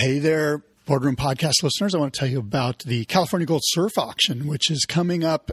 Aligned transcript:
Hey 0.00 0.18
there, 0.18 0.62
Boardroom 0.86 1.14
Podcast 1.14 1.62
listeners. 1.62 1.94
I 1.94 1.98
want 1.98 2.14
to 2.14 2.20
tell 2.20 2.26
you 2.26 2.38
about 2.38 2.78
the 2.78 3.04
California 3.04 3.44
Gold 3.44 3.60
Surf 3.66 3.98
Auction, 3.98 4.46
which 4.46 4.70
is 4.70 4.86
coming 4.88 5.24
up 5.24 5.52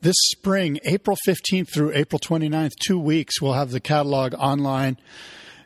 this 0.00 0.14
spring, 0.30 0.78
April 0.84 1.16
15th 1.26 1.74
through 1.74 1.90
April 1.94 2.20
29th, 2.20 2.70
two 2.80 3.00
weeks. 3.00 3.42
We'll 3.42 3.54
have 3.54 3.72
the 3.72 3.80
catalog 3.80 4.32
online 4.34 4.96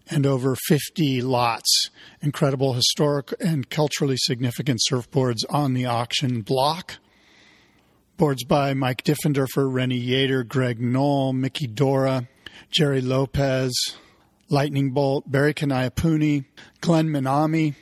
and 0.08 0.24
over 0.24 0.56
50 0.56 1.20
lots. 1.20 1.90
Incredible 2.22 2.72
historic 2.72 3.34
and 3.40 3.68
culturally 3.68 4.16
significant 4.16 4.80
surfboards 4.90 5.44
on 5.50 5.74
the 5.74 5.84
auction 5.84 6.40
block. 6.40 6.96
Boards 8.16 8.44
by 8.44 8.72
Mike 8.72 9.04
Diffenderfer, 9.04 9.70
Rennie 9.70 10.02
Yater, 10.02 10.48
Greg 10.48 10.80
Noll, 10.80 11.34
Mickey 11.34 11.66
Dora, 11.66 12.26
Jerry 12.70 13.02
Lopez, 13.02 13.74
Lightning 14.48 14.92
Bolt, 14.92 15.30
Barry 15.30 15.52
Kanaiaupuni, 15.52 16.46
Glenn 16.80 17.08
Minami, 17.08 17.74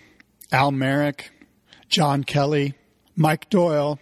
Al 0.53 0.71
Merrick, 0.71 1.33
John 1.89 2.23
Kelly, 2.23 2.75
Mike 3.17 3.51
Doyle, 3.51 3.99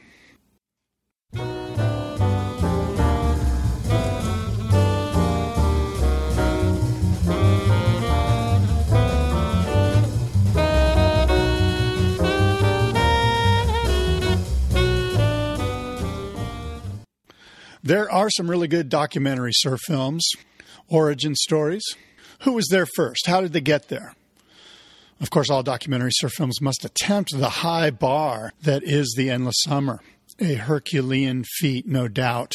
There 17.84 18.09
are 18.09 18.30
some 18.30 18.50
really 18.50 18.70
good 18.70 18.88
documentary 18.88 19.52
surf 19.53 19.81
films, 19.86 20.26
origin 20.88 21.36
stories. 21.36 21.84
Who 22.44 22.53
was 22.53 22.67
there 22.72 22.88
first? 22.95 23.28
How 23.28 23.42
did 23.42 23.52
they 23.52 23.59
get 23.59 23.89
there? 23.89 24.16
Of 25.20 25.30
course, 25.30 25.50
all 25.50 25.64
documentary 25.64 26.11
surf 26.14 26.31
films 26.31 26.61
must 26.61 26.86
attempt 26.86 27.31
the 27.34 27.50
high 27.50 27.92
bar 27.92 28.54
that 28.61 28.84
is 28.84 29.14
the 29.17 29.30
endless 29.30 29.61
summer. 29.66 30.00
A 30.39 30.54
Herculean 30.54 31.44
feat, 31.44 31.86
no 31.86 32.08
doubt. 32.08 32.54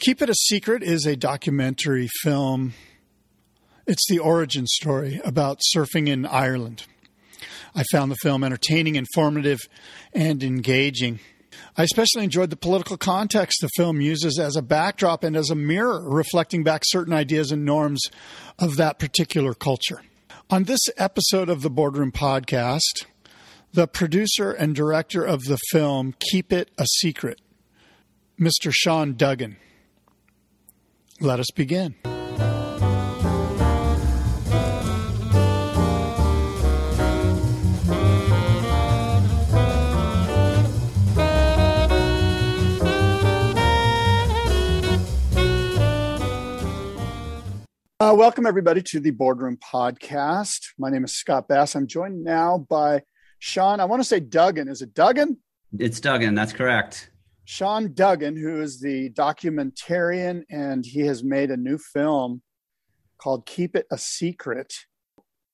Keep 0.00 0.20
It 0.20 0.28
a 0.28 0.34
Secret 0.34 0.82
is 0.82 1.06
a 1.06 1.16
documentary 1.16 2.08
film. 2.22 2.74
It's 3.86 4.06
the 4.10 4.18
origin 4.18 4.66
story 4.66 5.22
about 5.24 5.60
surfing 5.74 6.06
in 6.06 6.26
Ireland. 6.26 6.84
I 7.74 7.84
found 7.90 8.10
the 8.10 8.16
film 8.16 8.44
entertaining, 8.44 8.96
informative, 8.96 9.60
and 10.12 10.42
engaging. 10.42 11.20
I 11.76 11.82
especially 11.82 12.22
enjoyed 12.22 12.50
the 12.50 12.56
political 12.56 12.96
context 12.96 13.58
the 13.60 13.68
film 13.76 14.00
uses 14.00 14.38
as 14.38 14.54
a 14.54 14.62
backdrop 14.62 15.24
and 15.24 15.34
as 15.34 15.50
a 15.50 15.56
mirror, 15.56 16.08
reflecting 16.08 16.62
back 16.62 16.82
certain 16.84 17.12
ideas 17.12 17.50
and 17.50 17.64
norms 17.64 18.02
of 18.60 18.76
that 18.76 19.00
particular 19.00 19.54
culture. 19.54 20.02
On 20.50 20.64
this 20.64 20.80
episode 20.96 21.48
of 21.48 21.62
the 21.62 21.70
Boardroom 21.70 22.12
Podcast, 22.12 23.06
the 23.72 23.88
producer 23.88 24.52
and 24.52 24.74
director 24.74 25.24
of 25.24 25.44
the 25.44 25.58
film 25.72 26.14
Keep 26.30 26.52
It 26.52 26.70
a 26.78 26.86
Secret, 26.86 27.40
Mr. 28.38 28.70
Sean 28.72 29.16
Duggan. 29.16 29.56
Let 31.20 31.40
us 31.40 31.50
begin. 31.50 31.96
Uh, 48.04 48.12
welcome, 48.12 48.44
everybody, 48.44 48.82
to 48.82 49.00
the 49.00 49.10
Boardroom 49.10 49.56
Podcast. 49.56 50.74
My 50.78 50.90
name 50.90 51.04
is 51.04 51.12
Scott 51.14 51.48
Bass. 51.48 51.74
I'm 51.74 51.86
joined 51.86 52.22
now 52.22 52.58
by 52.68 53.00
Sean. 53.38 53.80
I 53.80 53.86
want 53.86 54.02
to 54.02 54.06
say 54.06 54.20
Duggan. 54.20 54.68
Is 54.68 54.82
it 54.82 54.92
Duggan? 54.92 55.38
It's 55.78 56.00
Duggan. 56.00 56.34
That's 56.34 56.52
correct. 56.52 57.10
Sean 57.46 57.94
Duggan, 57.94 58.36
who 58.36 58.60
is 58.60 58.78
the 58.78 59.08
documentarian, 59.12 60.42
and 60.50 60.84
he 60.84 61.00
has 61.06 61.24
made 61.24 61.50
a 61.50 61.56
new 61.56 61.78
film 61.78 62.42
called 63.16 63.46
Keep 63.46 63.74
It 63.74 63.86
a 63.90 63.96
Secret. 63.96 64.74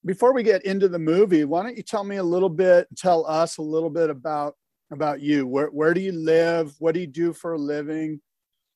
Before 0.05 0.35
we 0.35 0.43
get 0.43 0.65
into 0.65 0.89
the 0.89 0.99
movie, 0.99 1.45
why 1.45 1.63
don't 1.63 1.77
you 1.77 1.85
tell 1.85 2.03
me 2.03 2.17
a 2.17 2.25
little 2.25 2.49
bit, 2.49 2.89
tell 2.97 3.25
us 3.27 3.59
a 3.59 3.63
little 3.63 3.91
bit 3.91 4.11
about 4.11 4.55
about 4.91 5.21
you. 5.21 5.47
Where 5.47 5.69
where 5.69 5.95
do 5.95 6.01
you 6.01 6.11
live? 6.11 6.75
What 6.81 6.95
do 6.95 7.01
you 7.01 7.07
do 7.07 7.33
for 7.33 7.53
a 7.53 7.59
living? 7.59 8.21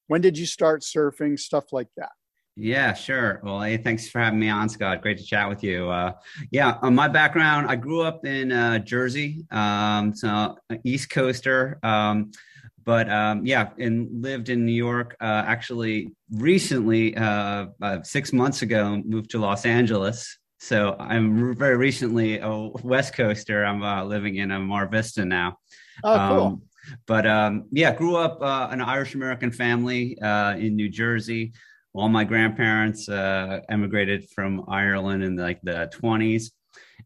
When 0.07 0.21
did 0.21 0.39
you 0.39 0.47
start 0.47 0.83
surfing? 0.83 1.37
Stuff 1.41 1.73
like 1.73 1.89
that. 1.97 2.13
Yeah, 2.57 2.95
sure. 2.95 3.41
Well, 3.43 3.63
hey, 3.63 3.79
thanks 3.79 4.09
for 4.09 4.21
having 4.21 4.39
me 4.39 4.49
on, 4.49 4.69
Scott. 4.69 5.03
Great 5.03 5.19
to 5.19 5.25
chat 5.25 5.49
with 5.49 5.65
you. 5.65 5.91
Uh, 5.91 6.13
yeah, 6.53 6.79
on 6.83 6.95
my 6.95 7.09
background, 7.09 7.67
I 7.69 7.75
grew 7.75 8.03
up 8.03 8.25
in 8.25 8.53
uh, 8.53 8.79
Jersey, 8.79 9.45
um, 9.51 10.15
so 10.15 10.57
East 10.85 11.11
Coaster. 11.11 11.81
Um, 11.83 12.31
but 12.85 13.11
um, 13.11 13.45
yeah, 13.45 13.71
and 13.79 14.23
lived 14.23 14.51
in 14.51 14.65
New 14.65 14.73
York. 14.73 15.17
Uh, 15.21 15.43
actually, 15.47 16.13
recently, 16.31 17.17
uh, 17.17 17.67
six 18.05 18.33
months 18.33 18.63
ago, 18.63 19.03
moved 19.05 19.31
to 19.31 19.39
Los 19.39 19.67
Angeles. 19.67 20.39
So 20.61 20.95
I'm 21.01 21.57
very 21.57 21.77
recently 21.77 22.39
a 22.39 22.71
West 22.85 23.15
Coaster. 23.15 23.65
I'm 23.65 23.83
uh, 23.83 24.05
living 24.05 24.37
in 24.37 24.53
a 24.53 24.61
Mar 24.61 24.87
Vista 24.87 25.25
now. 25.25 25.59
Oh, 26.05 26.29
cool. 26.29 26.47
Um, 26.47 26.63
but 27.07 27.27
um, 27.27 27.65
yeah, 27.73 27.93
grew 27.93 28.15
up 28.15 28.41
uh, 28.41 28.69
an 28.71 28.81
Irish 28.81 29.17
American 29.17 29.51
family 29.51 30.17
in 30.23 30.77
New 30.77 30.89
Jersey 30.89 31.53
all 31.95 32.09
my 32.09 32.25
grandparents 32.25 33.09
uh, 33.09 33.61
emigrated 33.69 34.29
from 34.31 34.65
Ireland 34.69 35.23
in 35.23 35.37
like 35.37 35.61
the 35.63 35.91
20s. 35.95 36.51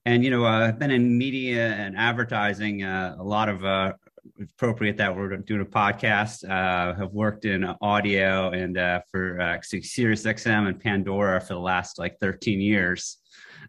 And, 0.06 0.24
you 0.24 0.30
know, 0.30 0.46
uh, 0.46 0.68
I've 0.68 0.78
been 0.78 0.90
in 0.90 1.16
media 1.16 1.74
and 1.74 1.96
advertising, 1.96 2.82
uh, 2.82 3.16
a 3.18 3.22
lot 3.22 3.50
of 3.50 3.64
uh, 3.64 3.92
appropriate 4.40 4.96
that 4.96 5.14
we're 5.14 5.36
doing 5.36 5.60
a 5.60 5.66
podcast, 5.66 6.42
uh, 6.48 6.94
have 6.98 7.12
worked 7.12 7.44
in 7.44 7.64
audio 7.82 8.50
and 8.50 8.76
for 9.10 9.38
uh, 9.40 9.58
Sirius 9.60 10.24
XM 10.24 10.68
and 10.68 10.80
Pandora 10.80 11.40
for 11.40 11.54
the 11.54 11.60
last 11.60 11.98
like 11.98 12.18
13 12.18 12.58
years. 12.58 13.18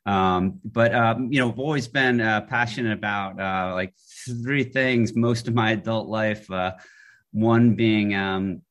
Um, 0.05 0.59
but, 0.63 0.95
um, 0.95 1.33
you 1.33 1.39
know, 1.39 1.49
I've 1.49 1.59
always 1.59 1.89
been 1.89 2.19
passionate 2.19 2.93
about 2.93 3.35
like 3.75 3.93
three 4.25 4.63
things 4.63 5.15
most 5.15 5.49
of 5.49 5.53
my 5.53 5.71
adult 5.71 6.07
life. 6.07 6.47
One 7.31 7.75
being 7.75 8.15
um, 8.15 8.61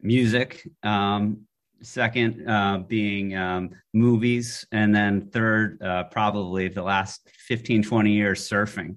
music, 0.00 0.66
um, 0.82 1.46
second 1.82 2.48
uh, 2.48 2.78
being 2.78 3.36
um, 3.36 3.70
movies 3.92 4.66
and 4.72 4.94
then 4.94 5.28
third 5.30 5.80
uh, 5.82 6.04
probably 6.04 6.68
the 6.68 6.82
last 6.82 7.28
15 7.46 7.82
20 7.82 8.12
years 8.12 8.48
surfing. 8.48 8.96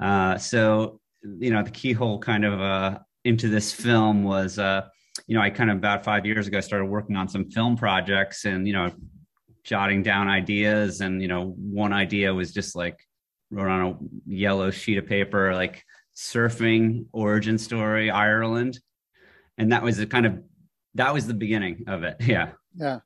Uh, 0.00 0.38
so 0.38 1.00
you 1.22 1.50
know 1.50 1.62
the 1.62 1.70
keyhole 1.70 2.18
kind 2.18 2.44
of 2.44 2.60
uh, 2.60 2.98
into 3.24 3.48
this 3.48 3.72
film 3.72 4.22
was 4.24 4.58
uh, 4.58 4.86
you 5.26 5.36
know 5.36 5.42
i 5.42 5.50
kind 5.50 5.70
of 5.70 5.76
about 5.76 6.04
five 6.04 6.24
years 6.24 6.46
ago 6.46 6.60
started 6.60 6.86
working 6.86 7.16
on 7.16 7.28
some 7.28 7.50
film 7.50 7.76
projects 7.76 8.44
and 8.44 8.66
you 8.66 8.72
know 8.72 8.90
jotting 9.64 10.02
down 10.02 10.28
ideas 10.28 11.00
and 11.00 11.20
you 11.20 11.28
know 11.28 11.54
one 11.58 11.92
idea 11.92 12.32
was 12.32 12.52
just 12.52 12.74
like 12.74 12.98
wrote 13.50 13.68
on 13.68 13.80
a 13.86 14.32
yellow 14.32 14.70
sheet 14.70 14.96
of 14.96 15.06
paper 15.06 15.54
like 15.54 15.84
surfing 16.16 17.06
origin 17.12 17.58
story 17.58 18.10
ireland. 18.10 18.78
And 19.58 19.72
that 19.72 19.82
was 19.82 19.98
a 19.98 20.06
kind 20.06 20.24
of 20.24 20.42
that 20.94 21.12
was 21.12 21.26
the 21.26 21.34
beginning 21.34 21.84
of 21.86 22.02
it. 22.02 22.16
Yeah. 22.26 22.52
Yeah. 22.74 23.00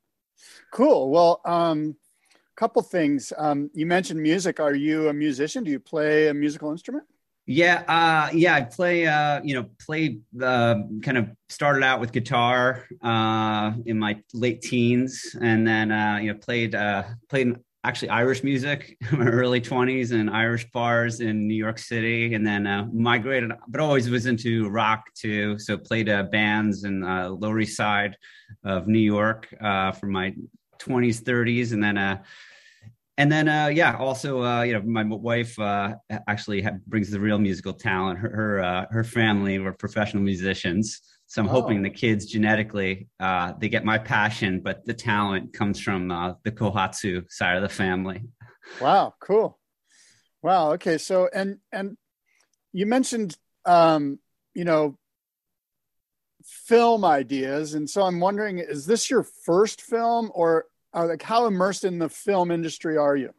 Cool. 0.71 1.09
Well, 1.09 1.41
um, 1.45 1.95
a 2.33 2.55
couple 2.55 2.81
things. 2.81 3.33
Um, 3.37 3.69
you 3.73 3.85
mentioned 3.85 4.21
music. 4.21 4.59
Are 4.59 4.75
you 4.75 5.09
a 5.09 5.13
musician? 5.13 5.63
Do 5.63 5.71
you 5.71 5.79
play 5.79 6.27
a 6.27 6.33
musical 6.33 6.71
instrument? 6.71 7.05
Yeah, 7.47 7.83
uh, 7.87 8.31
yeah, 8.33 8.55
I 8.55 8.61
play. 8.61 9.05
Uh, 9.05 9.41
you 9.43 9.53
know, 9.53 9.69
played. 9.79 10.21
Uh, 10.41 10.75
kind 11.03 11.17
of 11.17 11.29
started 11.47 11.83
out 11.83 11.99
with 11.99 12.11
guitar 12.11 12.85
uh, 13.03 13.73
in 13.85 13.99
my 13.99 14.19
late 14.33 14.61
teens, 14.61 15.35
and 15.39 15.67
then 15.67 15.91
uh, 15.91 16.17
you 16.21 16.33
know 16.33 16.39
played 16.39 16.73
uh, 16.73 17.03
played 17.29 17.55
actually 17.85 18.09
Irish 18.09 18.43
music 18.43 18.97
in 19.11 19.19
my 19.19 19.27
early 19.27 19.61
20s 19.61 20.11
and 20.11 20.29
Irish 20.29 20.69
bars 20.71 21.19
in 21.19 21.47
New 21.47 21.55
York 21.55 21.77
City, 21.77 22.33
and 22.33 22.45
then 22.45 22.65
uh, 22.65 22.87
migrated, 22.91 23.51
but 23.67 23.79
always 23.79 24.09
was 24.09 24.25
into 24.25 24.67
rock 24.69 25.05
too. 25.13 25.57
So 25.59 25.77
played 25.77 26.09
uh, 26.09 26.23
bands 26.23 26.83
in 26.83 27.03
uh, 27.03 27.29
Lower 27.29 27.59
East 27.59 27.77
Side 27.77 28.17
of 28.63 28.87
New 28.87 28.99
York 28.99 29.53
uh, 29.61 29.91
for 29.91 30.07
my 30.07 30.33
20s, 30.79 31.21
30s, 31.21 31.73
and 31.73 31.83
then 31.83 31.97
uh, 31.97 32.23
and 33.17 33.31
then 33.31 33.47
uh, 33.47 33.67
yeah, 33.67 33.95
also 33.97 34.43
uh, 34.43 34.61
you 34.63 34.73
know 34.73 34.81
my 34.81 35.03
wife 35.03 35.57
uh, 35.59 35.95
actually 36.27 36.61
ha- 36.61 36.71
brings 36.87 37.09
the 37.11 37.19
real 37.19 37.39
musical 37.39 37.73
talent. 37.73 38.19
Her 38.19 38.29
her, 38.29 38.59
uh, 38.61 38.85
her 38.91 39.03
family 39.03 39.59
were 39.59 39.73
professional 39.73 40.23
musicians, 40.23 41.01
so 41.27 41.41
I'm 41.41 41.49
oh. 41.49 41.51
hoping 41.51 41.81
the 41.81 41.89
kids 41.89 42.25
genetically 42.25 43.07
uh, 43.19 43.53
they 43.59 43.69
get 43.69 43.83
my 43.83 43.97
passion, 43.97 44.61
but 44.61 44.85
the 44.85 44.93
talent 44.93 45.53
comes 45.53 45.79
from 45.79 46.11
uh, 46.11 46.33
the 46.43 46.51
Kohatsu 46.51 47.29
side 47.31 47.57
of 47.57 47.63
the 47.63 47.69
family. 47.69 48.23
Wow, 48.79 49.13
cool. 49.19 49.59
Wow. 50.41 50.73
Okay. 50.73 50.97
So 50.97 51.29
and 51.33 51.57
and 51.71 51.97
you 52.73 52.85
mentioned 52.85 53.37
um, 53.65 54.19
you 54.53 54.65
know 54.65 54.97
film 56.43 57.03
ideas, 57.03 57.73
and 57.73 57.89
so 57.89 58.03
I'm 58.03 58.19
wondering, 58.19 58.59
is 58.59 58.85
this 58.85 59.09
your 59.09 59.23
first 59.23 59.81
film, 59.81 60.31
or 60.33 60.65
uh, 60.93 61.07
like 61.07 61.23
how 61.23 61.47
immersed 61.47 61.83
in 61.83 61.97
the 61.97 62.09
film 62.09 62.51
industry 62.51 62.97
are 62.97 63.15
you? 63.15 63.33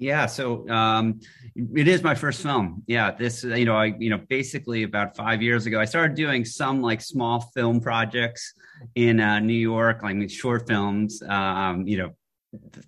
Yeah, 0.00 0.24
so 0.24 0.66
um, 0.70 1.20
it 1.54 1.86
is 1.86 2.02
my 2.02 2.14
first 2.14 2.42
film. 2.42 2.82
Yeah, 2.86 3.10
this 3.10 3.44
you 3.44 3.66
know 3.66 3.76
I 3.76 3.94
you 3.98 4.08
know 4.08 4.18
basically 4.30 4.82
about 4.82 5.14
five 5.14 5.42
years 5.42 5.66
ago 5.66 5.78
I 5.78 5.84
started 5.84 6.16
doing 6.16 6.42
some 6.42 6.80
like 6.80 7.02
small 7.02 7.42
film 7.54 7.80
projects 7.80 8.54
in 8.94 9.20
uh, 9.20 9.40
New 9.40 9.52
York, 9.52 10.02
like 10.02 10.30
short 10.30 10.66
films. 10.66 11.22
Um, 11.28 11.86
you 11.86 11.98
know, 11.98 12.10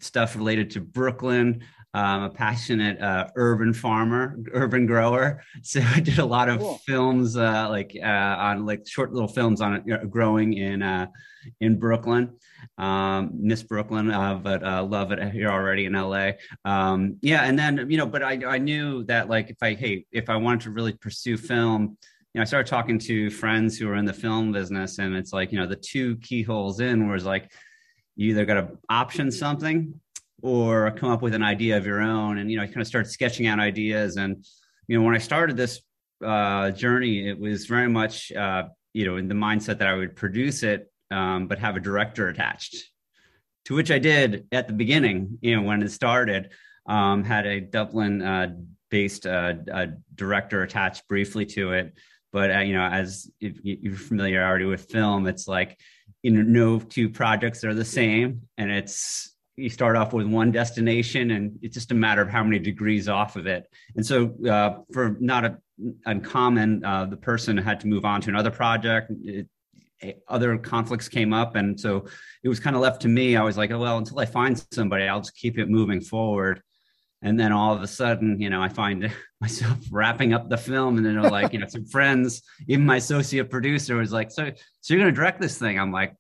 stuff 0.01 0.37
related 0.37 0.71
to 0.71 0.81
Brooklyn. 0.81 1.63
I'm 1.95 2.23
a 2.23 2.31
passionate 2.31 3.01
uh, 3.03 3.29
urban 3.37 3.75
farmer, 3.75 4.39
urban 4.53 4.87
grower. 4.87 5.43
So 5.63 5.81
I 5.81 6.01
did 6.01 6.19
a 6.19 6.25
lot 6.25 6.49
of 6.49 6.59
cool. 6.59 6.81
films, 6.87 7.37
uh, 7.37 7.69
like 7.69 7.97
uh, 8.03 8.07
on 8.07 8.67
like 8.67 8.87
short 8.87 9.13
little 9.13 9.29
films 9.29 9.61
on 9.61 9.83
you 9.87 9.97
know, 9.97 10.05
growing 10.07 10.55
in 10.55 10.83
uh, 10.83 11.07
in 11.61 11.79
Brooklyn, 11.79 12.35
um, 12.79 13.31
Miss 13.35 13.63
Brooklyn, 13.63 14.11
uh, 14.11 14.35
but 14.35 14.65
uh, 14.65 14.83
love 14.83 15.13
it 15.13 15.33
here 15.33 15.49
already 15.49 15.85
in 15.85 15.93
LA. 15.93 16.33
Um, 16.65 17.17
yeah, 17.23 17.45
and 17.45 17.59
then 17.59 17.87
you 17.91 17.97
know, 17.97 18.07
but 18.07 18.23
I 18.23 18.41
I 18.47 18.59
knew 18.59 19.05
that 19.05 19.29
like 19.29 19.51
if 19.51 19.57
I 19.63 19.75
hey 19.75 20.07
if 20.11 20.29
I 20.29 20.37
wanted 20.37 20.63
to 20.63 20.71
really 20.71 20.95
pursue 20.95 21.37
film. 21.37 21.97
You 22.35 22.39
know, 22.39 22.43
I 22.43 22.45
started 22.47 22.71
talking 22.71 22.99
to 23.01 23.29
friends 23.29 23.77
who 23.77 23.91
are 23.91 23.97
in 23.97 24.07
the 24.07 24.13
film 24.15 24.53
business, 24.53 24.99
and 24.99 25.15
it's 25.15 25.35
like, 25.35 25.53
you 25.53 25.59
know, 25.59 25.67
the 25.67 25.77
two 25.77 26.17
keyholes 26.17 26.81
in 26.81 27.11
was 27.11 27.27
like, 27.27 27.53
you 28.17 28.31
either 28.31 28.45
got 28.45 28.55
to 28.55 28.79
option 28.89 29.31
something 29.31 30.01
or 30.43 30.91
come 30.91 31.11
up 31.11 31.23
with 31.23 31.35
an 31.35 31.43
idea 31.43 31.77
of 31.77 31.87
your 31.87 32.01
own 32.01 32.39
and 32.39 32.51
you 32.51 32.57
know 32.57 32.63
you 32.63 32.69
kind 32.69 32.81
of 32.81 32.87
start 32.87 33.07
sketching 33.07 33.47
out 33.47 33.61
ideas. 33.61 34.17
And 34.17 34.45
you 34.89 34.99
know 34.99 35.05
when 35.05 35.15
i 35.15 35.19
started 35.19 35.57
this 35.57 35.81
uh, 36.25 36.71
journey 36.71 37.29
it 37.29 37.39
was 37.39 37.67
very 37.67 37.89
much 37.89 38.31
uh, 38.33 38.65
you 38.93 39.07
know 39.07 39.17
in 39.17 39.29
the 39.29 39.35
mindset 39.35 39.79
that 39.79 39.89
i 39.89 39.95
would 39.95 40.15
produce 40.15 40.63
it 40.63 40.93
um, 41.11 41.47
but 41.47 41.59
have 41.59 41.77
a 41.77 41.81
director 41.81 42.29
attached. 42.29 42.77
To 43.67 43.75
which 43.75 43.91
i 43.91 43.99
did 43.99 44.47
at 44.53 44.67
the 44.67 44.73
beginning 44.75 45.39
you 45.41 45.57
know 45.57 45.63
when 45.63 45.83
it 45.83 45.91
started 45.91 46.51
um, 46.87 47.23
had 47.25 47.47
a 47.47 47.61
dublin 47.61 48.23
uh, 48.23 48.55
based 48.91 49.27
uh, 49.27 49.55
director 50.15 50.63
attached 50.63 51.07
briefly 51.09 51.47
to 51.47 51.73
it. 51.73 51.95
But 52.33 52.55
uh, 52.55 52.59
you 52.59 52.75
know 52.75 52.85
as 52.85 53.31
if 53.41 53.59
you're 53.63 53.95
familiar 53.95 54.45
already 54.45 54.65
with 54.65 54.91
film 54.91 55.27
it's 55.27 55.47
like 55.47 55.79
you 56.23 56.31
know 56.31 56.43
no 56.43 56.79
two 56.79 57.09
projects 57.09 57.65
are 57.65 57.75
the 57.75 57.85
same. 57.85 58.43
And 58.59 58.71
it's 58.71 59.37
you 59.57 59.69
start 59.69 59.97
off 59.97 60.13
with 60.13 60.27
one 60.27 60.51
destination 60.51 61.33
and 61.33 61.59
it's 61.63 61.75
just 61.75 61.91
a 61.93 61.95
matter 61.95 62.23
of 62.23 62.29
how 62.29 62.43
many 62.43 62.59
degrees 62.59 63.09
off 63.09 63.37
of 63.37 63.47
it. 63.47 63.67
And 63.97 64.05
so 64.05 64.35
uh, 64.49 64.79
for 64.93 65.17
not 65.21 65.45
a, 65.45 65.59
uncommon 66.07 66.85
uh, 66.85 67.07
the 67.07 67.17
person 67.17 67.57
had 67.57 67.81
to 67.81 67.87
move 67.87 68.05
on 68.05 68.21
to 68.23 68.31
another 68.31 68.51
project. 68.51 69.13
It, 69.25 69.49
other 70.27 70.59
conflicts 70.59 71.09
came 71.09 71.33
up. 71.33 71.55
And 71.55 71.79
so 71.79 72.07
it 72.43 72.49
was 72.49 72.59
kind 72.59 72.75
of 72.75 72.83
left 72.83 73.03
to 73.03 73.09
me. 73.09 73.37
I 73.37 73.43
was 73.43 73.57
like 73.57 73.71
oh 73.71 73.79
well 73.79 73.99
until 73.99 74.19
i 74.19 74.27
find 74.27 74.61
somebody 74.73 75.07
i'll 75.07 75.21
just 75.21 75.37
keep 75.37 75.59
it 75.59 75.69
moving 75.69 76.01
forward 76.01 76.63
and 77.23 77.39
then 77.39 77.53
all 77.53 77.75
of 77.75 77.83
a 77.83 77.87
sudden 77.87 78.41
you 78.41 78.51
know 78.51 78.63
i 78.63 78.69
find 78.69 79.11
myself 79.41 79.79
wrapping 79.91 80.33
up 80.33 80.49
the 80.49 80.57
film 80.57 80.97
and 80.97 81.07
then 81.07 81.21
like 81.23 81.53
you 81.53 81.59
know 81.59 81.67
some 81.67 81.87
friends 81.87 82.43
even 82.69 82.85
my 82.85 82.97
associate 82.97 83.51
producer 83.51 83.97
was 83.97 84.13
like 84.13 84.31
so 84.31 84.51
so 84.81 84.95
you're 84.95 85.03
going 85.03 85.13
to 85.13 85.17
direct 85.17 85.41
this 85.41 85.59
thing 85.59 85.79
i'm 85.79 85.93
like 85.93 86.15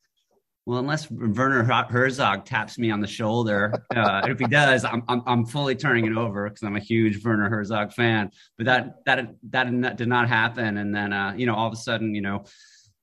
well, 0.64 0.78
unless 0.78 1.10
Werner 1.10 1.64
Herzog 1.64 2.44
taps 2.44 2.78
me 2.78 2.92
on 2.92 3.00
the 3.00 3.06
shoulder, 3.06 3.84
uh, 3.96 4.22
if 4.28 4.38
he 4.38 4.46
does, 4.46 4.84
I'm, 4.84 5.02
I'm, 5.08 5.22
I'm 5.26 5.44
fully 5.44 5.74
turning 5.74 6.06
it 6.06 6.16
over 6.16 6.48
because 6.48 6.62
I'm 6.62 6.76
a 6.76 6.80
huge 6.80 7.24
Werner 7.24 7.48
Herzog 7.48 7.92
fan. 7.92 8.30
But 8.56 8.66
that 8.66 9.04
that 9.06 9.34
that 9.50 9.96
did 9.96 10.06
not 10.06 10.28
happen, 10.28 10.76
and 10.76 10.94
then 10.94 11.12
uh, 11.12 11.34
you 11.36 11.46
know 11.46 11.54
all 11.56 11.66
of 11.66 11.72
a 11.72 11.76
sudden, 11.76 12.14
you 12.14 12.20
know, 12.20 12.44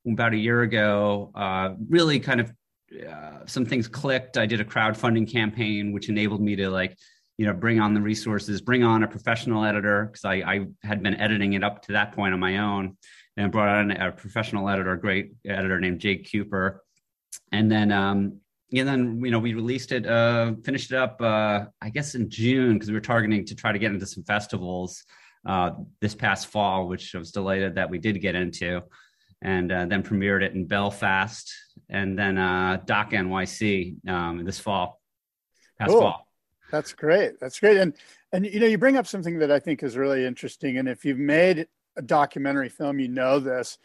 about 0.10 0.34
a 0.34 0.38
year 0.38 0.62
ago, 0.62 1.32
uh, 1.36 1.72
really 1.90 2.22
kind 2.22 2.40
of 2.40 2.54
uh, 3.08 3.46
some 3.46 3.66
things 3.66 3.90
clicked. 3.90 4.38
I 4.38 4.46
did 4.46 4.62
a 4.62 4.66
crowdfunding 4.66 5.30
campaign, 5.30 5.92
which 5.92 6.08
enabled 6.08 6.42
me 6.42 6.56
to 6.56 6.70
like 6.70 6.98
you 7.40 7.46
know 7.46 7.54
bring 7.54 7.80
on 7.80 7.94
the 7.94 8.02
resources, 8.02 8.62
bring 8.62 8.84
on 8.84 9.04
a 9.04 9.08
professional 9.08 9.64
editor 9.64 10.06
because 10.06 10.26
I, 10.26 10.36
I 10.36 10.68
had 10.84 11.02
been 11.02 11.16
editing 11.16 11.54
it 11.54 11.64
up 11.64 11.82
to 11.84 11.94
that 11.94 12.12
point 12.12 12.34
on 12.34 12.40
my 12.40 12.58
own, 12.58 12.98
and 13.38 13.52
brought 13.52 13.70
on 13.70 13.92
a 13.92 14.12
professional 14.12 14.70
editor, 14.70 14.92
a 14.92 15.00
great 15.00 15.32
editor 15.46 15.80
named 15.80 16.00
Jake 16.00 16.30
Cooper 16.32 16.84
and 17.52 17.72
then 17.72 17.92
um, 17.92 18.40
and 18.74 18.88
then 18.88 19.22
you 19.24 19.32
know 19.32 19.40
we 19.40 19.54
released 19.54 19.92
it, 19.92 20.06
uh, 20.06 20.54
finished 20.64 20.92
it 20.92 20.98
up, 20.98 21.22
uh, 21.22 21.66
I 21.82 21.90
guess 21.90 22.16
in 22.16 22.30
June 22.30 22.74
because 22.74 22.90
we 22.90 22.94
were 22.94 23.02
targeting 23.02 23.46
to 23.46 23.56
try 23.56 23.72
to 23.72 23.80
get 23.80 23.92
into 23.92 24.06
some 24.06 24.24
festivals 24.24 25.04
uh, 25.46 25.72
this 26.02 26.16
past 26.16 26.48
fall, 26.48 26.88
which 26.88 27.16
I 27.16 27.20
was 27.20 27.32
delighted 27.32 27.76
that 27.76 27.90
we 27.90 27.98
did 27.98 28.22
get 28.22 28.36
into, 28.36 28.82
and 29.42 29.72
uh, 29.72 29.86
then 29.86 30.04
premiered 30.04 30.44
it 30.44 30.54
in 30.54 30.66
Belfast, 30.66 31.52
and 31.90 32.18
then 32.18 32.38
uh, 32.38 32.82
Doc 32.86 33.12
NYC 33.12 34.08
um, 34.08 34.46
this 34.46 34.60
fall, 34.60 35.02
past 35.80 35.92
cool. 35.92 36.02
fall. 36.02 36.29
That's 36.72 36.94
great. 36.94 37.40
That's 37.40 37.60
great. 37.60 37.78
And 37.78 37.94
and 38.32 38.46
you 38.46 38.60
know 38.60 38.68
you 38.68 38.78
bring 38.78 38.98
up 38.98 39.08
something 39.08 39.40
that 39.40 39.52
I 39.52 39.60
think 39.60 39.84
is 39.84 39.98
really 39.98 40.26
interesting. 40.26 40.78
And 40.78 40.88
if 40.88 41.04
you've 41.04 41.18
made 41.18 41.68
a 41.98 42.02
documentary 42.02 42.70
film, 42.70 43.00
you 43.00 43.08
know 43.08 43.40
this. 43.40 43.78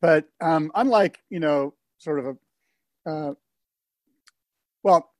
But 0.00 0.26
um, 0.40 0.70
unlike 0.74 1.20
you 1.30 1.40
know 1.40 1.74
sort 1.98 2.18
of 2.18 2.26
a 3.06 3.10
uh, 3.10 3.34
well, 4.82 5.10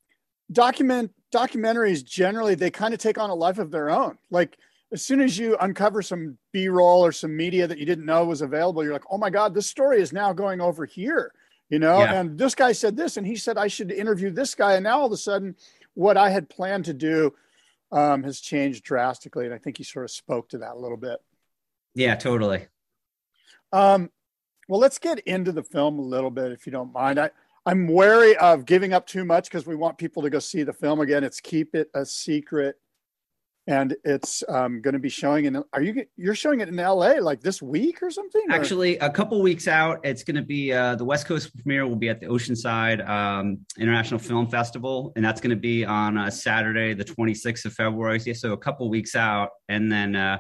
document 0.51 1.13
documentaries 1.35 2.05
generally 2.05 2.55
they 2.55 2.71
kind 2.71 2.93
of 2.93 3.01
take 3.01 3.17
on 3.17 3.31
a 3.31 3.35
life 3.35 3.59
of 3.59 3.71
their 3.71 3.91
own. 3.91 4.19
Like 4.31 4.59
as 4.93 5.03
soon 5.03 5.21
as 5.21 5.39
you 5.39 5.57
uncover 5.61 6.03
some 6.03 6.37
B-roll 6.53 7.03
or 7.03 7.13
some 7.13 7.35
media 7.35 7.67
that 7.67 7.79
you 7.79 7.87
didn't 7.87 8.05
know 8.05 8.27
was 8.27 8.43
available, 8.43 8.85
you're 8.85 8.93
like, 8.93 9.11
oh 9.11 9.17
my 9.17 9.31
God, 9.31 9.55
this 9.55 9.67
story 9.67 10.03
is 10.03 10.13
now 10.13 10.35
going 10.35 10.61
over 10.61 10.85
here. 10.85 11.33
You 11.71 11.79
know, 11.79 12.01
yeah. 12.01 12.21
and 12.21 12.37
this 12.37 12.55
guy 12.55 12.73
said 12.73 12.99
this, 12.99 13.17
and 13.17 13.27
he 13.27 13.35
said 13.35 13.57
I 13.57 13.67
should 13.67 13.91
interview 13.91 14.31
this 14.31 14.55
guy, 14.55 14.75
and 14.75 14.85
now 14.85 15.01
all 15.01 15.07
of 15.07 15.13
a 15.13 15.17
sudden, 15.17 15.57
what 15.95 16.17
I 16.17 16.31
had 16.31 16.49
planned 16.49 16.87
to 16.87 16.95
do 16.95 17.35
um, 17.91 18.23
has 18.23 18.41
changed 18.41 18.85
drastically, 18.85 19.45
and 19.45 19.55
I 19.55 19.59
think 19.59 19.79
he 19.79 19.85
sort 19.85 20.05
of 20.05 20.11
spoke 20.11 20.49
to 20.51 20.59
that 20.59 20.75
a 20.75 20.79
little 20.79 20.97
bit. 20.97 21.19
Yeah, 21.95 22.15
totally. 22.15 22.67
Um, 23.73 24.11
well, 24.69 24.81
let's 24.81 24.99
get 24.99 25.19
into 25.21 25.53
the 25.53 25.63
film 25.63 25.99
a 25.99 26.03
little 26.03 26.31
bit, 26.31 26.53
if 26.53 26.67
you 26.67 26.73
don't 26.73 26.93
mind. 26.93 27.21
I 27.21 27.31
I'm 27.65 27.87
wary 27.87 28.37
of 28.39 28.65
giving 28.65 28.93
up 28.93 29.07
too 29.07 29.25
much 29.25 29.45
because 29.45 29.67
we 29.67 29.77
want 29.77 29.99
people 29.99 30.23
to 30.23 30.31
go 30.31 30.41
see 30.41 30.65
the 30.65 30.73
film 30.73 31.01
again. 31.01 31.23
It's 31.23 31.41
keep 31.41 31.75
it 31.75 31.91
a 31.95 32.05
secret, 32.05 32.77
and 33.67 33.95
it's 34.05 34.43
um, 34.49 34.81
going 34.81 34.95
to 34.95 35.01
be 35.01 35.09
showing 35.09 35.45
in. 35.45 35.63
Are 35.73 35.83
you 35.83 36.05
you're 36.17 36.35
showing 36.35 36.61
it 36.61 36.69
in 36.69 36.79
L.A. 36.79 37.21
like 37.21 37.41
this 37.41 37.63
week 37.63 38.03
or 38.03 38.11
something? 38.11 38.43
Or? 38.49 38.55
Actually, 38.55 38.99
a 38.99 39.11
couple 39.11 39.41
weeks 39.41 39.69
out. 39.69 40.01
It's 40.05 40.25
going 40.25 40.37
to 40.37 40.43
be 40.43 40.73
uh, 40.73 40.97
the 40.97 41.05
West 41.05 41.27
Coast 41.27 41.55
premiere 41.57 41.87
will 41.87 41.97
be 41.97 42.09
at 42.09 42.21
the 42.21 42.27
Oceanside 42.27 43.09
um, 43.09 43.59
International 43.79 44.19
Film 44.19 44.49
Festival, 44.49 45.13
and 45.17 45.25
that's 45.25 45.41
going 45.41 45.51
to 45.51 45.57
be 45.61 45.85
on 45.85 46.19
uh, 46.19 46.31
Saturday, 46.31 46.95
the 46.95 47.05
26th 47.05 47.65
of 47.65 47.73
February. 47.75 48.19
So 48.35 48.53
a 48.53 48.59
couple 48.59 48.89
weeks 48.91 49.15
out, 49.17 49.51
and 49.69 49.91
then. 49.91 50.17
Uh, 50.17 50.39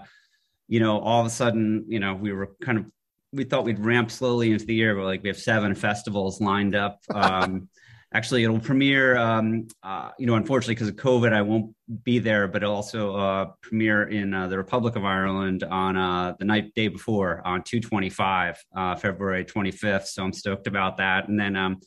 you 0.68 0.80
know, 0.80 1.00
all 1.00 1.20
of 1.20 1.26
a 1.26 1.30
sudden, 1.30 1.84
you 1.86 2.00
know, 2.00 2.14
we 2.14 2.32
were 2.32 2.56
kind 2.62 2.78
of 2.78 2.86
we 3.30 3.44
thought 3.44 3.64
we'd 3.64 3.78
ramp 3.78 4.10
slowly 4.10 4.52
into 4.52 4.64
the 4.64 4.74
year, 4.74 4.94
but 4.94 5.04
like 5.04 5.22
we 5.22 5.28
have 5.28 5.38
seven 5.38 5.74
festivals 5.74 6.40
lined 6.40 6.74
up. 6.74 6.98
Um, 7.14 7.68
actually, 8.14 8.44
it'll 8.44 8.60
premiere. 8.60 9.16
Um, 9.16 9.66
uh, 9.82 10.10
you 10.18 10.26
know, 10.26 10.34
unfortunately, 10.34 10.74
because 10.74 10.88
of 10.88 10.96
COVID, 10.96 11.32
I 11.32 11.42
won't 11.42 11.74
be 12.04 12.18
there, 12.18 12.48
but 12.48 12.62
it'll 12.62 12.74
also 12.74 13.16
uh, 13.16 13.46
premiere 13.60 14.04
in 14.04 14.32
uh, 14.34 14.48
the 14.48 14.56
Republic 14.56 14.96
of 14.96 15.04
Ireland 15.04 15.64
on 15.64 15.96
uh, 15.96 16.34
the 16.38 16.44
night 16.44 16.74
day 16.74 16.88
before 16.88 17.42
on 17.44 17.62
two 17.62 17.80
twenty 17.80 18.10
five, 18.10 18.62
uh, 18.76 18.94
February 18.96 19.44
twenty 19.44 19.70
fifth. 19.70 20.08
So 20.08 20.22
I'm 20.22 20.32
stoked 20.32 20.66
about 20.66 20.96
that. 20.98 21.28
And 21.28 21.38
then. 21.38 21.56
Um, 21.56 21.80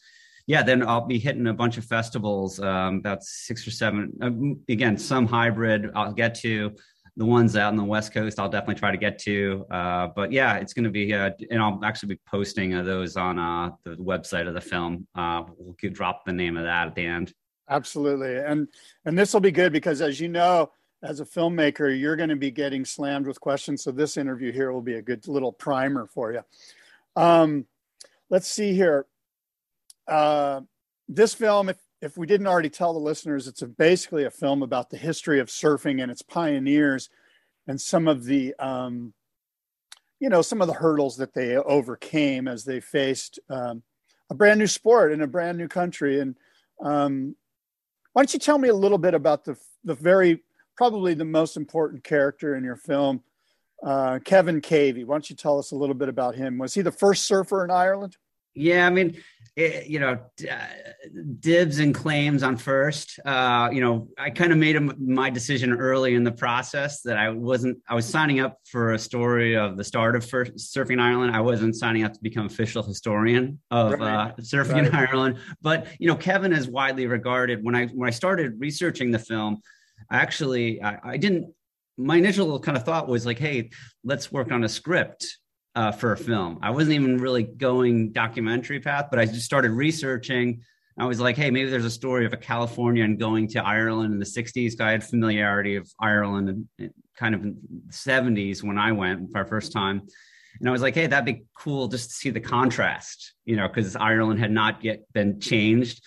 yeah, 0.47 0.61
then 0.61 0.87
I'll 0.87 1.07
be 1.07 1.17
hitting 1.17 1.47
a 1.47 1.53
bunch 1.55 1.79
of 1.79 1.85
festivals, 1.85 2.59
um, 2.59 2.97
about 2.97 3.23
six 3.23 3.65
or 3.65 3.71
seven. 3.71 4.13
Uh, 4.21 4.29
again, 4.71 4.95
some 4.95 5.25
hybrid 5.25 5.89
I'll 5.95 6.13
get 6.13 6.35
to 6.41 6.75
the 7.17 7.25
ones 7.25 7.55
out 7.55 7.69
on 7.69 7.77
the 7.77 7.83
West 7.83 8.13
Coast, 8.13 8.39
I'll 8.39 8.49
definitely 8.49 8.75
try 8.75 8.91
to 8.91 8.97
get 8.97 9.17
to. 9.19 9.65
Uh, 9.71 10.07
but 10.07 10.31
yeah, 10.31 10.55
it's 10.57 10.73
going 10.73 10.83
to 10.83 10.89
be, 10.89 11.13
uh, 11.13 11.31
and 11.49 11.61
I'll 11.61 11.79
actually 11.83 12.15
be 12.15 12.19
posting 12.27 12.73
uh, 12.73 12.83
those 12.83 13.15
on 13.15 13.39
uh, 13.39 13.71
the 13.85 13.95
website 13.95 14.47
of 14.47 14.53
the 14.53 14.61
film. 14.61 15.07
Uh, 15.15 15.43
we'll 15.57 15.75
drop 15.93 16.25
the 16.25 16.33
name 16.33 16.57
of 16.57 16.63
that 16.63 16.87
at 16.87 16.95
the 16.95 17.05
end. 17.05 17.33
Absolutely, 17.69 18.37
and 18.37 18.67
and 19.05 19.17
this 19.17 19.33
will 19.33 19.39
be 19.39 19.51
good 19.51 19.73
because, 19.73 19.99
as 20.01 20.19
you 20.19 20.27
know, 20.27 20.71
as 21.01 21.19
a 21.19 21.25
filmmaker, 21.25 21.99
you're 21.99 22.15
going 22.15 22.29
to 22.29 22.35
be 22.35 22.51
getting 22.51 22.85
slammed 22.85 23.25
with 23.25 23.39
questions. 23.39 23.83
So 23.83 23.91
this 23.91 24.17
interview 24.17 24.51
here 24.51 24.71
will 24.71 24.81
be 24.81 24.95
a 24.95 25.01
good 25.01 25.27
little 25.27 25.51
primer 25.51 26.07
for 26.07 26.31
you. 26.31 26.41
Um, 27.15 27.65
let's 28.29 28.47
see 28.47 28.73
here. 28.73 29.07
Uh, 30.07 30.61
this 31.07 31.33
film, 31.33 31.69
if 31.69 31.77
if 32.05 32.17
we 32.17 32.27
didn't 32.27 32.45
already 32.45 32.69
tell 32.69 32.93
the 32.93 32.99
listeners, 32.99 33.47
it's 33.47 33.63
a, 33.63 33.67
basically 33.67 34.25
a 34.25 34.29
film 34.29 34.61
about 34.61 34.91
the 34.91 34.97
history 34.97 35.39
of 35.39 35.47
surfing 35.47 36.03
and 36.03 36.11
its 36.11 36.21
pioneers 36.21 37.09
and 37.67 37.81
some 37.81 38.07
of 38.07 38.25
the, 38.25 38.53
um, 38.59 39.11
you 40.19 40.29
know, 40.29 40.43
some 40.43 40.61
of 40.61 40.67
the 40.67 40.73
hurdles 40.73 41.17
that 41.17 41.33
they 41.33 41.57
overcame 41.57 42.47
as 42.47 42.63
they 42.63 42.79
faced 42.79 43.39
um, 43.49 43.81
a 44.29 44.35
brand 44.35 44.59
new 44.59 44.67
sport 44.67 45.11
in 45.11 45.21
a 45.21 45.27
brand 45.27 45.57
new 45.57 45.67
country. 45.67 46.19
And 46.19 46.35
um, 46.79 47.35
why 48.13 48.21
don't 48.21 48.33
you 48.33 48.39
tell 48.39 48.59
me 48.59 48.69
a 48.69 48.75
little 48.75 48.99
bit 48.99 49.15
about 49.15 49.43
the 49.43 49.57
the 49.83 49.95
very 49.95 50.43
probably 50.77 51.15
the 51.15 51.25
most 51.25 51.57
important 51.57 52.03
character 52.03 52.55
in 52.55 52.63
your 52.63 52.75
film, 52.75 53.23
uh, 53.83 54.19
Kevin 54.23 54.61
Cavey? 54.61 55.05
Why 55.05 55.15
don't 55.15 55.29
you 55.29 55.35
tell 55.35 55.57
us 55.57 55.71
a 55.71 55.75
little 55.75 55.95
bit 55.95 56.09
about 56.09 56.35
him? 56.35 56.59
Was 56.59 56.75
he 56.75 56.83
the 56.83 56.91
first 56.91 57.25
surfer 57.25 57.65
in 57.65 57.71
Ireland? 57.71 58.15
Yeah, 58.55 58.87
I 58.87 58.89
mean, 58.89 59.17
it, 59.55 59.87
you 59.87 59.99
know, 59.99 60.19
uh, 60.51 60.55
dibs 61.39 61.79
and 61.79 61.95
claims 61.95 62.43
on 62.43 62.57
first. 62.57 63.19
Uh, 63.25 63.69
you 63.71 63.79
know, 63.79 64.09
I 64.17 64.29
kind 64.29 64.51
of 64.51 64.57
made 64.57 64.75
a, 64.75 64.81
my 64.81 65.29
decision 65.29 65.71
early 65.71 66.15
in 66.15 66.25
the 66.25 66.31
process 66.31 67.01
that 67.03 67.17
I 67.17 67.29
wasn't. 67.29 67.77
I 67.87 67.95
was 67.95 68.05
signing 68.05 68.41
up 68.41 68.59
for 68.65 68.93
a 68.93 68.99
story 68.99 69.55
of 69.55 69.77
the 69.77 69.83
start 69.83 70.17
of 70.17 70.25
first 70.25 70.57
surfing 70.57 70.99
Ireland. 70.99 71.33
I 71.33 71.39
wasn't 71.39 71.75
signing 71.75 72.03
up 72.03 72.13
to 72.13 72.19
become 72.21 72.47
official 72.47 72.83
historian 72.83 73.59
of 73.71 73.93
right. 73.93 74.31
uh, 74.31 74.33
surfing 74.41 74.73
right. 74.73 74.87
in 74.87 74.95
Ireland. 74.95 75.37
But 75.61 75.87
you 75.99 76.07
know, 76.07 76.15
Kevin 76.15 76.51
is 76.51 76.67
widely 76.67 77.07
regarded. 77.07 77.63
When 77.63 77.75
I 77.75 77.87
when 77.87 78.07
I 78.07 78.11
started 78.11 78.59
researching 78.59 79.11
the 79.11 79.19
film, 79.19 79.61
actually, 80.11 80.81
I, 80.81 80.99
I 81.11 81.17
didn't. 81.17 81.53
My 81.97 82.17
initial 82.17 82.59
kind 82.59 82.77
of 82.77 82.83
thought 82.83 83.07
was 83.07 83.25
like, 83.25 83.39
hey, 83.39 83.69
let's 84.03 84.29
work 84.29 84.51
on 84.51 84.65
a 84.65 84.69
script 84.69 85.37
uh, 85.75 85.91
for 85.91 86.13
a 86.13 86.17
film. 86.17 86.59
I 86.61 86.71
wasn't 86.71 86.95
even 86.95 87.17
really 87.17 87.43
going 87.43 88.11
documentary 88.11 88.79
path, 88.79 89.07
but 89.09 89.19
I 89.19 89.25
just 89.25 89.45
started 89.45 89.71
researching. 89.71 90.61
I 90.97 91.05
was 91.05 91.19
like, 91.19 91.35
hey, 91.35 91.51
maybe 91.51 91.69
there's 91.69 91.85
a 91.85 91.91
story 91.91 92.25
of 92.25 92.31
a 92.31 92.37
Californian 92.37 93.17
going 93.17 93.49
to 93.49 93.65
Ireland 93.65 94.13
in 94.13 94.19
the 94.19 94.25
60s. 94.25 94.79
I 94.79 94.91
had 94.91 95.03
familiarity 95.03 95.75
of 95.75 95.91
Ireland 95.99 96.67
and 96.79 96.91
kind 97.17 97.35
of 97.35 97.43
in 97.43 97.57
the 97.87 97.93
70s 97.93 98.63
when 98.63 98.77
I 98.77 98.93
went 98.93 99.31
for 99.31 99.39
our 99.39 99.45
first 99.45 99.73
time. 99.73 100.07
And 100.59 100.69
I 100.69 100.71
was 100.71 100.81
like, 100.81 100.95
hey, 100.95 101.07
that'd 101.07 101.25
be 101.25 101.45
cool 101.53 101.89
just 101.89 102.09
to 102.09 102.15
see 102.15 102.29
the 102.29 102.39
contrast, 102.39 103.33
you 103.43 103.57
know, 103.57 103.67
because 103.67 103.97
Ireland 103.97 104.39
had 104.39 104.51
not 104.51 104.83
yet 104.83 105.01
been 105.13 105.41
changed. 105.41 106.01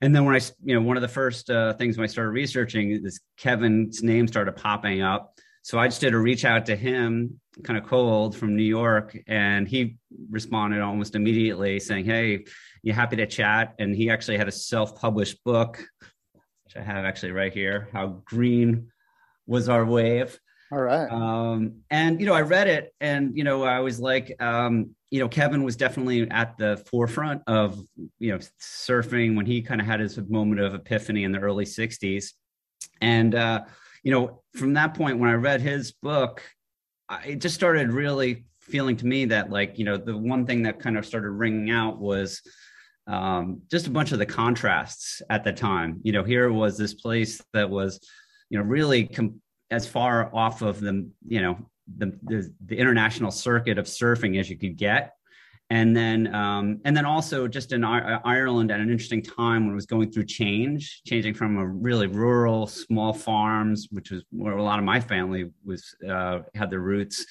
And 0.00 0.14
then 0.14 0.24
when 0.24 0.36
I, 0.36 0.40
you 0.62 0.74
know, 0.74 0.82
one 0.82 0.96
of 0.96 1.00
the 1.00 1.08
first 1.08 1.50
uh, 1.50 1.72
things 1.74 1.96
when 1.96 2.04
I 2.04 2.06
started 2.06 2.30
researching 2.30 2.92
is 2.92 3.20
Kevin's 3.36 4.04
name 4.04 4.28
started 4.28 4.52
popping 4.52 5.02
up. 5.02 5.34
So 5.68 5.78
I 5.78 5.86
just 5.86 6.00
did 6.00 6.14
a 6.14 6.18
reach 6.18 6.46
out 6.46 6.64
to 6.66 6.76
him 6.76 7.38
kind 7.62 7.78
of 7.78 7.84
cold 7.84 8.34
from 8.34 8.56
New 8.56 8.62
York, 8.62 9.18
and 9.26 9.68
he 9.68 9.98
responded 10.30 10.80
almost 10.80 11.14
immediately 11.14 11.78
saying, 11.78 12.06
"Hey, 12.06 12.46
you 12.82 12.94
happy 12.94 13.16
to 13.16 13.26
chat?" 13.26 13.74
And 13.78 13.94
he 13.94 14.08
actually 14.08 14.38
had 14.38 14.48
a 14.48 14.50
self-published 14.50 15.44
book, 15.44 15.84
which 16.64 16.74
I 16.74 16.80
have 16.80 17.04
actually 17.04 17.32
right 17.32 17.52
here. 17.52 17.90
How 17.92 18.22
green 18.24 18.90
was 19.46 19.68
our 19.68 19.84
wave? 19.84 20.40
All 20.72 20.80
right. 20.80 21.06
Um, 21.10 21.82
and 21.90 22.18
you 22.18 22.24
know, 22.24 22.32
I 22.32 22.40
read 22.40 22.66
it, 22.68 22.94
and 23.02 23.36
you 23.36 23.44
know, 23.44 23.62
I 23.62 23.80
was 23.80 24.00
like, 24.00 24.34
um, 24.40 24.96
you 25.10 25.20
know, 25.20 25.28
Kevin 25.28 25.64
was 25.64 25.76
definitely 25.76 26.30
at 26.30 26.56
the 26.56 26.82
forefront 26.90 27.42
of 27.46 27.78
you 28.18 28.32
know 28.32 28.38
surfing 28.58 29.36
when 29.36 29.44
he 29.44 29.60
kind 29.60 29.82
of 29.82 29.86
had 29.86 30.00
his 30.00 30.16
moment 30.16 30.62
of 30.62 30.72
epiphany 30.72 31.24
in 31.24 31.32
the 31.32 31.40
early 31.40 31.66
'60s, 31.66 32.32
and 33.02 33.34
uh, 33.34 33.64
you 34.02 34.12
know, 34.12 34.42
from 34.54 34.74
that 34.74 34.94
point 34.94 35.18
when 35.18 35.30
I 35.30 35.34
read 35.34 35.60
his 35.60 35.92
book, 35.92 36.42
it 37.24 37.36
just 37.36 37.54
started 37.54 37.92
really 37.92 38.44
feeling 38.60 38.96
to 38.96 39.06
me 39.06 39.24
that 39.24 39.50
like 39.50 39.78
you 39.78 39.84
know 39.84 39.96
the 39.96 40.16
one 40.16 40.44
thing 40.46 40.62
that 40.62 40.78
kind 40.78 40.98
of 40.98 41.06
started 41.06 41.30
ringing 41.30 41.70
out 41.70 41.98
was 41.98 42.42
um, 43.06 43.62
just 43.70 43.86
a 43.86 43.90
bunch 43.90 44.12
of 44.12 44.18
the 44.18 44.26
contrasts 44.26 45.22
at 45.30 45.44
the 45.44 45.52
time. 45.52 46.00
You 46.02 46.12
know 46.12 46.24
here 46.24 46.52
was 46.52 46.76
this 46.76 46.94
place 46.94 47.42
that 47.52 47.68
was 47.68 48.00
you 48.50 48.58
know 48.58 48.64
really 48.64 49.06
com- 49.06 49.40
as 49.70 49.86
far 49.86 50.34
off 50.34 50.62
of 50.62 50.80
the 50.80 51.08
you 51.26 51.42
know 51.42 51.58
the, 51.96 52.18
the, 52.22 52.54
the 52.66 52.76
international 52.76 53.30
circuit 53.30 53.78
of 53.78 53.86
surfing 53.86 54.38
as 54.38 54.50
you 54.50 54.58
could 54.58 54.76
get 54.76 55.14
and 55.70 55.94
then 55.94 56.34
um, 56.34 56.80
and 56.84 56.96
then 56.96 57.04
also 57.04 57.46
just 57.46 57.72
in 57.72 57.84
Ireland 57.84 58.70
at 58.70 58.80
an 58.80 58.90
interesting 58.90 59.22
time 59.22 59.64
when 59.64 59.72
it 59.72 59.74
was 59.74 59.86
going 59.86 60.10
through 60.10 60.24
change, 60.24 61.02
changing 61.06 61.34
from 61.34 61.58
a 61.58 61.66
really 61.66 62.06
rural 62.06 62.66
small 62.66 63.12
farms, 63.12 63.88
which 63.90 64.10
was 64.10 64.24
where 64.30 64.56
a 64.56 64.62
lot 64.62 64.78
of 64.78 64.84
my 64.84 64.98
family 64.98 65.50
was 65.64 65.94
uh, 66.08 66.40
had 66.54 66.70
their 66.70 66.80
roots, 66.80 67.26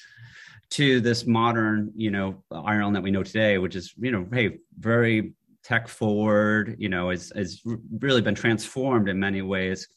to 0.70 1.00
this 1.00 1.26
modern, 1.26 1.92
you 1.96 2.10
know, 2.10 2.42
Ireland 2.52 2.94
that 2.94 3.02
we 3.02 3.10
know 3.10 3.22
today, 3.22 3.58
which 3.58 3.74
is 3.74 3.92
you 3.98 4.12
know, 4.12 4.26
hey, 4.32 4.58
very 4.78 5.32
tech 5.64 5.88
forward, 5.88 6.76
you 6.78 6.88
know, 6.88 7.10
has 7.10 7.32
has 7.34 7.60
really 7.98 8.22
been 8.22 8.34
transformed 8.36 9.08
in 9.08 9.18
many 9.18 9.42
ways. 9.42 9.88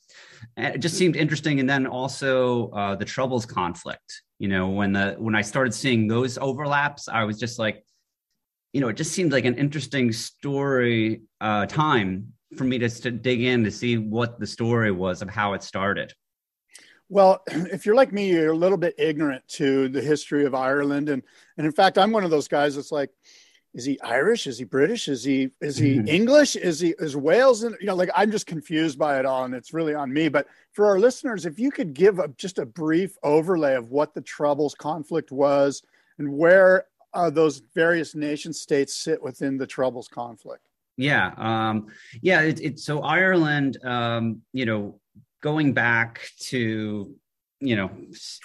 And 0.57 0.73
it 0.75 0.79
just 0.79 0.97
seemed 0.97 1.15
interesting, 1.15 1.59
and 1.59 1.69
then 1.69 1.85
also 1.85 2.69
uh, 2.71 2.95
the 2.95 3.05
Troubles 3.05 3.45
conflict. 3.45 4.23
You 4.39 4.47
know, 4.47 4.69
when 4.69 4.93
the 4.93 5.15
when 5.19 5.35
I 5.35 5.41
started 5.41 5.73
seeing 5.73 6.07
those 6.07 6.39
overlaps, 6.39 7.07
I 7.07 7.23
was 7.23 7.39
just 7.39 7.59
like 7.59 7.83
you 8.73 8.81
know, 8.81 8.87
it 8.87 8.97
just 8.97 9.11
seemed 9.11 9.31
like 9.31 9.45
an 9.45 9.55
interesting 9.55 10.11
story 10.11 11.21
uh, 11.39 11.65
time 11.65 12.33
for 12.57 12.63
me 12.63 12.77
to, 12.79 12.89
to 12.89 13.11
dig 13.11 13.41
in 13.41 13.63
to 13.63 13.71
see 13.71 13.97
what 13.97 14.39
the 14.39 14.47
story 14.47 14.91
was 14.91 15.21
of 15.21 15.29
how 15.29 15.53
it 15.53 15.63
started. 15.63 16.13
Well, 17.09 17.41
if 17.47 17.85
you're 17.85 17.95
like 17.95 18.13
me, 18.13 18.29
you're 18.29 18.53
a 18.53 18.57
little 18.57 18.77
bit 18.77 18.95
ignorant 18.97 19.47
to 19.49 19.89
the 19.89 20.01
history 20.01 20.45
of 20.45 20.55
Ireland, 20.55 21.09
and 21.09 21.21
and 21.57 21.65
in 21.65 21.73
fact, 21.73 21.97
I'm 21.97 22.11
one 22.11 22.23
of 22.23 22.31
those 22.31 22.47
guys 22.47 22.75
that's 22.75 22.91
like, 22.91 23.09
is 23.73 23.85
he 23.85 23.99
Irish? 24.01 24.47
Is 24.47 24.57
he 24.57 24.65
British? 24.65 25.07
Is 25.07 25.23
he 25.23 25.49
is 25.59 25.77
he 25.77 25.95
mm-hmm. 25.95 26.07
English? 26.07 26.55
Is 26.55 26.79
he 26.79 26.93
is 26.99 27.15
Wales? 27.15 27.63
And 27.63 27.75
you 27.79 27.87
know, 27.87 27.95
like 27.95 28.09
I'm 28.15 28.31
just 28.31 28.47
confused 28.47 28.97
by 28.97 29.19
it 29.19 29.25
all, 29.25 29.43
and 29.43 29.53
it's 29.53 29.73
really 29.73 29.93
on 29.93 30.11
me. 30.11 30.29
But 30.29 30.47
for 30.71 30.87
our 30.87 30.99
listeners, 30.99 31.45
if 31.45 31.59
you 31.59 31.71
could 31.71 31.93
give 31.93 32.19
a, 32.19 32.29
just 32.37 32.59
a 32.59 32.65
brief 32.65 33.17
overlay 33.23 33.75
of 33.75 33.89
what 33.89 34.13
the 34.13 34.21
Troubles 34.21 34.75
conflict 34.75 35.31
was 35.31 35.83
and 36.17 36.37
where 36.37 36.85
uh, 37.13 37.29
those 37.29 37.61
various 37.73 38.15
nation 38.15 38.53
states 38.53 38.95
sit 38.95 39.21
within 39.21 39.57
the 39.57 39.67
Troubles 39.67 40.07
conflict? 40.07 40.67
Yeah, 40.97 41.31
um, 41.37 41.87
yeah. 42.21 42.41
It's 42.41 42.61
it, 42.61 42.79
so 42.79 43.01
Ireland, 43.01 43.77
um, 43.83 44.41
you 44.53 44.65
know, 44.65 44.99
going 45.41 45.73
back 45.73 46.21
to 46.49 47.15
you 47.59 47.75
know 47.75 47.87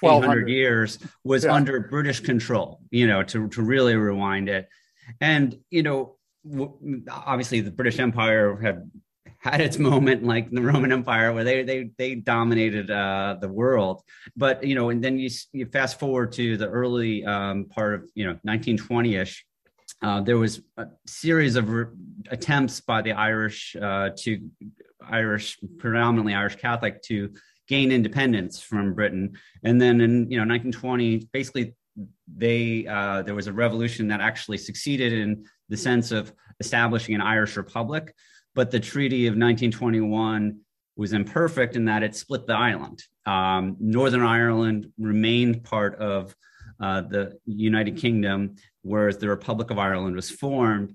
1200 0.00 0.49
years 0.49 0.99
was 1.25 1.44
yeah. 1.44 1.52
under 1.52 1.80
British 1.80 2.20
control. 2.20 2.80
You 2.90 3.06
know, 3.06 3.23
to 3.25 3.49
to 3.49 3.62
really 3.62 3.94
rewind 3.96 4.49
it, 4.49 4.68
and 5.20 5.58
you 5.70 5.82
know, 5.82 6.16
w- 6.49 7.02
obviously 7.11 7.61
the 7.61 7.70
British 7.70 7.99
Empire 7.99 8.56
had 8.56 8.90
had 9.50 9.60
its 9.60 9.78
moment 9.78 10.24
like 10.24 10.50
the 10.50 10.60
Roman 10.60 10.92
Empire 10.92 11.32
where 11.32 11.44
they 11.44 11.62
they 11.62 11.90
they 11.98 12.14
dominated 12.14 12.90
uh, 12.90 13.36
the 13.40 13.48
world. 13.48 14.02
But 14.36 14.64
you 14.64 14.74
know, 14.74 14.90
and 14.90 15.02
then 15.02 15.18
you 15.18 15.30
you 15.52 15.66
fast 15.66 15.98
forward 15.98 16.32
to 16.32 16.56
the 16.56 16.68
early 16.68 17.24
um, 17.24 17.66
part 17.66 17.94
of 17.94 18.10
you 18.14 18.26
know 18.26 18.38
1920ish. 18.46 19.38
Uh, 20.02 20.20
there 20.20 20.36
was 20.36 20.60
a 20.76 20.86
series 21.06 21.56
of 21.56 21.70
re- 21.70 21.86
attempts 22.30 22.80
by 22.80 23.00
the 23.02 23.12
Irish 23.12 23.76
uh, 23.80 24.10
to 24.18 24.50
Irish, 25.02 25.58
predominantly 25.78 26.34
Irish 26.34 26.56
Catholic, 26.56 27.02
to 27.02 27.32
gain 27.68 27.90
independence 27.90 28.60
from 28.60 28.94
Britain. 28.94 29.38
And 29.62 29.80
then 29.80 30.00
in 30.00 30.30
you 30.30 30.38
know 30.38 30.46
1920, 30.46 31.28
basically 31.32 31.74
they 32.36 32.86
uh, 32.86 33.22
there 33.22 33.34
was 33.34 33.46
a 33.46 33.52
revolution 33.52 34.08
that 34.08 34.20
actually 34.20 34.58
succeeded 34.58 35.12
in 35.12 35.44
the 35.68 35.76
sense 35.76 36.10
of 36.10 36.32
establishing 36.60 37.14
an 37.14 37.20
Irish 37.20 37.56
republic 37.56 38.14
but 38.56 38.70
the 38.70 38.80
Treaty 38.80 39.26
of 39.26 39.32
1921 39.32 40.58
was 40.96 41.12
imperfect 41.12 41.76
in 41.76 41.84
that 41.84 42.02
it 42.02 42.16
split 42.16 42.46
the 42.46 42.54
island. 42.54 43.02
Um, 43.26 43.76
Northern 43.78 44.22
Ireland 44.22 44.90
remained 44.98 45.62
part 45.62 45.94
of 45.96 46.34
uh, 46.80 47.02
the 47.02 47.38
United 47.44 47.98
Kingdom, 47.98 48.56
whereas 48.82 49.18
the 49.18 49.28
Republic 49.28 49.70
of 49.70 49.78
Ireland 49.78 50.16
was 50.16 50.30
formed. 50.30 50.94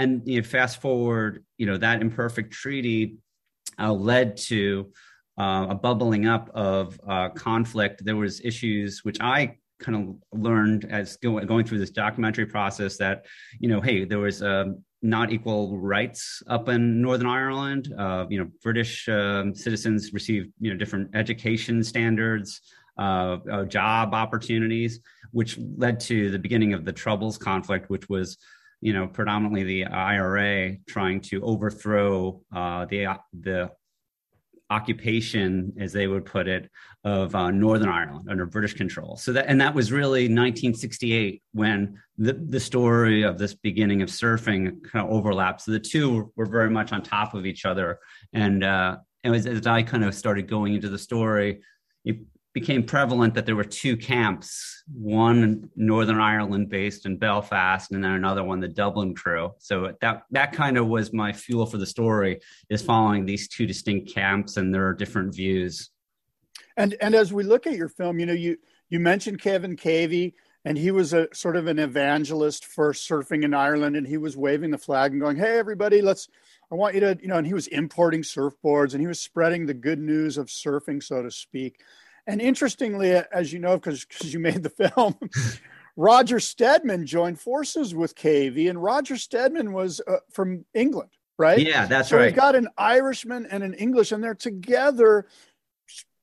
And 0.00 0.22
you 0.26 0.40
know, 0.40 0.46
fast 0.46 0.80
forward, 0.80 1.44
you 1.56 1.66
know 1.66 1.78
that 1.78 2.02
imperfect 2.02 2.52
treaty 2.52 3.16
uh, 3.78 3.92
led 3.92 4.36
to 4.36 4.92
uh, 5.38 5.68
a 5.70 5.74
bubbling 5.74 6.26
up 6.26 6.50
of 6.54 7.00
uh, 7.08 7.28
conflict. 7.30 8.04
There 8.04 8.16
was 8.16 8.40
issues 8.44 9.04
which 9.04 9.18
I 9.20 9.56
kind 9.78 9.96
of 9.96 10.40
learned 10.40 10.86
as 10.90 11.16
go, 11.18 11.38
going 11.40 11.66
through 11.66 11.78
this 11.78 11.90
documentary 11.90 12.46
process 12.46 12.96
that 12.98 13.26
you 13.60 13.68
know, 13.68 13.80
hey, 13.80 14.04
there 14.04 14.18
was 14.18 14.42
a 14.42 14.62
um, 14.62 14.84
not 15.02 15.32
equal 15.32 15.78
rights 15.78 16.42
up 16.46 16.68
in 16.68 17.00
Northern 17.00 17.26
Ireland. 17.26 17.92
Uh, 17.96 18.26
you 18.28 18.38
know, 18.38 18.50
British 18.62 19.08
um, 19.08 19.54
citizens 19.54 20.12
received 20.12 20.52
you 20.60 20.70
know 20.70 20.76
different 20.76 21.14
education 21.14 21.82
standards, 21.82 22.60
uh, 22.98 23.38
uh, 23.50 23.64
job 23.64 24.14
opportunities, 24.14 25.00
which 25.32 25.58
led 25.76 26.00
to 26.00 26.30
the 26.30 26.38
beginning 26.38 26.72
of 26.72 26.84
the 26.84 26.92
Troubles 26.92 27.38
conflict, 27.38 27.90
which 27.90 28.08
was 28.08 28.38
you 28.80 28.92
know 28.92 29.06
predominantly 29.06 29.64
the 29.64 29.84
IRA 29.84 30.76
trying 30.86 31.20
to 31.22 31.42
overthrow 31.42 32.40
uh, 32.54 32.86
the 32.86 33.18
the 33.40 33.70
occupation, 34.70 35.72
as 35.78 35.92
they 35.92 36.06
would 36.06 36.24
put 36.24 36.48
it, 36.48 36.70
of 37.04 37.34
uh, 37.34 37.50
Northern 37.50 37.88
Ireland 37.88 38.28
under 38.28 38.46
British 38.46 38.74
control. 38.74 39.16
So 39.16 39.32
that 39.32 39.46
and 39.46 39.60
that 39.60 39.74
was 39.74 39.92
really 39.92 40.22
1968 40.22 41.42
when 41.52 42.00
the 42.18 42.32
the 42.32 42.60
story 42.60 43.22
of 43.22 43.38
this 43.38 43.54
beginning 43.54 44.02
of 44.02 44.08
surfing 44.08 44.82
kind 44.84 45.06
of 45.06 45.12
overlaps. 45.12 45.64
So 45.64 45.72
the 45.72 45.80
two 45.80 46.32
were 46.36 46.46
very 46.46 46.70
much 46.70 46.92
on 46.92 47.02
top 47.02 47.34
of 47.34 47.46
each 47.46 47.64
other, 47.64 48.00
and 48.32 48.64
uh, 48.64 48.96
and 49.24 49.34
as, 49.34 49.46
as 49.46 49.66
I 49.66 49.82
kind 49.82 50.04
of 50.04 50.14
started 50.14 50.48
going 50.48 50.74
into 50.74 50.88
the 50.88 50.98
story, 50.98 51.60
it 52.04 52.18
became 52.56 52.82
prevalent 52.82 53.34
that 53.34 53.44
there 53.44 53.54
were 53.54 53.62
two 53.62 53.98
camps, 53.98 54.82
one 54.90 55.68
Northern 55.76 56.18
Ireland 56.18 56.70
based 56.70 57.04
in 57.04 57.18
Belfast, 57.18 57.92
and 57.92 58.02
then 58.02 58.12
another 58.12 58.42
one, 58.42 58.60
the 58.60 58.66
Dublin 58.66 59.14
crew. 59.14 59.52
So 59.58 59.92
that 60.00 60.22
that 60.30 60.52
kind 60.52 60.78
of 60.78 60.86
was 60.86 61.12
my 61.12 61.34
fuel 61.34 61.66
for 61.66 61.76
the 61.76 61.84
story, 61.84 62.40
is 62.70 62.80
following 62.80 63.26
these 63.26 63.46
two 63.46 63.66
distinct 63.66 64.14
camps 64.14 64.56
and 64.56 64.72
their 64.72 64.94
different 64.94 65.34
views. 65.34 65.90
And 66.78 66.96
and 67.02 67.14
as 67.14 67.30
we 67.30 67.44
look 67.44 67.66
at 67.66 67.76
your 67.76 67.90
film, 67.90 68.18
you 68.18 68.24
know, 68.24 68.32
you 68.32 68.56
you 68.88 69.00
mentioned 69.00 69.38
Kevin 69.38 69.76
Cavey, 69.76 70.32
and 70.64 70.78
he 70.78 70.90
was 70.90 71.12
a 71.12 71.28
sort 71.34 71.56
of 71.56 71.66
an 71.66 71.78
evangelist 71.78 72.64
for 72.64 72.94
surfing 72.94 73.44
in 73.44 73.52
Ireland, 73.52 73.96
and 73.96 74.06
he 74.06 74.16
was 74.16 74.34
waving 74.34 74.70
the 74.70 74.78
flag 74.78 75.12
and 75.12 75.20
going, 75.20 75.36
"Hey, 75.36 75.58
everybody, 75.58 76.00
let's." 76.00 76.26
I 76.72 76.74
want 76.74 76.94
you 76.94 77.00
to, 77.00 77.18
you 77.20 77.28
know, 77.28 77.36
and 77.36 77.46
he 77.46 77.54
was 77.54 77.68
importing 77.68 78.22
surfboards 78.22 78.92
and 78.92 79.00
he 79.00 79.06
was 79.06 79.20
spreading 79.20 79.66
the 79.66 79.74
good 79.74 80.00
news 80.00 80.36
of 80.36 80.46
surfing, 80.46 81.00
so 81.00 81.22
to 81.22 81.30
speak. 81.30 81.80
And 82.26 82.40
interestingly, 82.40 83.12
as 83.12 83.52
you 83.52 83.58
know, 83.58 83.76
because 83.76 84.06
you 84.22 84.40
made 84.40 84.62
the 84.62 84.70
film, 84.70 85.16
Roger 85.96 86.40
Steadman 86.40 87.06
joined 87.06 87.40
forces 87.40 87.94
with 87.94 88.14
Cavey, 88.14 88.68
and 88.68 88.82
Roger 88.82 89.16
Steadman 89.16 89.72
was 89.72 90.00
uh, 90.06 90.16
from 90.32 90.64
England, 90.74 91.10
right? 91.38 91.58
Yeah, 91.58 91.86
that's 91.86 92.10
so 92.10 92.16
right. 92.16 92.26
we've 92.26 92.34
got 92.34 92.54
an 92.54 92.68
Irishman 92.76 93.46
and 93.50 93.62
an 93.62 93.74
English, 93.74 94.12
and 94.12 94.22
they're 94.22 94.34
together 94.34 95.26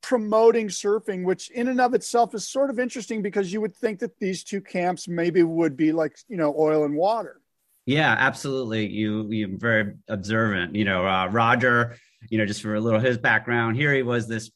promoting 0.03 0.67
surfing, 0.67 1.24
which 1.24 1.50
in 1.51 1.69
and 1.69 1.81
of 1.81 1.93
itself 1.93 2.36
is 2.36 2.48
sort 2.48 2.69
of 2.69 2.77
interesting 2.77 3.22
because 3.22 3.51
you 3.51 3.62
would 3.62 3.75
think 3.75 4.00
that 4.00 4.19
these 4.19 4.43
two 4.43 4.62
camps 4.62 5.07
maybe 5.07 5.41
would 5.41 5.77
be 5.77 5.91
like, 5.91 6.17
you 6.27 6.38
know, 6.38 6.53
oil 6.57 6.83
and 6.83 6.95
water. 6.95 7.39
Yeah, 7.86 8.15
absolutely. 8.17 8.88
You 8.88 9.29
you're 9.31 9.57
very 9.57 9.95
observant. 10.07 10.75
You 10.75 10.86
know, 10.86 11.07
uh, 11.07 11.27
Roger. 11.27 11.98
You 12.29 12.38
know, 12.38 12.45
just 12.45 12.62
for 12.62 12.75
a 12.75 12.79
little 12.79 13.01
his 13.01 13.17
background, 13.17 13.75
here 13.75 13.93
he 13.93 14.01
was 14.01 14.29
this, 14.29 14.50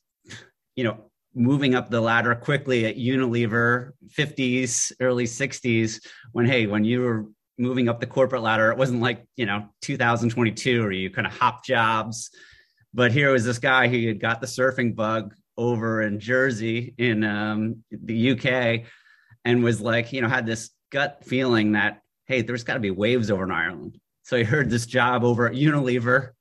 you 0.77 0.85
know, 0.85 1.06
moving 1.37 1.75
up 1.75 1.89
the 1.89 2.01
ladder 2.01 2.33
quickly 2.33 2.85
at 2.85 2.97
Unilever, 2.97 3.91
50s, 4.09 4.91
early 4.99 5.25
60s. 5.25 6.03
When 6.31 6.45
hey, 6.45 6.65
when 6.65 6.83
you 6.83 7.01
were 7.01 7.25
moving 7.57 7.87
up 7.87 7.99
the 7.99 8.07
corporate 8.07 8.41
ladder, 8.41 8.71
it 8.71 8.77
wasn't 8.77 9.01
like 9.01 9.25
you 9.35 9.45
know 9.45 9.69
2022 9.81 10.83
or 10.83 10.91
you 10.91 11.09
kind 11.09 11.27
of 11.27 11.33
hop 11.33 11.63
jobs. 11.63 12.31
But 12.93 13.11
here 13.11 13.31
was 13.31 13.45
this 13.45 13.59
guy 13.59 13.87
who 13.87 14.07
had 14.07 14.19
got 14.19 14.41
the 14.41 14.47
surfing 14.47 14.95
bug 14.95 15.35
over 15.57 16.01
in 16.01 16.19
Jersey 16.19 16.95
in 16.97 17.23
um, 17.23 17.83
the 17.91 18.31
UK, 18.31 18.87
and 19.45 19.63
was 19.63 19.79
like, 19.79 20.11
you 20.11 20.21
know, 20.21 20.27
had 20.27 20.45
this 20.45 20.71
gut 20.91 21.19
feeling 21.23 21.73
that 21.73 22.01
hey, 22.25 22.41
there's 22.41 22.63
got 22.63 22.73
to 22.73 22.79
be 22.81 22.91
waves 22.91 23.31
over 23.31 23.45
in 23.45 23.51
Ireland. 23.51 23.97
So 24.23 24.37
he 24.37 24.43
heard 24.43 24.69
this 24.69 24.85
job 24.85 25.23
over 25.23 25.47
at 25.47 25.53
Unilever, 25.53 26.31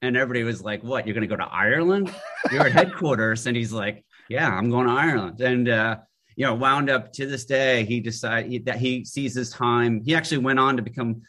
and 0.00 0.16
everybody 0.16 0.44
was 0.44 0.62
like, 0.62 0.82
"What? 0.82 1.06
You're 1.06 1.14
going 1.14 1.28
to 1.28 1.36
go 1.36 1.42
to 1.42 1.50
Ireland? 1.50 2.14
You're 2.52 2.66
at 2.66 2.72
headquarters." 2.80 3.46
And 3.46 3.56
he's 3.56 3.72
like, 3.72 4.04
"Yeah, 4.28 4.48
I'm 4.48 4.70
going 4.70 4.86
to 4.86 4.92
Ireland." 4.92 5.40
And 5.40 5.68
uh, 5.68 5.96
you 6.36 6.44
know, 6.44 6.54
wound 6.54 6.90
up 6.90 7.12
to 7.14 7.26
this 7.26 7.44
day, 7.44 7.84
he 7.84 8.00
decided 8.00 8.64
that 8.66 8.76
he 8.76 9.04
sees 9.04 9.34
his 9.34 9.50
time. 9.50 10.02
He 10.04 10.14
actually 10.14 10.38
went 10.38 10.58
on 10.58 10.76
to 10.76 10.82
become, 10.82 11.22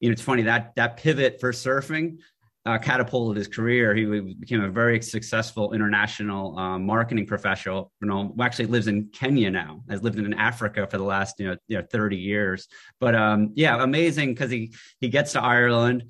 you 0.00 0.08
know, 0.08 0.12
it's 0.12 0.22
funny 0.22 0.42
that 0.42 0.72
that 0.76 0.96
pivot 0.96 1.40
for 1.40 1.52
surfing 1.52 2.18
uh, 2.64 2.78
catapulted 2.78 3.36
his 3.36 3.48
career. 3.48 3.94
He 3.94 4.04
became 4.38 4.62
a 4.62 4.70
very 4.70 5.02
successful 5.02 5.72
international 5.72 6.56
uh, 6.56 6.78
marketing 6.78 7.26
professional. 7.26 7.90
You 8.00 8.08
know, 8.08 8.34
actually 8.40 8.66
lives 8.66 8.86
in 8.86 9.08
Kenya 9.08 9.50
now. 9.50 9.82
Has 9.90 10.02
lived 10.02 10.18
in 10.18 10.32
Africa 10.34 10.86
for 10.88 10.98
the 10.98 11.04
last 11.04 11.40
you 11.40 11.48
know, 11.48 11.56
you 11.66 11.78
know 11.78 11.86
30 11.90 12.16
years. 12.16 12.68
But 13.00 13.14
um, 13.14 13.50
yeah, 13.54 13.82
amazing 13.82 14.34
because 14.34 14.50
he 14.50 14.74
he 15.00 15.08
gets 15.08 15.32
to 15.32 15.42
Ireland 15.42 16.04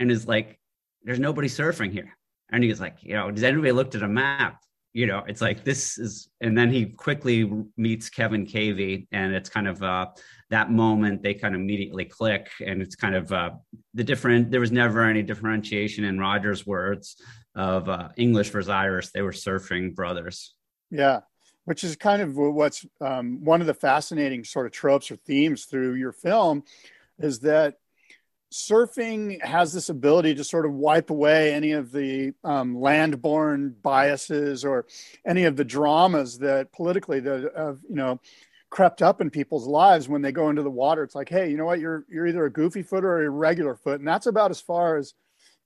and 0.00 0.10
is 0.10 0.26
like, 0.26 0.58
"There's 1.02 1.20
nobody 1.20 1.48
surfing 1.48 1.92
here," 1.92 2.16
and 2.50 2.64
he's 2.64 2.80
like, 2.80 3.02
"You 3.02 3.14
know, 3.14 3.30
does 3.30 3.44
anybody 3.44 3.72
looked 3.72 3.94
at 3.94 4.02
a 4.02 4.08
map?" 4.08 4.61
You 4.92 5.06
know, 5.06 5.22
it's 5.26 5.40
like 5.40 5.64
this 5.64 5.98
is, 5.98 6.28
and 6.40 6.56
then 6.56 6.70
he 6.70 6.86
quickly 6.86 7.50
meets 7.76 8.10
Kevin 8.10 8.46
Cavey, 8.46 9.06
and 9.10 9.34
it's 9.34 9.48
kind 9.48 9.66
of 9.66 9.82
uh, 9.82 10.06
that 10.50 10.70
moment 10.70 11.22
they 11.22 11.32
kind 11.32 11.54
of 11.54 11.60
immediately 11.62 12.04
click 12.04 12.50
and 12.64 12.82
it's 12.82 12.94
kind 12.94 13.14
of 13.14 13.32
uh, 13.32 13.50
the 13.94 14.04
different 14.04 14.50
there 14.50 14.60
was 14.60 14.70
never 14.70 15.02
any 15.02 15.22
differentiation 15.22 16.04
in 16.04 16.18
roger's 16.18 16.66
words 16.66 17.16
of 17.54 17.88
uh, 17.88 18.08
english 18.16 18.50
versus 18.50 18.68
irish. 18.68 19.08
They 19.08 19.22
were 19.22 19.32
surfing 19.32 19.94
brothers. 19.94 20.54
Yeah 20.90 21.20
which 21.64 21.84
is 21.84 21.96
kind 21.96 22.22
of 22.22 22.36
what's 22.36 22.84
um, 23.00 23.44
one 23.44 23.60
of 23.60 23.66
the 23.66 23.74
fascinating 23.74 24.44
sort 24.44 24.66
of 24.66 24.72
tropes 24.72 25.10
or 25.10 25.16
themes 25.16 25.66
through 25.66 25.94
your 25.94 26.12
film 26.12 26.64
is 27.18 27.40
that 27.40 27.76
surfing 28.52 29.42
has 29.42 29.72
this 29.72 29.88
ability 29.88 30.34
to 30.34 30.44
sort 30.44 30.66
of 30.66 30.72
wipe 30.72 31.10
away 31.10 31.54
any 31.54 31.72
of 31.72 31.90
the 31.90 32.34
um, 32.44 32.78
land-born 32.78 33.74
biases 33.82 34.64
or 34.64 34.86
any 35.26 35.44
of 35.44 35.56
the 35.56 35.64
dramas 35.64 36.38
that 36.38 36.70
politically 36.72 37.20
that 37.20 37.52
uh, 37.56 37.74
you 37.88 37.96
know 37.96 38.20
crept 38.70 39.02
up 39.02 39.20
in 39.20 39.30
people's 39.30 39.66
lives 39.66 40.08
when 40.08 40.22
they 40.22 40.32
go 40.32 40.48
into 40.48 40.62
the 40.62 40.70
water. 40.70 41.02
It's 41.02 41.14
like, 41.14 41.28
hey, 41.28 41.50
you 41.50 41.56
know 41.56 41.66
what? 41.66 41.80
You're 41.80 42.04
you're 42.08 42.26
either 42.26 42.44
a 42.44 42.52
goofy 42.52 42.82
foot 42.82 43.04
or 43.04 43.24
a 43.24 43.30
regular 43.30 43.74
foot, 43.74 44.00
and 44.00 44.08
that's 44.08 44.26
about 44.26 44.50
as 44.50 44.60
far 44.60 44.96
as 44.96 45.14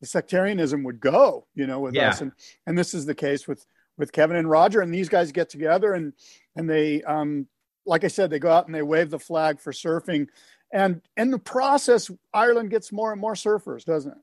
the 0.00 0.06
sectarianism 0.06 0.84
would 0.84 1.00
go, 1.00 1.46
you 1.54 1.66
know, 1.66 1.80
with 1.80 1.94
yeah. 1.94 2.10
us. 2.10 2.20
And 2.20 2.32
and 2.66 2.78
this 2.78 2.94
is 2.94 3.06
the 3.06 3.14
case 3.14 3.48
with 3.48 3.66
with 3.98 4.12
Kevin 4.12 4.36
and 4.36 4.48
Roger, 4.48 4.80
and 4.80 4.94
these 4.94 5.08
guys 5.08 5.32
get 5.32 5.48
together 5.48 5.92
and 5.94 6.12
and 6.54 6.68
they, 6.68 7.02
um, 7.02 7.46
like 7.84 8.04
I 8.04 8.08
said, 8.08 8.30
they 8.30 8.38
go 8.38 8.50
out 8.50 8.66
and 8.66 8.74
they 8.74 8.82
wave 8.82 9.10
the 9.10 9.18
flag 9.18 9.60
for 9.60 9.72
surfing, 9.72 10.28
and 10.72 11.00
in 11.16 11.30
the 11.30 11.38
process, 11.38 12.10
Ireland 12.34 12.70
gets 12.70 12.92
more 12.92 13.12
and 13.12 13.20
more 13.20 13.34
surfers, 13.34 13.84
doesn't 13.84 14.12
it? 14.12 14.18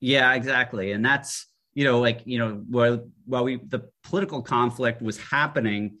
Yeah, 0.00 0.32
exactly, 0.34 0.92
and 0.92 1.04
that's 1.04 1.46
you 1.74 1.84
know 1.84 2.00
like 2.00 2.22
you 2.24 2.38
know 2.38 2.62
while 2.68 3.06
while 3.26 3.44
we 3.44 3.56
the 3.56 3.90
political 4.02 4.42
conflict 4.42 5.02
was 5.02 5.18
happening 5.18 5.98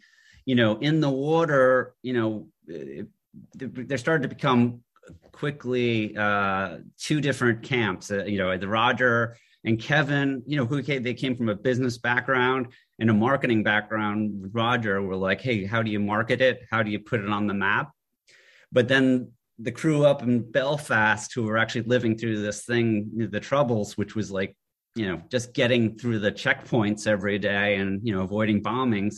you 0.50 0.56
know, 0.56 0.78
in 0.78 1.00
the 1.00 1.08
water, 1.08 1.94
you 2.02 2.12
know, 2.12 2.48
there 3.54 3.98
started 3.98 4.28
to 4.28 4.34
become 4.34 4.82
quickly 5.32 6.16
uh, 6.16 6.78
two 6.98 7.20
different 7.20 7.62
camps. 7.62 8.10
Uh, 8.10 8.24
you 8.24 8.38
know, 8.38 8.56
the 8.56 8.68
Roger 8.68 9.36
and 9.64 9.80
Kevin, 9.80 10.42
you 10.46 10.56
know, 10.56 10.66
who 10.66 10.82
came, 10.82 11.04
they 11.04 11.14
came 11.14 11.36
from 11.36 11.48
a 11.48 11.54
business 11.54 11.98
background 11.98 12.68
and 12.98 13.10
a 13.10 13.14
marketing 13.14 13.62
background. 13.62 14.50
Roger 14.52 15.00
were 15.02 15.14
like, 15.14 15.40
hey, 15.40 15.64
how 15.64 15.82
do 15.82 15.90
you 15.92 16.00
market 16.00 16.40
it? 16.40 16.62
How 16.70 16.82
do 16.82 16.90
you 16.90 16.98
put 16.98 17.20
it 17.20 17.28
on 17.28 17.46
the 17.46 17.54
map? 17.54 17.90
But 18.72 18.88
then 18.88 19.32
the 19.60 19.72
crew 19.72 20.04
up 20.06 20.22
in 20.22 20.50
Belfast 20.50 21.32
who 21.34 21.44
were 21.44 21.58
actually 21.58 21.82
living 21.82 22.16
through 22.16 22.40
this 22.40 22.64
thing, 22.64 23.28
the 23.30 23.40
troubles, 23.40 23.98
which 23.98 24.14
was 24.14 24.30
like, 24.30 24.56
you 24.94 25.06
know, 25.06 25.20
just 25.30 25.52
getting 25.52 25.96
through 25.98 26.18
the 26.18 26.32
checkpoints 26.32 27.06
every 27.06 27.38
day 27.38 27.76
and, 27.76 28.00
you 28.02 28.14
know, 28.14 28.22
avoiding 28.22 28.62
bombings 28.62 29.16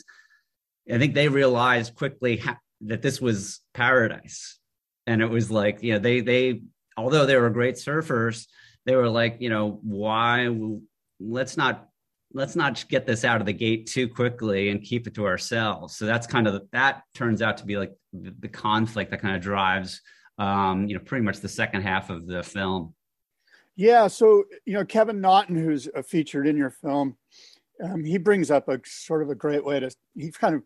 I 0.90 0.98
think 0.98 1.14
they 1.14 1.28
realized 1.28 1.94
quickly 1.94 2.38
ha- 2.38 2.58
that 2.82 3.02
this 3.02 3.20
was 3.20 3.60
paradise, 3.74 4.58
and 5.06 5.22
it 5.22 5.30
was 5.30 5.50
like 5.50 5.82
you 5.82 5.92
know 5.92 5.98
they 5.98 6.20
they 6.20 6.62
although 6.96 7.26
they 7.26 7.36
were 7.36 7.50
great 7.50 7.76
surfers, 7.76 8.46
they 8.84 8.96
were 8.96 9.08
like 9.08 9.36
you 9.40 9.48
know 9.48 9.78
why 9.82 10.48
let's 11.20 11.56
not 11.56 11.88
let's 12.34 12.56
not 12.56 12.84
get 12.88 13.06
this 13.06 13.24
out 13.24 13.40
of 13.40 13.46
the 13.46 13.52
gate 13.52 13.86
too 13.86 14.08
quickly 14.08 14.70
and 14.70 14.82
keep 14.82 15.06
it 15.06 15.14
to 15.14 15.26
ourselves. 15.26 15.96
So 15.96 16.06
that's 16.06 16.26
kind 16.26 16.46
of 16.46 16.62
that 16.72 17.02
turns 17.14 17.42
out 17.42 17.58
to 17.58 17.66
be 17.66 17.76
like 17.76 17.92
the, 18.12 18.34
the 18.40 18.48
conflict 18.48 19.10
that 19.10 19.20
kind 19.20 19.36
of 19.36 19.42
drives 19.42 20.00
um, 20.38 20.88
you 20.88 20.94
know 20.94 21.02
pretty 21.04 21.24
much 21.24 21.40
the 21.40 21.48
second 21.48 21.82
half 21.82 22.10
of 22.10 22.26
the 22.26 22.42
film. 22.42 22.94
Yeah, 23.76 24.06
so 24.06 24.44
you 24.66 24.74
know 24.74 24.84
Kevin 24.84 25.20
Naughton, 25.20 25.56
who's 25.56 25.88
featured 26.06 26.46
in 26.46 26.56
your 26.56 26.70
film, 26.70 27.16
um, 27.82 28.04
he 28.04 28.18
brings 28.18 28.50
up 28.50 28.68
a 28.68 28.80
sort 28.84 29.22
of 29.22 29.30
a 29.30 29.34
great 29.34 29.64
way 29.64 29.80
to 29.80 29.90
he 30.14 30.30
kind 30.30 30.54
of 30.54 30.62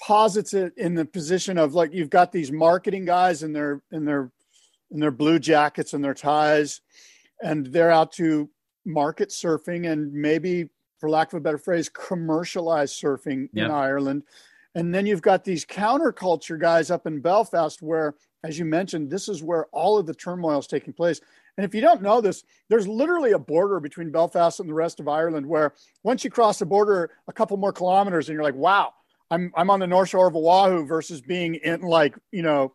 posits 0.00 0.52
it 0.52 0.72
in 0.76 0.94
the 0.94 1.04
position 1.04 1.58
of 1.58 1.74
like 1.74 1.92
you've 1.92 2.10
got 2.10 2.32
these 2.32 2.50
marketing 2.50 3.04
guys 3.04 3.42
in 3.42 3.52
their 3.52 3.82
in 3.92 4.04
their 4.04 4.32
in 4.90 4.98
their 4.98 5.12
blue 5.12 5.38
jackets 5.38 5.94
and 5.94 6.04
their 6.04 6.14
ties 6.14 6.80
and 7.40 7.66
they're 7.66 7.90
out 7.90 8.12
to 8.12 8.50
market 8.84 9.28
surfing 9.28 9.90
and 9.90 10.12
maybe 10.12 10.68
for 10.98 11.08
lack 11.08 11.32
of 11.32 11.36
a 11.36 11.40
better 11.40 11.58
phrase 11.58 11.88
commercialize 11.88 12.92
surfing 12.92 13.48
yep. 13.52 13.66
in 13.66 13.70
Ireland 13.70 14.24
and 14.74 14.94
then 14.94 15.06
you've 15.06 15.22
got 15.22 15.44
these 15.44 15.64
counterculture 15.64 16.58
guys 16.58 16.90
up 16.90 17.06
in 17.06 17.20
Belfast 17.20 17.82
where 17.82 18.14
as 18.44 18.58
you 18.58 18.64
mentioned 18.64 19.10
this 19.10 19.28
is 19.28 19.42
where 19.42 19.66
all 19.66 19.98
of 19.98 20.06
the 20.06 20.14
turmoil 20.14 20.58
is 20.58 20.66
taking 20.66 20.92
place. 20.92 21.20
And 21.56 21.66
if 21.66 21.74
you 21.74 21.82
don't 21.82 22.02
know 22.02 22.20
this, 22.20 22.44
there's 22.70 22.88
literally 22.88 23.32
a 23.32 23.38
border 23.38 23.78
between 23.78 24.10
Belfast 24.10 24.58
and 24.58 24.68
the 24.68 24.74
rest 24.74 25.00
of 25.00 25.08
Ireland 25.08 25.46
where 25.46 25.74
once 26.02 26.24
you 26.24 26.30
cross 26.30 26.58
the 26.58 26.66
border 26.66 27.10
a 27.28 27.32
couple 27.32 27.56
more 27.58 27.72
kilometers 27.72 28.28
and 28.28 28.34
you're 28.34 28.42
like, 28.42 28.54
wow, 28.54 28.94
I'm 29.30 29.52
I'm 29.54 29.70
on 29.70 29.80
the 29.80 29.86
North 29.86 30.10
Shore 30.10 30.28
of 30.28 30.36
Oahu 30.36 30.84
versus 30.86 31.20
being 31.20 31.54
in 31.56 31.80
like 31.82 32.14
you 32.30 32.42
know 32.42 32.74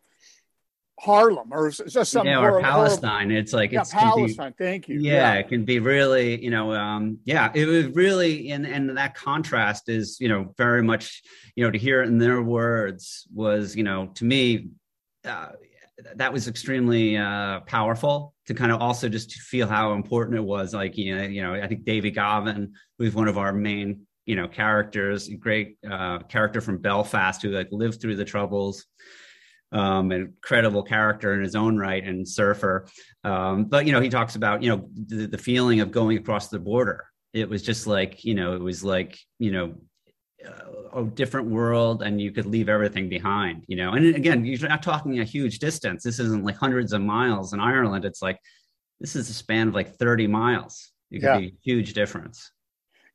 Harlem 0.99 1.49
or 1.51 1.69
just 1.69 2.11
some 2.11 2.25
yeah, 2.25 2.39
or 2.39 2.59
Palestine. 2.59 3.29
It's 3.29 3.53
like 3.53 3.71
yeah, 3.71 3.81
it's 3.81 3.93
Palestine. 3.93 4.53
Be, 4.57 4.65
thank 4.65 4.87
you. 4.87 4.99
Yeah, 4.99 5.13
yeah, 5.13 5.33
it 5.35 5.47
can 5.47 5.63
be 5.63 5.79
really, 5.79 6.43
you 6.43 6.49
know, 6.49 6.73
um, 6.73 7.19
yeah, 7.23 7.51
it 7.53 7.65
was 7.65 7.85
really, 7.87 8.51
and 8.51 8.65
and 8.65 8.97
that 8.97 9.13
contrast 9.13 9.89
is, 9.89 10.19
you 10.19 10.27
know, 10.27 10.53
very 10.57 10.81
much, 10.81 11.21
you 11.55 11.63
know, 11.63 11.71
to 11.71 11.77
hear 11.77 12.01
it 12.01 12.07
in 12.07 12.17
their 12.17 12.41
words 12.41 13.27
was, 13.33 13.75
you 13.75 13.83
know, 13.83 14.07
to 14.15 14.25
me, 14.25 14.69
uh, 15.23 15.49
that 16.15 16.33
was 16.33 16.47
extremely 16.47 17.17
uh, 17.17 17.59
powerful 17.61 18.33
to 18.47 18.53
kind 18.53 18.71
of 18.71 18.81
also 18.81 19.07
just 19.07 19.33
feel 19.33 19.67
how 19.67 19.93
important 19.93 20.37
it 20.37 20.43
was. 20.43 20.73
Like, 20.73 20.97
you 20.97 21.15
know, 21.15 21.23
you 21.23 21.43
know, 21.43 21.53
I 21.53 21.67
think 21.67 21.85
David 21.85 22.15
Gavin, 22.15 22.73
who's 22.97 23.13
one 23.13 23.27
of 23.27 23.37
our 23.37 23.53
main, 23.53 24.07
you 24.25 24.35
know, 24.35 24.47
characters, 24.47 25.29
great 25.39 25.77
uh, 25.89 26.19
character 26.19 26.61
from 26.61 26.79
Belfast 26.79 27.41
who 27.41 27.49
like 27.49 27.67
lived 27.71 28.01
through 28.01 28.15
the 28.15 28.25
troubles 28.25 28.85
um, 29.71 30.11
an 30.11 30.21
incredible 30.21 30.83
character 30.83 31.33
in 31.33 31.41
his 31.41 31.55
own 31.55 31.77
right 31.77 32.03
and 32.03 32.27
surfer. 32.27 32.87
Um, 33.23 33.65
but 33.65 33.85
you 33.85 33.91
know, 33.91 34.01
he 34.01 34.09
talks 34.09 34.35
about 34.35 34.63
you 34.63 34.69
know 34.69 34.89
the, 35.07 35.27
the, 35.27 35.37
feeling 35.37 35.81
of 35.81 35.91
going 35.91 36.17
across 36.17 36.47
the 36.47 36.59
border. 36.59 37.05
It 37.33 37.49
was 37.49 37.61
just 37.61 37.87
like 37.87 38.23
you 38.23 38.35
know, 38.35 38.55
it 38.55 38.61
was 38.61 38.83
like 38.83 39.17
you 39.39 39.51
know. 39.51 39.75
a 40.93 41.03
different 41.03 41.47
world 41.47 42.01
and 42.01 42.21
you 42.21 42.31
could 42.31 42.45
leave 42.45 42.69
everything 42.69 43.09
behind 43.09 43.65
you 43.67 43.75
know 43.75 43.93
and 43.93 44.15
again 44.15 44.45
you're 44.45 44.69
not 44.69 44.81
talking 44.81 45.19
a 45.19 45.23
huge 45.23 45.59
distance 45.59 46.03
this 46.03 46.19
isn't 46.19 46.45
like 46.45 46.55
hundreds 46.55 46.93
of 46.93 47.01
miles 47.01 47.53
in 47.53 47.59
ireland 47.59 48.05
it's 48.05 48.21
like 48.21 48.39
this 48.99 49.15
is 49.15 49.29
a 49.29 49.33
span 49.33 49.67
of 49.67 49.73
like 49.73 49.95
30 49.97 50.27
miles 50.27 50.91
it 51.11 51.19
could 51.19 51.25
yeah. 51.25 51.37
be 51.39 51.47
a 51.47 51.57
huge 51.63 51.93
difference 51.93 52.51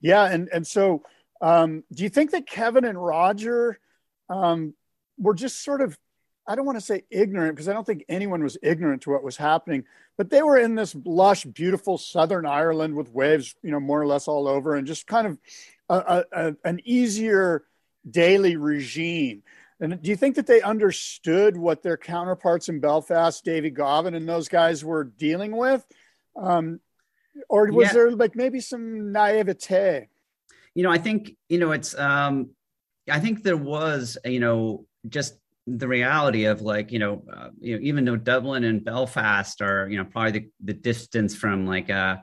yeah 0.01 0.25
and 0.25 0.49
and 0.53 0.67
so 0.67 1.03
um, 1.41 1.83
do 1.93 2.03
you 2.03 2.09
think 2.09 2.33
that 2.33 2.47
kevin 2.47 2.85
and 2.85 3.03
roger 3.03 3.79
um, 4.29 4.75
were 5.19 5.35
just 5.35 5.63
sort 5.63 5.81
of 5.81 5.97
I 6.47 6.55
don't 6.55 6.67
want 6.67 6.79
to 6.79 6.85
say 6.85 7.05
ignorant 7.11 7.55
because 7.55 7.69
I 7.69 7.73
don't 7.73 7.87
think 7.87 8.05
anyone 8.09 8.43
was 8.43 8.59
ignorant 8.63 9.03
to 9.03 9.11
what 9.11 9.23
was 9.23 9.37
happening, 9.37 9.85
but 10.19 10.31
they 10.31 10.43
were 10.43 10.59
in 10.59 10.75
this 10.75 10.97
lush, 11.05 11.45
beautiful 11.45 11.99
Southern 11.99 12.47
Ireland 12.47 12.95
with 12.97 13.11
waves, 13.11 13.55
you 13.63 13.71
know, 13.71 13.81
more 13.81 14.01
or 14.01 14.07
less 14.07 14.27
all 14.27 14.49
over, 14.49 14.75
and 14.75 14.87
just 14.87 15.07
kind 15.07 15.27
of 15.27 15.39
a, 15.89 16.25
a, 16.33 16.57
an 16.65 16.81
easier 16.85 17.65
daily 18.09 18.57
regime. 18.57 19.43
And 19.81 20.01
do 20.01 20.11
you 20.11 20.17
think 20.17 20.37
that 20.37 20.47
they 20.47 20.63
understood 20.63 21.57
what 21.57 21.83
their 21.83 21.97
counterparts 21.97 22.69
in 22.69 22.81
Belfast, 22.81 23.45
David 23.45 23.75
Gavin, 23.75 24.15
and 24.15 24.29
those 24.29 24.49
guys 24.49 24.85
were 24.85 25.05
dealing 25.05 25.57
with? 25.57 25.85
Um, 26.37 26.81
or 27.49 27.71
was 27.71 27.89
yeah. 27.89 27.93
there 27.93 28.11
like 28.13 28.37
maybe 28.37 28.61
some 28.61 29.13
naivete? 29.13 30.09
You 30.75 30.83
know, 30.83 30.91
I 30.91 30.99
think, 30.99 31.37
you 31.49 31.59
know, 31.59 31.73
it's, 31.73 31.99
um, 31.99 32.51
I 33.11 33.19
think 33.19 33.43
there 33.43 33.57
was, 33.57 34.19
you 34.25 34.39
know, 34.41 34.87
just 35.09 35.35
the 35.67 35.87
reality 35.87 36.45
of 36.45 36.61
like 36.61 36.91
you 36.91 36.99
know 36.99 37.23
uh, 37.33 37.49
you 37.61 37.77
know 37.77 37.83
even 37.83 38.05
though 38.05 38.17
Dublin 38.17 38.65
and 38.65 38.85
Belfast 38.85 39.61
are 39.63 39.89
you 39.89 39.97
know 39.97 40.05
probably 40.05 40.33
the, 40.33 40.49
the 40.65 40.73
distance 40.73 41.35
from 41.35 41.67
like 41.67 41.89
a 41.89 41.95
uh, 41.95 42.17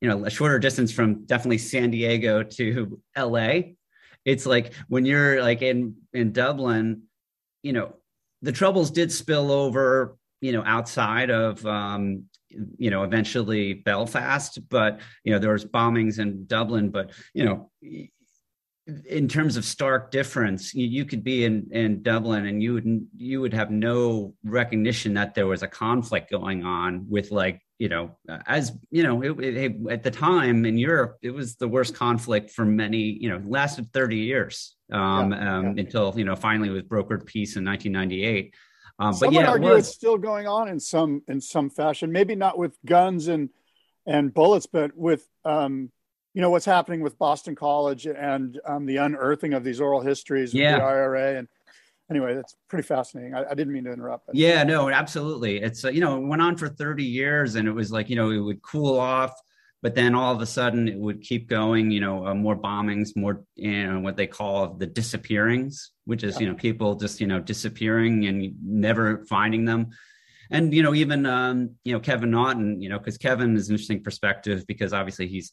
you 0.00 0.08
know 0.08 0.24
a 0.24 0.30
shorter 0.30 0.58
distance 0.58 0.92
from 0.92 1.24
definitely 1.26 1.58
San 1.58 1.90
Diego 1.90 2.42
to 2.42 3.00
LA 3.16 3.60
it's 4.24 4.46
like 4.46 4.72
when 4.88 5.04
you're 5.04 5.42
like 5.42 5.62
in 5.62 5.94
in 6.12 6.32
Dublin 6.32 7.02
you 7.62 7.72
know 7.72 7.94
the 8.42 8.52
troubles 8.52 8.90
did 8.90 9.12
spill 9.12 9.50
over 9.50 10.16
you 10.40 10.52
know 10.52 10.62
outside 10.64 11.30
of 11.30 11.64
um 11.66 12.24
you 12.78 12.90
know 12.90 13.02
eventually 13.02 13.74
Belfast 13.74 14.58
but 14.68 15.00
you 15.22 15.32
know 15.32 15.38
there 15.38 15.52
was 15.52 15.64
bombings 15.64 16.18
in 16.18 16.46
Dublin 16.46 16.90
but 16.90 17.10
you 17.34 17.44
know 17.44 17.70
in 19.06 19.26
terms 19.26 19.56
of 19.56 19.64
stark 19.64 20.10
difference, 20.10 20.72
you, 20.72 20.86
you, 20.86 21.04
could 21.04 21.24
be 21.24 21.44
in, 21.44 21.68
in 21.72 22.02
Dublin 22.02 22.46
and 22.46 22.62
you 22.62 22.74
would 22.74 23.06
you 23.16 23.40
would 23.40 23.52
have 23.52 23.70
no 23.70 24.34
recognition 24.44 25.14
that 25.14 25.34
there 25.34 25.46
was 25.46 25.62
a 25.62 25.68
conflict 25.68 26.30
going 26.30 26.64
on 26.64 27.06
with 27.08 27.32
like 27.32 27.60
you 27.78 27.88
know 27.88 28.16
as 28.46 28.72
you 28.90 29.02
know 29.02 29.22
it, 29.22 29.38
it, 29.40 29.76
at 29.90 30.02
the 30.04 30.10
time 30.10 30.64
in 30.64 30.78
Europe 30.78 31.18
it 31.20 31.30
was 31.30 31.56
the 31.56 31.66
worst 31.66 31.94
conflict 31.94 32.50
for 32.50 32.64
many 32.64 32.98
you 32.98 33.28
know 33.28 33.42
lasted 33.44 33.92
thirty 33.92 34.18
years 34.18 34.76
um, 34.92 35.32
yeah, 35.32 35.58
um, 35.58 35.64
yeah. 35.64 35.84
until 35.84 36.14
you 36.16 36.24
know 36.24 36.36
finally 36.36 36.70
was 36.70 36.82
brokered 36.82 37.26
peace 37.26 37.56
in 37.56 37.64
1998. 37.64 38.54
Um, 38.98 39.14
but 39.20 39.32
yeah, 39.32 39.50
argue 39.50 39.72
it 39.72 39.78
it's 39.78 39.88
still 39.88 40.16
going 40.16 40.46
on 40.46 40.68
in 40.68 40.80
some 40.80 41.22
in 41.28 41.40
some 41.40 41.70
fashion. 41.70 42.12
Maybe 42.12 42.34
not 42.34 42.56
with 42.56 42.78
guns 42.86 43.28
and 43.28 43.50
and 44.06 44.32
bullets, 44.32 44.66
but 44.66 44.96
with 44.96 45.26
um, 45.44 45.90
you 46.36 46.42
know 46.42 46.50
what's 46.50 46.66
happening 46.66 47.00
with 47.00 47.18
Boston 47.18 47.54
College 47.54 48.04
and 48.04 48.60
um, 48.66 48.84
the 48.84 48.98
unearthing 48.98 49.54
of 49.54 49.64
these 49.64 49.80
oral 49.80 50.02
histories 50.02 50.52
with 50.52 50.62
yeah. 50.62 50.78
the 50.78 50.84
IRA 50.84 51.38
and 51.38 51.48
anyway 52.10 52.34
that's 52.34 52.54
pretty 52.68 52.86
fascinating 52.86 53.34
I, 53.34 53.44
I 53.50 53.54
didn't 53.54 53.72
mean 53.72 53.84
to 53.84 53.92
interrupt 53.92 54.26
but. 54.26 54.36
yeah 54.36 54.62
no 54.62 54.90
absolutely 54.90 55.56
it's 55.56 55.84
uh, 55.84 55.88
you 55.88 56.02
know 56.02 56.18
it 56.18 56.26
went 56.26 56.42
on 56.42 56.56
for 56.56 56.68
30 56.68 57.02
years 57.02 57.54
and 57.54 57.66
it 57.66 57.72
was 57.72 57.90
like 57.90 58.10
you 58.10 58.16
know 58.16 58.30
it 58.30 58.38
would 58.38 58.60
cool 58.60 59.00
off 59.00 59.32
but 59.82 59.94
then 59.94 60.14
all 60.14 60.32
of 60.32 60.42
a 60.42 60.46
sudden 60.46 60.88
it 60.88 60.98
would 60.98 61.22
keep 61.22 61.48
going 61.48 61.90
you 61.90 62.00
know 62.00 62.26
uh, 62.26 62.34
more 62.34 62.54
bombings 62.54 63.16
more 63.16 63.42
you 63.56 63.86
know 63.86 64.00
what 64.00 64.16
they 64.16 64.26
call 64.26 64.74
the 64.74 64.86
disappearings 64.86 65.92
which 66.04 66.22
is 66.22 66.34
yeah. 66.34 66.42
you 66.42 66.48
know 66.48 66.54
people 66.54 66.94
just 66.96 67.18
you 67.18 67.26
know 67.26 67.40
disappearing 67.40 68.26
and 68.26 68.54
never 68.62 69.24
finding 69.24 69.64
them 69.64 69.88
and 70.50 70.74
you 70.74 70.82
know 70.82 70.94
even 70.94 71.24
um 71.24 71.70
you 71.82 71.92
know 71.94 71.98
kevin 71.98 72.30
naughton 72.30 72.80
you 72.80 72.90
know 72.90 72.98
because 72.98 73.16
kevin 73.16 73.56
is 73.56 73.68
an 73.68 73.74
interesting 73.74 74.02
perspective 74.02 74.64
because 74.68 74.92
obviously 74.92 75.26
he's 75.26 75.50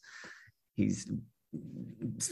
he's 0.76 1.10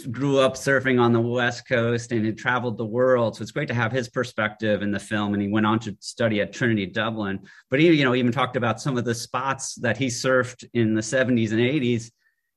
grew 0.10 0.40
up 0.40 0.56
surfing 0.56 1.00
on 1.00 1.14
the 1.14 1.22
west 1.22 1.68
coast 1.68 2.12
and 2.12 2.26
had 2.26 2.38
traveled 2.38 2.76
the 2.76 2.86
world. 2.86 3.36
So 3.36 3.44
it's 3.44 3.52
great 3.52 3.68
to 3.68 3.74
have 3.74 3.92
his 3.92 4.10
perspective 4.10 4.82
in 4.82 4.90
the 4.92 5.00
film. 5.00 5.34
And 5.34 5.42
he 5.42 5.48
went 5.48 5.68
on 5.68 5.78
to 5.82 5.96
study 6.00 6.42
at 6.42 6.52
trinity 6.52 6.88
dublin. 6.88 7.40
But 7.70 7.80
he 7.80 7.92
you 7.92 8.04
know 8.04 8.16
even 8.16 8.32
talked 8.32 8.56
about 8.56 8.82
some 8.82 8.98
of 8.98 9.06
the 9.06 9.16
spots 9.16 9.76
that 9.76 9.98
he 9.98 10.08
surfed 10.08 10.68
in 10.74 10.96
the 10.96 11.02
70s 11.02 11.52
and 11.52 11.60
80s 11.60 12.12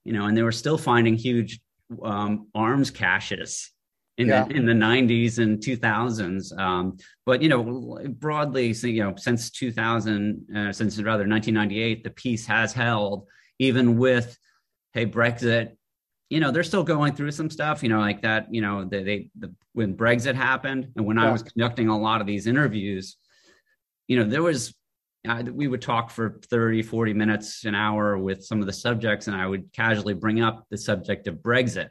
you 0.04 0.12
know 0.12 0.26
and 0.26 0.36
they 0.36 0.42
were 0.42 0.52
still 0.52 0.78
finding 0.78 1.16
huge 1.16 1.60
um, 2.02 2.48
arms 2.54 2.90
caches 2.90 3.70
in, 4.16 4.28
yeah. 4.28 4.44
the, 4.44 4.54
in 4.54 4.66
the 4.66 4.72
90s 4.72 5.38
and 5.38 5.58
2000s 5.58 6.56
um, 6.58 6.96
but 7.26 7.42
you 7.42 7.48
know 7.48 7.98
broadly 8.10 8.72
so, 8.72 8.86
you 8.86 9.02
know 9.02 9.14
since 9.16 9.50
2000 9.50 10.46
uh, 10.56 10.72
since 10.72 10.96
rather 10.98 11.26
1998 11.26 12.04
the 12.04 12.10
peace 12.10 12.46
has 12.46 12.72
held 12.72 13.26
even 13.58 13.98
with 13.98 14.38
hey, 14.94 15.06
Brexit, 15.06 15.76
you 16.30 16.40
know, 16.40 16.50
they're 16.50 16.62
still 16.62 16.84
going 16.84 17.14
through 17.14 17.32
some 17.32 17.50
stuff, 17.50 17.82
you 17.82 17.88
know, 17.88 18.00
like 18.00 18.22
that, 18.22 18.52
you 18.52 18.62
know, 18.62 18.84
they, 18.84 19.02
they 19.02 19.30
the, 19.38 19.54
when 19.72 19.96
Brexit 19.96 20.34
happened 20.34 20.88
and 20.96 21.04
when 21.04 21.18
yeah. 21.18 21.28
I 21.28 21.32
was 21.32 21.42
conducting 21.42 21.88
a 21.88 21.98
lot 21.98 22.20
of 22.20 22.26
these 22.26 22.46
interviews, 22.46 23.16
you 24.06 24.18
know, 24.18 24.24
there 24.24 24.42
was, 24.42 24.74
uh, 25.28 25.42
we 25.52 25.68
would 25.68 25.82
talk 25.82 26.10
for 26.10 26.40
30, 26.50 26.82
40 26.82 27.12
minutes, 27.12 27.64
an 27.64 27.74
hour 27.74 28.16
with 28.16 28.44
some 28.44 28.60
of 28.60 28.66
the 28.66 28.72
subjects, 28.72 29.26
and 29.26 29.36
I 29.36 29.46
would 29.46 29.72
casually 29.72 30.14
bring 30.14 30.40
up 30.40 30.64
the 30.70 30.78
subject 30.78 31.26
of 31.26 31.36
Brexit. 31.36 31.88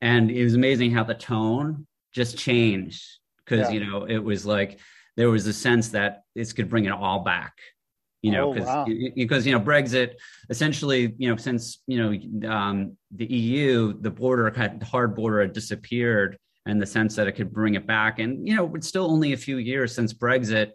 And 0.00 0.30
it 0.30 0.44
was 0.44 0.54
amazing 0.54 0.92
how 0.92 1.04
the 1.04 1.14
tone 1.14 1.86
just 2.12 2.36
changed 2.36 3.04
because, 3.44 3.68
yeah. 3.68 3.70
you 3.70 3.86
know, 3.86 4.04
it 4.04 4.18
was 4.18 4.44
like 4.44 4.80
there 5.16 5.30
was 5.30 5.46
a 5.46 5.52
sense 5.52 5.88
that 5.90 6.22
this 6.34 6.52
could 6.52 6.68
bring 6.68 6.84
it 6.84 6.92
all 6.92 7.20
back 7.20 7.54
you 8.22 8.32
know, 8.32 8.52
because 8.52 8.68
oh, 8.68 8.84
wow. 8.86 8.86
because 9.14 9.46
you 9.46 9.52
know 9.52 9.60
Brexit 9.60 10.14
essentially, 10.50 11.14
you 11.18 11.28
know, 11.28 11.36
since 11.36 11.82
you 11.86 11.98
know 11.98 12.50
um, 12.50 12.96
the 13.14 13.26
EU, 13.26 14.00
the 14.00 14.10
border 14.10 14.52
had 14.54 14.82
hard 14.82 15.14
border 15.14 15.40
had 15.42 15.52
disappeared, 15.52 16.38
and 16.66 16.80
the 16.80 16.86
sense 16.86 17.14
that 17.16 17.28
it 17.28 17.32
could 17.32 17.52
bring 17.52 17.74
it 17.74 17.86
back, 17.86 18.18
and 18.18 18.46
you 18.46 18.56
know, 18.56 18.74
it's 18.74 18.88
still 18.88 19.10
only 19.10 19.32
a 19.32 19.36
few 19.36 19.58
years 19.58 19.94
since 19.94 20.12
Brexit. 20.12 20.72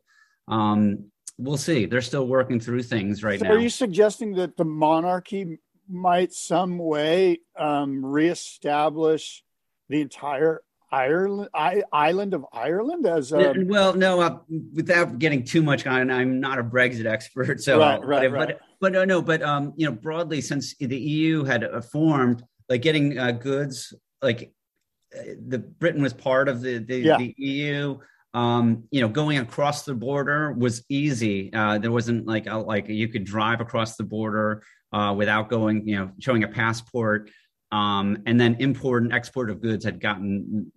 Um, 0.48 1.12
we'll 1.38 1.58
see. 1.58 1.86
They're 1.86 2.02
still 2.02 2.28
working 2.28 2.60
through 2.60 2.84
things 2.84 3.24
right 3.24 3.40
so 3.40 3.46
now. 3.46 3.54
Are 3.54 3.60
you 3.60 3.70
suggesting 3.70 4.34
that 4.36 4.58
the 4.58 4.66
monarchy 4.66 5.60
might 5.90 6.34
some 6.34 6.78
way 6.78 7.40
um, 7.58 8.06
reestablish 8.06 9.44
the 9.90 10.02
entire 10.02 10.62
Ireland, 10.92 11.50
I, 11.54 11.84
island 11.94 12.34
of 12.34 12.46
Ireland 12.52 13.06
as 13.06 13.32
a... 13.32 13.52
Um, 13.52 13.68
well, 13.68 13.94
no, 13.94 14.20
uh, 14.20 14.40
without 14.74 15.20
getting 15.20 15.44
too 15.44 15.62
much 15.62 15.88
on, 15.88 16.12
I'm 16.12 16.40
not 16.40 16.60
a 16.60 16.64
Brexit 16.64 17.06
expert, 17.06 17.62
so 17.62 17.80
right, 17.80 18.04
right, 18.06 18.32
but, 18.32 18.38
right. 18.38 18.48
but 18.50 18.60
but 18.82 19.08
no, 19.08 19.22
but 19.22 19.44
um, 19.44 19.74
you 19.78 19.86
know, 19.86 19.92
broadly 19.94 20.42
since 20.42 20.76
the 20.76 20.98
EU 20.98 21.44
had 21.44 21.64
uh, 21.64 21.82
formed, 21.82 22.44
like 22.68 22.82
getting 22.82 23.18
uh, 23.18 23.32
goods, 23.32 23.94
like 24.24 24.52
uh, 25.16 25.22
the 25.48 25.60
Britain 25.60 26.02
was 26.02 26.14
part 26.14 26.50
of 26.50 26.62
the 26.62 26.80
the, 26.80 26.98
yeah. 26.98 27.18
the 27.18 27.34
EU. 27.38 28.00
Um, 28.34 28.86
you 28.92 29.02
know, 29.02 29.10
going 29.10 29.38
across 29.38 29.84
the 29.84 29.94
border 29.94 30.54
was 30.54 30.84
easy. 30.90 31.54
Uh, 31.54 31.78
there 31.78 31.92
wasn't 31.92 32.26
like 32.26 32.48
a, 32.48 32.58
like 32.58 32.88
you 32.88 33.08
could 33.08 33.24
drive 33.24 33.62
across 33.62 33.98
the 33.98 34.04
border 34.04 34.64
uh, 34.94 35.14
without 35.16 35.50
going, 35.50 35.88
you 35.88 35.98
know, 35.98 36.12
showing 36.20 36.44
a 36.44 36.48
passport. 36.48 37.30
Um, 37.72 38.24
and 38.26 38.40
then 38.40 38.58
import 38.60 39.04
and 39.04 39.14
export 39.14 39.50
of 39.50 39.62
goods 39.62 39.86
had 39.86 40.02
gotten 40.02 40.72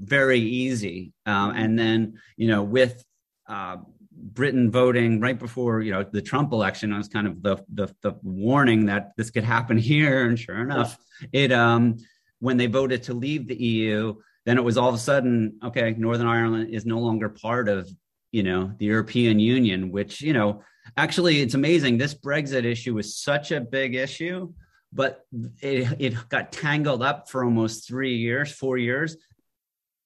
very 0.00 0.40
easy. 0.40 1.12
Um, 1.26 1.50
and 1.50 1.78
then, 1.78 2.18
you 2.36 2.48
know, 2.48 2.62
with 2.62 3.04
uh, 3.48 3.76
Britain 4.12 4.70
voting 4.70 5.20
right 5.20 5.38
before, 5.38 5.82
you 5.82 5.92
know, 5.92 6.04
the 6.04 6.22
Trump 6.22 6.52
election, 6.52 6.92
I 6.92 6.98
was 6.98 7.08
kind 7.08 7.26
of 7.26 7.42
the, 7.42 7.58
the, 7.72 7.94
the 8.02 8.14
warning 8.22 8.86
that 8.86 9.12
this 9.16 9.30
could 9.30 9.44
happen 9.44 9.76
here. 9.76 10.26
And 10.26 10.38
sure 10.38 10.60
enough, 10.60 10.96
it 11.32 11.52
um, 11.52 11.96
when 12.40 12.56
they 12.56 12.66
voted 12.66 13.02
to 13.04 13.14
leave 13.14 13.46
the 13.46 13.56
EU, 13.56 14.14
then 14.46 14.56
it 14.56 14.64
was 14.64 14.78
all 14.78 14.88
of 14.88 14.94
a 14.94 14.98
sudden 14.98 15.58
okay. 15.62 15.94
Northern 15.98 16.26
Ireland 16.26 16.70
is 16.70 16.86
no 16.86 16.98
longer 16.98 17.28
part 17.28 17.68
of 17.68 17.90
you 18.32 18.42
know, 18.42 18.72
the 18.78 18.86
European 18.86 19.38
Union, 19.38 19.90
which, 19.90 20.20
you 20.20 20.32
know, 20.32 20.62
actually 20.96 21.40
it's 21.40 21.54
amazing. 21.54 21.98
This 21.98 22.14
Brexit 22.14 22.64
issue 22.64 22.94
was 22.94 23.16
such 23.16 23.52
a 23.52 23.60
big 23.60 23.94
issue, 23.94 24.52
but 24.92 25.24
it, 25.60 25.96
it 25.98 26.28
got 26.28 26.52
tangled 26.52 27.02
up 27.02 27.28
for 27.28 27.44
almost 27.44 27.86
three 27.86 28.16
years, 28.16 28.52
four 28.52 28.78
years. 28.78 29.16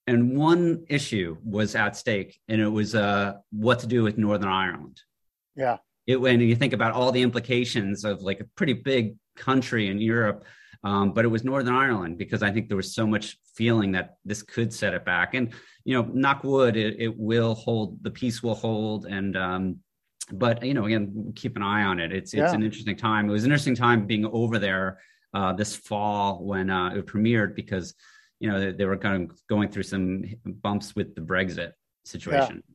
And 0.05 0.37
one 0.37 0.85
issue 0.89 1.37
was 1.43 1.75
at 1.75 1.95
stake, 1.95 2.37
and 2.49 2.59
it 2.59 2.67
was 2.67 2.93
uh, 2.93 3.35
what 3.51 3.79
to 3.79 3.87
do 3.87 4.03
with 4.03 4.17
Northern 4.17 4.49
Ireland. 4.49 5.01
Yeah. 5.55 5.77
It, 6.05 6.19
when 6.19 6.41
you 6.41 6.55
think 6.57 6.73
about 6.73 6.91
all 6.91 7.13
the 7.13 7.21
implications 7.21 8.03
of 8.03 8.21
like 8.21 8.41
a 8.41 8.45
pretty 8.55 8.73
big 8.73 9.15
country 9.37 9.87
in 9.87 9.99
Europe, 9.99 10.43
um, 10.83 11.13
but 11.13 11.23
it 11.23 11.29
was 11.29 11.45
Northern 11.45 11.73
Ireland 11.73 12.17
because 12.17 12.43
I 12.43 12.51
think 12.51 12.67
there 12.67 12.75
was 12.75 12.93
so 12.93 13.07
much 13.07 13.37
feeling 13.55 13.93
that 13.93 14.17
this 14.25 14.41
could 14.41 14.73
set 14.73 14.93
it 14.93 15.05
back. 15.05 15.33
And 15.33 15.53
you 15.85 15.95
know, 15.95 16.09
knock 16.13 16.43
wood, 16.43 16.75
it, 16.75 16.97
it 16.99 17.17
will 17.17 17.55
hold. 17.55 18.03
The 18.03 18.11
peace 18.11 18.43
will 18.43 18.55
hold, 18.55 19.05
and 19.05 19.37
um, 19.37 19.77
but 20.31 20.63
you 20.63 20.73
know, 20.73 20.85
again, 20.85 21.33
keep 21.35 21.55
an 21.55 21.63
eye 21.63 21.83
on 21.83 21.99
it. 21.99 22.11
It's 22.11 22.33
it's 22.33 22.39
yeah. 22.39 22.53
an 22.53 22.63
interesting 22.63 22.95
time. 22.95 23.29
It 23.29 23.33
was 23.33 23.43
an 23.43 23.51
interesting 23.51 23.75
time 23.75 24.05
being 24.05 24.25
over 24.25 24.59
there 24.59 24.99
uh, 25.33 25.53
this 25.53 25.75
fall 25.75 26.43
when 26.43 26.69
uh, 26.69 26.89
it 26.95 27.07
premiered 27.07 27.55
because 27.55 27.93
you 28.39 28.49
know 28.49 28.59
they, 28.59 28.71
they, 28.71 28.85
were 28.85 28.97
kind 28.97 29.29
of 29.29 29.47
going 29.47 29.69
through 29.69 29.83
some 29.83 30.23
bumps 30.45 30.95
with 30.95 31.15
the 31.15 31.21
Brexit 31.21 31.73
situation. 32.05 32.63
Yeah. 32.67 32.73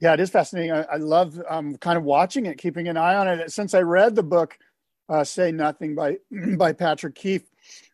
Yeah, 0.00 0.14
it 0.14 0.20
is 0.20 0.30
fascinating. 0.30 0.70
I, 0.70 0.82
I 0.82 0.96
love 0.98 1.40
um, 1.50 1.76
kind 1.76 1.98
of 1.98 2.04
watching 2.04 2.46
it, 2.46 2.56
keeping 2.56 2.86
an 2.86 2.96
eye 2.96 3.16
on 3.16 3.26
it. 3.26 3.50
Since 3.50 3.74
I 3.74 3.80
read 3.80 4.14
the 4.14 4.22
book, 4.22 4.56
uh, 5.08 5.24
"Say 5.24 5.50
Nothing" 5.50 5.96
by 5.96 6.18
by 6.56 6.72
Patrick 6.72 7.16
Keefe, 7.16 7.50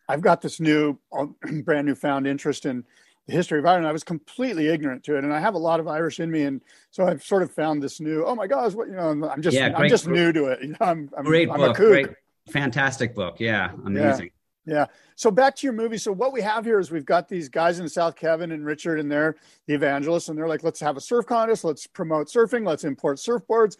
I've 0.07 0.21
got 0.21 0.41
this 0.41 0.59
new, 0.59 0.99
brand 1.63 1.87
new 1.87 1.95
found 1.95 2.27
interest 2.27 2.65
in 2.65 2.83
the 3.27 3.33
history 3.33 3.59
of 3.59 3.65
Ireland. 3.65 3.87
I 3.87 3.91
was 3.91 4.03
completely 4.03 4.67
ignorant 4.67 5.03
to 5.05 5.15
it, 5.15 5.23
and 5.23 5.33
I 5.33 5.39
have 5.39 5.55
a 5.55 5.59
lot 5.59 5.79
of 5.79 5.87
Irish 5.87 6.19
in 6.19 6.29
me, 6.29 6.43
and 6.43 6.61
so 6.91 7.07
I've 7.07 7.23
sort 7.23 7.43
of 7.43 7.51
found 7.51 7.81
this 7.81 7.99
new. 7.99 8.23
Oh 8.23 8.35
my 8.35 8.47
gosh, 8.47 8.73
what 8.73 8.87
you 8.87 8.95
know? 8.95 9.09
I'm 9.09 9.41
just 9.41 9.55
yeah, 9.55 9.73
I'm 9.75 9.89
just 9.89 10.07
new 10.07 10.31
to 10.31 10.45
it. 10.45 10.61
You 10.61 10.69
know, 10.69 10.77
I'm, 10.81 11.09
I'm 11.17 11.25
great 11.25 11.49
I'm 11.49 11.57
book, 11.57 11.75
great, 11.75 12.07
fantastic 12.49 13.15
book. 13.15 13.39
Yeah, 13.39 13.71
amazing. 13.85 14.31
Yeah. 14.65 14.73
yeah. 14.73 14.85
So 15.15 15.31
back 15.31 15.55
to 15.57 15.67
your 15.67 15.73
movie. 15.73 15.97
So 15.97 16.11
what 16.11 16.33
we 16.33 16.41
have 16.41 16.65
here 16.65 16.79
is 16.79 16.91
we've 16.91 17.05
got 17.05 17.27
these 17.27 17.49
guys 17.49 17.79
in 17.79 17.85
the 17.85 17.89
South, 17.89 18.15
Kevin 18.15 18.51
and 18.51 18.65
Richard, 18.65 18.99
and 18.99 19.11
they're 19.11 19.35
the 19.67 19.73
evangelists, 19.73 20.29
and 20.29 20.37
they're 20.37 20.47
like, 20.47 20.63
let's 20.63 20.79
have 20.79 20.97
a 20.97 21.01
surf 21.01 21.25
contest, 21.25 21.63
let's 21.63 21.87
promote 21.87 22.27
surfing, 22.27 22.65
let's 22.65 22.83
import 22.83 23.17
surfboards. 23.17 23.77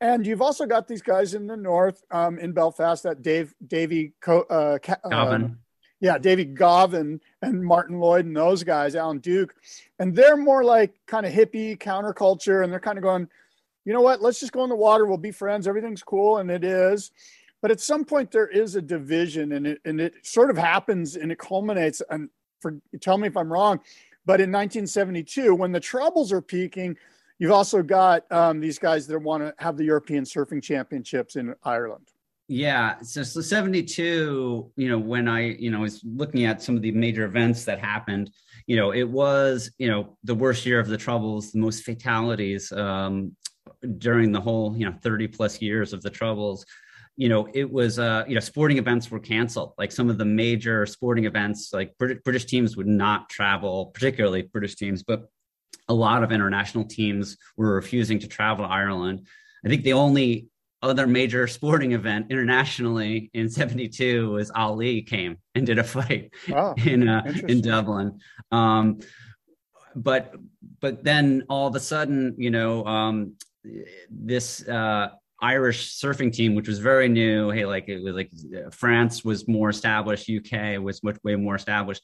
And 0.00 0.26
you've 0.26 0.40
also 0.40 0.64
got 0.64 0.88
these 0.88 1.02
guys 1.02 1.34
in 1.34 1.46
the 1.46 1.56
north, 1.56 2.02
um, 2.10 2.38
in 2.38 2.52
Belfast, 2.52 3.02
that 3.02 3.20
Dave 3.20 3.54
Davy 3.66 4.14
uh, 4.26 4.38
uh, 4.38 4.78
yeah, 6.00 6.18
Davy 6.18 6.46
Govin 6.46 7.20
and 7.42 7.64
Martin 7.64 8.00
Lloyd 8.00 8.24
and 8.24 8.36
those 8.36 8.64
guys, 8.64 8.96
Alan 8.96 9.18
Duke, 9.18 9.54
and 9.98 10.14
they're 10.14 10.36
more 10.36 10.64
like 10.64 10.94
kind 11.06 11.26
of 11.26 11.32
hippie 11.32 11.78
counterculture, 11.78 12.64
and 12.64 12.72
they're 12.72 12.80
kind 12.80 12.98
of 12.98 13.04
going, 13.04 13.28
you 13.84 13.92
know 13.92 14.00
what? 14.00 14.22
Let's 14.22 14.40
just 14.40 14.52
go 14.52 14.64
in 14.64 14.70
the 14.70 14.76
water. 14.76 15.06
We'll 15.06 15.18
be 15.18 15.30
friends. 15.30 15.68
Everything's 15.68 16.02
cool, 16.02 16.38
and 16.38 16.50
it 16.50 16.64
is. 16.64 17.12
But 17.62 17.70
at 17.70 17.80
some 17.80 18.04
point, 18.04 18.30
there 18.30 18.48
is 18.48 18.76
a 18.76 18.82
division, 18.82 19.52
and 19.52 19.66
it 19.66 19.80
and 19.84 20.00
it 20.00 20.14
sort 20.22 20.50
of 20.50 20.56
happens, 20.56 21.16
and 21.16 21.30
it 21.30 21.38
culminates. 21.38 22.00
And 22.08 22.30
for 22.60 22.78
tell 23.00 23.18
me 23.18 23.28
if 23.28 23.36
I'm 23.36 23.52
wrong, 23.52 23.80
but 24.24 24.40
in 24.40 24.50
1972, 24.50 25.54
when 25.54 25.72
the 25.72 25.80
troubles 25.80 26.32
are 26.32 26.42
peaking, 26.42 26.96
you've 27.38 27.52
also 27.52 27.82
got 27.82 28.30
um, 28.32 28.60
these 28.60 28.78
guys 28.78 29.06
that 29.06 29.18
want 29.18 29.42
to 29.42 29.54
have 29.62 29.76
the 29.76 29.84
European 29.84 30.24
Surfing 30.24 30.62
Championships 30.62 31.36
in 31.36 31.54
Ireland. 31.62 32.12
Yeah, 32.52 33.00
so, 33.02 33.22
so 33.22 33.40
72, 33.40 34.72
you 34.74 34.88
know, 34.88 34.98
when 34.98 35.28
I, 35.28 35.50
you 35.50 35.70
know, 35.70 35.82
was 35.82 36.02
looking 36.02 36.46
at 36.46 36.60
some 36.60 36.74
of 36.74 36.82
the 36.82 36.90
major 36.90 37.24
events 37.24 37.64
that 37.66 37.78
happened, 37.78 38.32
you 38.66 38.74
know, 38.74 38.92
it 38.92 39.08
was, 39.08 39.70
you 39.78 39.86
know, 39.86 40.16
the 40.24 40.34
worst 40.34 40.66
year 40.66 40.80
of 40.80 40.88
the 40.88 40.96
troubles, 40.96 41.52
the 41.52 41.60
most 41.60 41.84
fatalities 41.84 42.72
um, 42.72 43.36
during 43.98 44.32
the 44.32 44.40
whole, 44.40 44.76
you 44.76 44.84
know, 44.84 44.92
30 45.00 45.28
plus 45.28 45.62
years 45.62 45.92
of 45.92 46.02
the 46.02 46.10
troubles. 46.10 46.66
You 47.16 47.28
know, 47.28 47.46
it 47.54 47.70
was, 47.70 48.00
uh, 48.00 48.24
you 48.26 48.34
know, 48.34 48.40
sporting 48.40 48.78
events 48.78 49.12
were 49.12 49.20
canceled. 49.20 49.74
Like 49.78 49.92
some 49.92 50.10
of 50.10 50.18
the 50.18 50.24
major 50.24 50.86
sporting 50.86 51.26
events, 51.26 51.70
like 51.72 51.96
British, 51.98 52.18
British 52.24 52.46
teams 52.46 52.76
would 52.76 52.88
not 52.88 53.28
travel, 53.28 53.92
particularly 53.94 54.42
British 54.42 54.74
teams, 54.74 55.04
but 55.04 55.30
a 55.88 55.94
lot 55.94 56.24
of 56.24 56.32
international 56.32 56.82
teams 56.82 57.36
were 57.56 57.76
refusing 57.76 58.18
to 58.18 58.26
travel 58.26 58.64
to 58.66 58.72
Ireland. 58.72 59.28
I 59.64 59.68
think 59.68 59.84
the 59.84 59.92
only 59.92 60.49
other 60.82 61.06
major 61.06 61.46
sporting 61.46 61.92
event 61.92 62.26
internationally 62.30 63.30
in 63.34 63.50
72 63.50 64.30
was 64.30 64.50
Ali 64.54 65.02
came 65.02 65.36
and 65.54 65.66
did 65.66 65.78
a 65.78 65.84
fight 65.84 66.32
oh, 66.52 66.74
in 66.84 67.08
uh, 67.08 67.22
in 67.48 67.60
Dublin. 67.60 68.18
Um, 68.50 69.00
but 69.94 70.34
but 70.80 71.04
then 71.04 71.44
all 71.48 71.66
of 71.66 71.74
a 71.74 71.80
sudden, 71.80 72.34
you 72.38 72.50
know, 72.50 72.84
um, 72.86 73.34
this 74.10 74.66
uh, 74.68 75.08
Irish 75.42 75.98
surfing 75.98 76.32
team, 76.32 76.54
which 76.54 76.68
was 76.68 76.78
very 76.78 77.08
new, 77.08 77.50
hey, 77.50 77.66
like 77.66 77.88
it 77.88 78.02
was 78.02 78.14
like 78.14 78.30
France 78.72 79.24
was 79.24 79.48
more 79.48 79.70
established, 79.70 80.30
UK 80.30 80.80
was 80.80 81.02
much 81.02 81.16
way 81.24 81.36
more 81.36 81.56
established. 81.56 82.02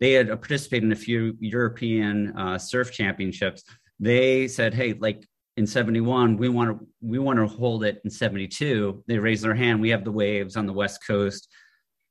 They 0.00 0.12
had 0.12 0.28
participated 0.28 0.84
in 0.84 0.92
a 0.92 0.96
few 0.96 1.36
European 1.40 2.36
uh, 2.36 2.58
surf 2.58 2.92
championships. 2.92 3.64
They 3.98 4.46
said, 4.48 4.74
hey, 4.74 4.94
like 4.94 5.26
in 5.58 5.66
71 5.66 6.36
we 6.36 6.48
want 6.48 6.70
to 6.70 6.86
we 7.00 7.18
want 7.18 7.38
to 7.38 7.46
hold 7.46 7.84
it 7.84 8.00
in 8.04 8.10
72 8.10 9.04
they 9.06 9.18
raise 9.18 9.42
their 9.42 9.54
hand. 9.54 9.80
We 9.80 9.90
have 9.90 10.04
the 10.04 10.12
waves 10.12 10.56
on 10.56 10.66
the 10.66 10.72
west 10.72 11.06
coast. 11.06 11.48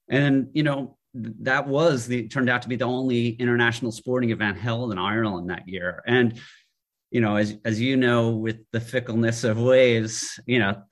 And 0.10 0.50
you 0.54 0.64
know 0.64 0.98
that 1.14 1.68
was 1.68 2.06
the 2.06 2.28
turned 2.28 2.50
out 2.50 2.62
to 2.62 2.70
be 2.70 2.76
the 2.76 2.86
only 2.86 3.30
international 3.30 3.92
sporting 3.92 4.30
event 4.30 4.58
held 4.58 4.92
in 4.92 4.98
ireland 4.98 5.50
that 5.50 5.68
year. 5.68 6.04
And 6.06 6.40
you 7.12 7.22
know 7.22 7.38
as 7.38 7.58
as 7.64 7.80
you 7.80 7.96
know 7.98 8.32
with 8.32 8.58
the 8.72 8.82
fickleness 8.82 9.44
of 9.44 9.58
waves 9.58 10.40
you 10.46 10.60
know 10.60 10.82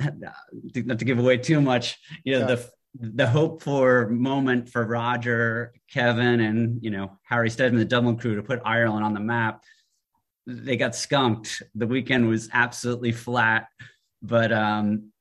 not 0.75 0.99
to 0.99 1.05
give 1.05 1.19
away 1.19 1.37
too 1.37 1.59
much 1.59 1.97
you 2.23 2.33
know 2.33 2.47
yeah. 2.47 2.55
the 2.55 2.69
the 2.97 3.27
hope 3.27 3.61
for 3.61 4.07
moment 4.07 4.69
for 4.69 4.85
roger 4.85 5.73
kevin 5.91 6.39
and 6.39 6.81
you 6.81 6.89
know 6.89 7.19
harry 7.23 7.49
steadman 7.49 7.79
the 7.79 7.85
dublin 7.85 8.17
crew 8.17 8.35
to 8.35 8.43
put 8.43 8.61
ireland 8.63 9.03
on 9.03 9.13
the 9.13 9.19
map 9.19 9.61
they 10.47 10.77
got 10.77 10.95
skunked. 10.95 11.63
The 11.73 11.88
weekend 11.88 12.27
was 12.27 12.49
absolutely 12.53 13.12
flat. 13.12 13.67
But 14.21 14.51
um, 14.51 15.12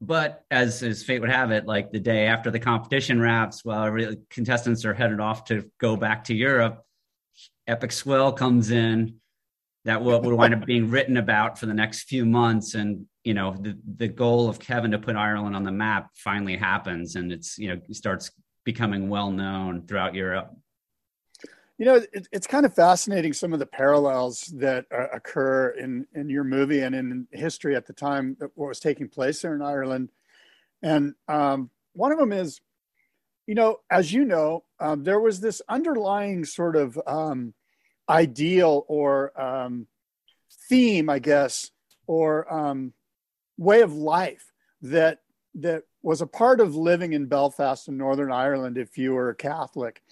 but 0.00 0.44
as 0.50 0.82
as 0.82 1.02
fate 1.02 1.20
would 1.20 1.30
have 1.30 1.50
it, 1.50 1.66
like 1.66 1.90
the 1.90 2.00
day 2.00 2.26
after 2.26 2.50
the 2.50 2.58
competition 2.58 3.20
wraps, 3.20 3.64
while 3.64 3.84
every, 3.84 4.16
contestants 4.30 4.84
are 4.84 4.94
headed 4.94 5.20
off 5.20 5.44
to 5.46 5.70
go 5.78 5.96
back 5.96 6.24
to 6.24 6.34
Europe, 6.34 6.84
epic 7.66 7.92
swell 7.92 8.32
comes 8.32 8.70
in 8.70 9.16
that 9.84 10.02
will, 10.02 10.20
will 10.20 10.36
wind 10.36 10.54
up 10.54 10.66
being 10.66 10.90
written 10.90 11.16
about 11.16 11.58
for 11.58 11.66
the 11.66 11.74
next 11.74 12.04
few 12.04 12.24
months. 12.24 12.74
And 12.74 13.06
you 13.24 13.34
know, 13.34 13.54
the 13.60 13.78
the 13.96 14.08
goal 14.08 14.48
of 14.48 14.58
Kevin 14.58 14.90
to 14.92 14.98
put 14.98 15.16
Ireland 15.16 15.54
on 15.54 15.64
the 15.64 15.72
map 15.72 16.10
finally 16.14 16.56
happens, 16.56 17.16
and 17.16 17.30
it's 17.30 17.58
you 17.58 17.68
know 17.68 17.80
starts 17.92 18.30
becoming 18.64 19.08
well 19.08 19.30
known 19.30 19.86
throughout 19.86 20.14
Europe. 20.14 20.50
You 21.80 21.86
know, 21.86 21.94
it, 21.94 22.28
it's 22.30 22.46
kind 22.46 22.66
of 22.66 22.74
fascinating 22.74 23.32
some 23.32 23.54
of 23.54 23.58
the 23.58 23.64
parallels 23.64 24.52
that 24.56 24.84
uh, 24.92 25.06
occur 25.14 25.70
in 25.70 26.06
in 26.14 26.28
your 26.28 26.44
movie 26.44 26.82
and 26.82 26.94
in 26.94 27.26
history 27.32 27.74
at 27.74 27.86
the 27.86 27.94
time 27.94 28.36
that 28.38 28.50
what 28.54 28.68
was 28.68 28.80
taking 28.80 29.08
place 29.08 29.40
there 29.40 29.54
in 29.54 29.62
Ireland. 29.62 30.10
And 30.82 31.14
um, 31.26 31.70
one 31.94 32.12
of 32.12 32.18
them 32.18 32.32
is, 32.32 32.60
you 33.46 33.54
know, 33.54 33.78
as 33.90 34.12
you 34.12 34.26
know, 34.26 34.64
um, 34.78 35.04
there 35.04 35.20
was 35.20 35.40
this 35.40 35.62
underlying 35.70 36.44
sort 36.44 36.76
of 36.76 37.00
um, 37.06 37.54
ideal 38.10 38.84
or 38.86 39.40
um, 39.40 39.86
theme, 40.68 41.08
I 41.08 41.18
guess, 41.18 41.70
or 42.06 42.52
um, 42.52 42.92
way 43.56 43.80
of 43.80 43.94
life 43.94 44.52
that 44.82 45.20
that 45.54 45.84
was 46.02 46.20
a 46.20 46.26
part 46.26 46.60
of 46.60 46.76
living 46.76 47.14
in 47.14 47.24
Belfast 47.24 47.88
in 47.88 47.96
Northern 47.96 48.30
Ireland 48.30 48.76
if 48.76 48.98
you 48.98 49.14
were 49.14 49.30
a 49.30 49.34
Catholic. 49.34 50.02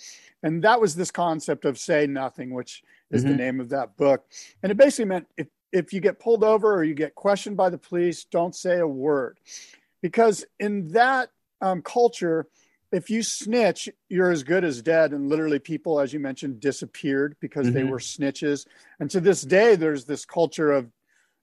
And 0.43 0.63
that 0.63 0.81
was 0.81 0.95
this 0.95 1.11
concept 1.11 1.65
of 1.65 1.79
say 1.79 2.07
nothing, 2.07 2.51
which 2.51 2.83
is 3.11 3.23
mm-hmm. 3.23 3.33
the 3.33 3.37
name 3.37 3.61
of 3.61 3.71
that 3.71 3.97
book. 3.97 4.25
And 4.63 4.71
it 4.71 4.77
basically 4.77 5.07
meant 5.07 5.27
if, 5.37 5.49
if 5.73 5.93
you 5.93 6.01
get 6.01 6.21
pulled 6.21 6.45
over 6.45 6.75
or 6.75 6.85
you 6.85 6.95
get 6.95 7.15
questioned 7.15 7.57
by 7.57 7.71
the 7.71 7.79
police, 7.79 8.25
don't 8.25 8.55
say 8.55 8.79
a 8.79 8.87
word. 8.87 9.39
Because 10.01 10.45
in 10.61 10.89
that 10.93 11.31
um, 11.61 11.83
culture, 11.83 12.47
if 12.93 13.11
you 13.11 13.23
snitch, 13.23 13.89
you're 14.09 14.31
as 14.31 14.43
good 14.43 14.65
as 14.65 14.81
dead. 14.81 15.13
And 15.13 15.29
literally, 15.29 15.59
people, 15.59 16.01
as 16.01 16.13
you 16.13 16.21
mentioned, 16.21 16.61
disappeared 16.61 17.37
because 17.41 17.67
mm-hmm. 17.67 17.75
they 17.75 17.85
were 17.85 17.99
snitches. 17.99 18.67
And 19.01 19.11
to 19.11 19.21
this 19.21 19.43
day, 19.43 19.75
there's 19.77 20.05
this 20.05 20.25
culture 20.25 20.71
of 20.73 20.91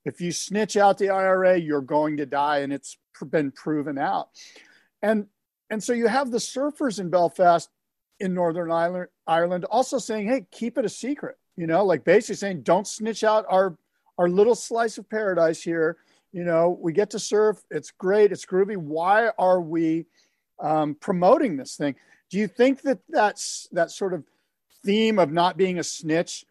if 0.06 0.22
you 0.22 0.32
snitch 0.32 0.78
out 0.78 0.98
the 0.98 1.10
IRA, 1.10 1.58
you're 1.58 1.82
going 1.82 2.18
to 2.18 2.26
die. 2.26 2.60
And 2.60 2.72
it's 2.72 2.98
been 3.30 3.52
proven 3.52 3.98
out. 3.98 4.30
And 5.02 5.28
and 5.70 5.84
so 5.84 5.94
you 5.94 6.08
have 6.08 6.32
the 6.32 6.38
surfers 6.38 7.00
in 7.00 7.10
Belfast 7.10 7.70
in 8.20 8.34
Northern 8.34 8.72
Ireland, 8.72 9.08
Ireland 9.28 9.66
also 9.66 9.98
saying, 9.98 10.28
hey, 10.28 10.46
keep 10.52 10.78
it 10.78 10.86
a 10.86 10.90
secret, 10.90 11.38
you 11.56 11.68
know, 11.68 11.86
like 11.86 12.04
basically 12.04 12.36
saying, 12.36 12.62
don't 12.62 12.88
snitch 12.88 13.24
out 13.24 13.46
our 13.50 13.78
our 14.18 14.30
little 14.30 14.56
slice 14.56 14.98
of 14.98 15.10
paradise 15.10 15.62
here. 15.62 15.98
You 16.32 16.44
know, 16.44 16.78
we 16.82 16.94
get 16.94 17.10
to 17.12 17.20
surf. 17.20 17.64
It's 17.70 17.92
great. 17.92 18.32
It's 18.32 18.46
groovy. 18.46 18.78
Why 18.78 19.32
are 19.38 19.60
we 19.60 20.06
um, 20.60 20.96
promoting 20.96 21.58
this 21.58 21.76
thing? 21.76 21.96
Do 22.30 22.38
you 22.38 22.48
think 22.48 22.82
that 22.84 23.00
that's 23.10 23.68
that 23.72 23.92
sort 23.92 24.14
of 24.14 24.24
theme 24.86 25.20
of 25.20 25.32
not 25.32 25.58
being 25.58 25.80
a 25.80 25.84
snitch 25.84 26.46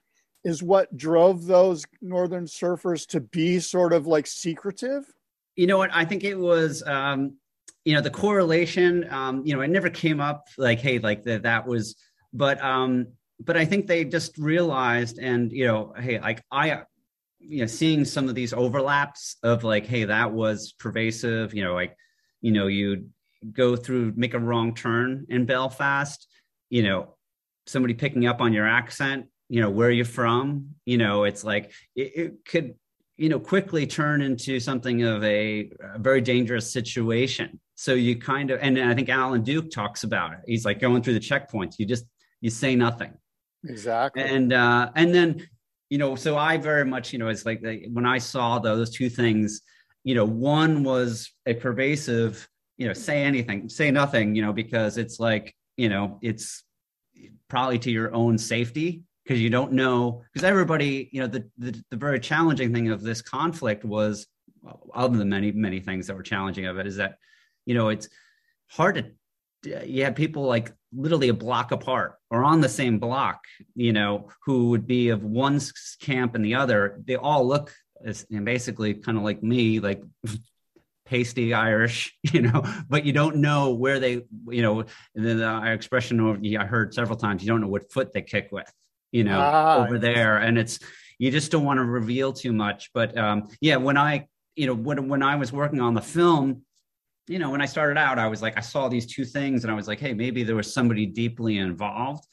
is 0.44 0.62
what 0.62 0.94
drove 0.96 1.46
those 1.46 1.85
northern 2.03 2.44
surfers 2.44 3.07
to 3.09 3.20
be 3.20 3.59
sort 3.61 3.92
of 3.92 4.07
like 4.07 4.27
secretive? 4.27 5.05
You 5.57 5.66
know 5.66 5.79
what? 5.79 5.90
I 5.92 6.05
think 6.05 6.24
it 6.24 6.38
was, 6.38 6.83
um, 6.87 7.37
you 7.85 7.94
know, 7.94 8.01
the 8.01 8.11
correlation. 8.11 9.07
Um, 9.11 9.42
you 9.44 9.55
know, 9.55 9.61
it 9.61 9.68
never 9.68 9.90
came 9.90 10.20
up 10.20 10.49
like, 10.57 10.81
hey, 10.81 10.99
like 10.99 11.23
that. 11.25 11.42
That 11.42 11.66
was, 11.66 11.97
but, 12.33 12.62
um, 12.62 13.09
but 13.40 13.57
I 13.57 13.64
think 13.64 13.87
they 13.87 14.05
just 14.05 14.38
realized, 14.38 15.18
and 15.18 15.51
you 15.53 15.66
know, 15.66 15.92
hey, 15.99 16.20
like 16.20 16.42
I, 16.51 16.83
you 17.40 17.61
know, 17.61 17.66
seeing 17.66 18.05
some 18.05 18.29
of 18.29 18.35
these 18.35 18.53
overlaps 18.53 19.37
of 19.42 19.64
like, 19.64 19.87
hey, 19.87 20.05
that 20.05 20.33
was 20.33 20.73
pervasive. 20.79 21.53
You 21.53 21.64
know, 21.64 21.75
like, 21.75 21.97
you 22.40 22.53
know, 22.53 22.68
you 22.68 23.09
go 23.53 23.77
through, 23.77 24.12
make 24.16 24.35
a 24.35 24.38
wrong 24.38 24.75
turn 24.75 25.27
in 25.29 25.47
Belfast. 25.47 26.27
You 26.70 26.85
know, 26.85 27.16
somebody 27.66 27.94
picking 27.94 28.27
up 28.27 28.40
on 28.40 28.53
your 28.53 28.66
accent 28.66 29.27
you 29.49 29.61
know 29.61 29.70
where 29.70 29.88
are 29.88 29.92
you're 29.92 30.05
from 30.05 30.70
you 30.85 30.99
know 30.99 31.25
it's 31.25 31.44
like 31.44 31.73
it, 31.94 32.12
it 32.16 32.44
could 32.44 32.75
you 33.16 33.29
know 33.29 33.38
quickly 33.38 33.87
turn 33.87 34.23
into 34.23 34.59
something 34.59 35.03
of 35.03 35.23
a, 35.23 35.70
a, 35.94 35.99
very 35.99 36.20
dangerous 36.20 36.73
situation 36.73 37.61
so 37.74 37.94
you 37.94 38.16
kind 38.16 38.50
of 38.50 38.60
and 38.60 38.78
i 38.78 38.94
think 38.94 39.08
alan 39.08 39.42
duke 39.42 39.70
talks 39.70 40.04
about 40.04 40.32
it. 40.32 40.38
He's 40.46 40.64
like 40.64 40.80
going 40.80 41.02
through 41.02 41.14
the 41.14 41.20
checkpoints. 41.20 41.74
You 41.78 41.87
just 41.87 42.04
you 42.40 42.50
say 42.50 42.76
nothing. 42.76 43.12
Exactly. 43.66 44.22
And 44.22 44.52
uh 44.52 44.90
and 44.94 45.14
then 45.14 45.46
you 45.90 45.98
know 45.98 46.14
so 46.16 46.37
i 46.37 46.56
very 46.56 46.84
much 46.84 47.12
you 47.12 47.18
know 47.18 47.28
it's 47.28 47.46
like 47.46 47.62
when 47.92 48.06
i 48.06 48.18
saw 48.18 48.58
those 48.58 48.90
two 48.90 49.08
things 49.08 49.60
you 50.02 50.14
know 50.14 50.24
one 50.24 50.82
was 50.82 51.32
a 51.46 51.54
pervasive 51.54 52.48
you 52.78 52.87
know 52.87 52.92
say 52.92 53.22
anything 53.22 53.68
say 53.68 53.90
nothing 53.90 54.34
you 54.34 54.42
know 54.42 54.52
because 54.52 54.98
it's 54.98 55.20
like 55.20 55.54
you 55.76 55.88
know 55.88 56.18
it's 56.22 56.64
probably 57.48 57.78
to 57.78 57.90
your 57.90 58.14
own 58.14 58.38
safety 58.38 59.02
because 59.22 59.40
you 59.40 59.50
don't 59.50 59.72
know 59.72 60.22
because 60.32 60.44
everybody 60.44 61.08
you 61.12 61.20
know 61.20 61.26
the, 61.26 61.48
the, 61.58 61.84
the 61.90 61.96
very 61.96 62.20
challenging 62.20 62.72
thing 62.72 62.88
of 62.88 63.02
this 63.02 63.22
conflict 63.22 63.84
was 63.84 64.26
other 64.94 65.18
than 65.18 65.28
many 65.28 65.52
many 65.52 65.80
things 65.80 66.06
that 66.06 66.16
were 66.16 66.22
challenging 66.22 66.66
of 66.66 66.78
it 66.78 66.87
is 66.87 66.96
that 66.96 67.16
you 67.66 67.74
know 67.74 67.88
it's 67.88 68.09
hard 68.68 68.96
to 68.96 69.87
you 69.87 70.05
have 70.05 70.14
people 70.14 70.44
like 70.44 70.72
literally 70.92 71.29
a 71.29 71.35
block 71.35 71.72
apart 71.72 72.16
or 72.31 72.44
on 72.44 72.61
the 72.61 72.68
same 72.68 72.98
block 72.98 73.44
you 73.74 73.92
know 73.92 74.29
who 74.44 74.70
would 74.70 74.87
be 74.87 75.09
of 75.09 75.24
one 75.24 75.61
camp 76.00 76.35
and 76.35 76.44
the 76.44 76.55
other 76.55 77.00
they 77.07 77.16
all 77.16 77.46
look 77.46 77.74
as 78.05 78.27
and 78.31 78.44
basically 78.44 78.94
kind 78.94 79.16
of 79.16 79.24
like 79.24 79.42
me 79.42 79.81
like 79.81 80.03
pasty 81.07 81.53
Irish, 81.53 82.16
you 82.22 82.42
know, 82.42 82.64
but 82.88 83.05
you 83.05 83.12
don't 83.12 83.37
know 83.37 83.74
where 83.74 84.00
they, 84.00 84.22
you 84.48 84.62
know, 84.62 84.85
the, 85.14 85.35
the 85.35 85.72
expression 85.72 86.20
I 86.59 86.64
heard 86.64 86.94
several 86.94 87.16
times, 87.16 87.42
you 87.42 87.48
don't 87.48 87.61
know 87.61 87.68
what 87.68 87.92
foot 87.92 88.12
they 88.12 88.22
kick 88.22 88.48
with, 88.50 88.70
you 89.12 89.24
know, 89.24 89.38
ah, 89.40 89.85
over 89.85 89.98
there. 89.98 90.38
And 90.38 90.59
it's, 90.59 90.79
you 91.18 91.31
just 91.31 91.53
don't 91.53 91.64
want 91.64 91.79
to 91.79 91.85
reveal 91.85 92.33
too 92.33 92.53
much. 92.53 92.90
But 92.92 93.16
um, 93.16 93.48
yeah, 93.61 93.77
when 93.77 93.96
I, 93.96 94.29
you 94.57 94.66
know, 94.66 94.74
when, 94.74 95.09
when 95.09 95.22
I 95.22 95.37
was 95.37 95.53
working 95.53 95.81
on 95.81 95.94
the 95.94 96.03
film, 96.03 96.62
you 97.26 97.38
know, 97.38 97.50
when 97.50 97.62
I 97.62 97.66
started 97.66 97.98
out, 97.98 98.18
I 98.18 98.28
was 98.28 98.42
like, 98.42 98.56
I 98.56 98.60
saw 98.60 98.88
these 98.88 99.06
two 99.06 99.24
things 99.24 99.64
and 99.64 99.70
I 99.70 99.74
was 99.74 99.88
like, 99.88 100.00
hey, 100.00 100.12
maybe 100.12 100.42
there 100.42 100.56
was 100.56 100.72
somebody 100.72 101.06
deeply 101.06 101.58
involved. 101.58 102.26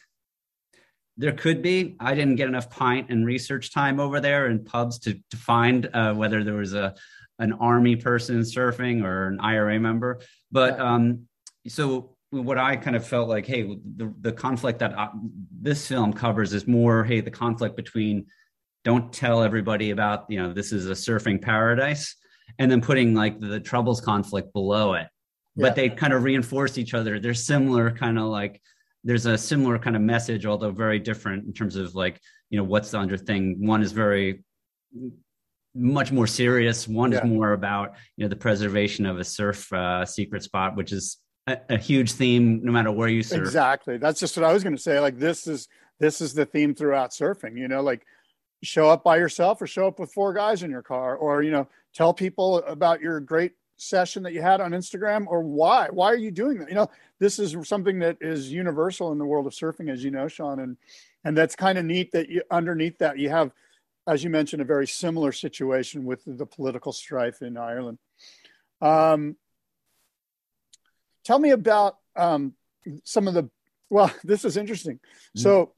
There 1.17 1.32
could 1.32 1.62
be. 1.62 1.95
I 1.99 2.15
didn't 2.15 2.36
get 2.36 2.47
enough 2.47 2.69
pint 2.69 3.10
and 3.10 3.25
research 3.25 3.73
time 3.73 3.99
over 3.99 4.19
there 4.19 4.47
in 4.47 4.63
pubs 4.63 4.99
to, 4.99 5.13
to 5.30 5.38
find 5.38 5.89
uh, 5.93 6.13
whether 6.13 6.43
there 6.43 6.56
was 6.56 6.73
a 6.73 6.95
an 7.39 7.54
army 7.54 7.95
person 7.95 8.41
surfing 8.41 9.04
or 9.04 9.27
an 9.27 9.39
IRA 9.39 9.80
member. 9.80 10.21
But 10.51 10.80
um, 10.80 11.27
so 11.67 12.15
what 12.30 12.58
I 12.58 12.75
kind 12.75 12.95
of 12.95 13.06
felt 13.06 13.27
like, 13.27 13.45
hey, 13.45 13.63
the, 13.63 14.13
the 14.21 14.32
conflict 14.32 14.80
that 14.80 14.97
I, 14.97 15.10
this 15.60 15.88
film 15.88 16.13
covers 16.13 16.54
is 16.54 16.67
more, 16.67 17.04
hey, 17.04 17.19
the 17.19 17.32
conflict 17.32 17.75
between 17.75 18.27
don't 18.84 19.12
tell 19.12 19.43
everybody 19.43 19.89
about, 19.89 20.25
you 20.30 20.41
know, 20.41 20.54
this 20.54 20.71
is 20.71 20.88
a 20.88 20.93
surfing 20.93 21.41
paradise, 21.41 22.15
and 22.60 22.72
then 22.72 22.82
putting 22.82 23.14
like 23.14 23.40
the, 23.40 23.60
troubles 23.60 24.02
conflict 24.02 24.54
below 24.54 24.94
it. 24.94 25.08
Yeah. 25.56 25.68
But 25.68 25.76
they 25.76 25.90
kind 25.90 26.14
of 26.14 26.24
reinforce 26.24 26.78
each 26.78 26.94
other. 26.94 27.20
They're 27.20 27.34
similar, 27.34 27.92
kind 27.92 28.18
of 28.18 28.26
like 28.26 28.62
there's 29.04 29.26
a 29.26 29.38
similar 29.38 29.80
kind 29.80 29.96
of 29.96 30.02
message, 30.02 30.46
although 30.46 30.72
very 30.72 31.00
different 31.00 31.46
in 31.46 31.54
terms 31.54 31.76
of 31.76 31.96
like, 31.96 32.20
you 32.50 32.58
know, 32.58 32.64
what's 32.64 32.92
the 32.92 33.00
under 33.00 33.18
thing. 33.18 33.66
One 33.66 33.82
is 33.82 33.92
very 33.92 34.44
much 35.74 36.12
more 36.12 36.28
serious. 36.28 36.88
One 36.88 37.12
yeah. 37.12 37.20
is 37.20 37.24
more 37.26 37.54
about 37.54 37.96
you 38.18 38.26
know 38.26 38.30
the 38.30 38.36
preservation 38.36 39.06
of 39.06 39.20
a 39.20 39.24
surf 39.24 39.72
uh, 39.74 40.06
secret 40.06 40.44
spot, 40.44 40.76
which 40.76 40.92
is 40.92 41.18
a, 41.48 41.58
a, 41.70 41.78
huge 41.78 42.12
theme 42.14 42.62
no 42.64 42.72
matter 42.72 42.92
where 42.92 43.08
you 43.08 43.24
surf. 43.24 43.40
Exactly. 43.40 43.98
That's 43.98 44.20
just 44.20 44.38
what 44.38 44.46
I 44.46 44.54
was 44.54 44.64
going 44.64 44.76
to 44.76 44.82
say. 44.82 45.00
Like 45.00 45.18
this 45.18 45.48
is 45.48 45.68
this 46.00 46.22
is 46.22 46.34
the 46.34 46.46
theme 46.46 46.76
throughout 46.76 47.12
surfing. 47.12 47.58
You 47.58 47.68
know, 47.68 47.82
like 47.82 48.04
show 48.63 48.89
up 48.89 49.04
by 49.04 49.17
yourself 49.17 49.62
or 49.62 49.67
show 49.67 49.88
up 49.88 50.00
with 50.00 50.13
four 50.13 50.34
guys 50.34 50.63
in 50.63 50.71
your 50.71 50.82
car, 50.82 51.15
or 51.15 51.43
you 51.43 51.52
know, 51.52 51.67
tell 51.93 52.13
people 52.13 52.58
about 52.60 53.02
your 53.02 53.19
great 53.19 53.54
session 53.78 54.21
that 54.24 54.34
you 54.34 54.41
had 54.41 54.62
on 54.62 54.71
Instagram, 54.71 55.26
or 55.28 55.41
why 55.41 55.88
why 55.91 56.12
are 56.12 56.17
you 56.17 56.32
doing 56.32 56.60
that? 56.60 56.69
You 56.69 56.76
know, 56.76 56.89
this 57.19 57.39
is 57.39 57.56
something 57.67 58.00
that 58.00 58.17
is 58.21 58.52
universal 58.52 59.12
in 59.12 59.17
the 59.17 59.26
world 59.26 59.47
of 59.47 59.54
surfing, 59.54 59.89
as 59.91 60.04
you 60.04 60.12
know, 60.12 60.28
Sean, 60.28 60.60
and 60.60 60.78
and 61.24 61.38
that's 61.38 61.56
kind 61.56 61.78
of 61.78 61.86
neat 61.86 62.12
that 62.12 62.30
you 62.30 62.41
underneath 62.52 62.97
that 63.00 63.17
you 63.17 63.30
have 63.30 63.52
as 64.08 64.24
you 64.24 64.30
mentioned, 64.30 64.62
a 64.62 64.65
very 64.65 64.88
similar 64.88 65.32
situation 65.32 66.06
with 66.06 66.21
the 66.26 66.45
political 66.45 66.91
strife 66.91 67.41
in 67.41 67.58
Ireland. 67.58 68.00
Um, 68.82 69.36
tell 71.24 71.39
me 71.39 71.52
about 71.52 71.97
um, 72.15 72.54
some 73.04 73.28
of 73.28 73.34
the. 73.34 73.50
Well, 73.89 74.12
this 74.24 74.45
is 74.45 74.58
interesting. 74.58 74.95
Mm-hmm. 74.95 75.39
So, 75.39 75.74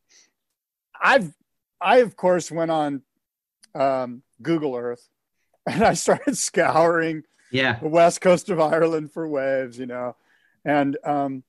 I've 1.01 1.33
I 1.83 1.97
of 1.97 2.15
course 2.15 2.51
went 2.51 2.71
on 2.71 3.01
um, 3.75 4.23
Google 4.41 4.75
Earth, 4.75 5.09
and 5.67 5.83
I 5.83 5.93
started 5.93 6.37
scouring 6.37 7.23
yeah. 7.51 7.79
the 7.79 7.87
west 7.89 8.21
coast 8.21 8.49
of 8.49 8.59
Ireland 8.59 9.11
for 9.11 9.27
waves. 9.27 9.77
You 9.77 9.87
know, 9.87 10.15
and 10.65 10.97
um, 11.03 11.43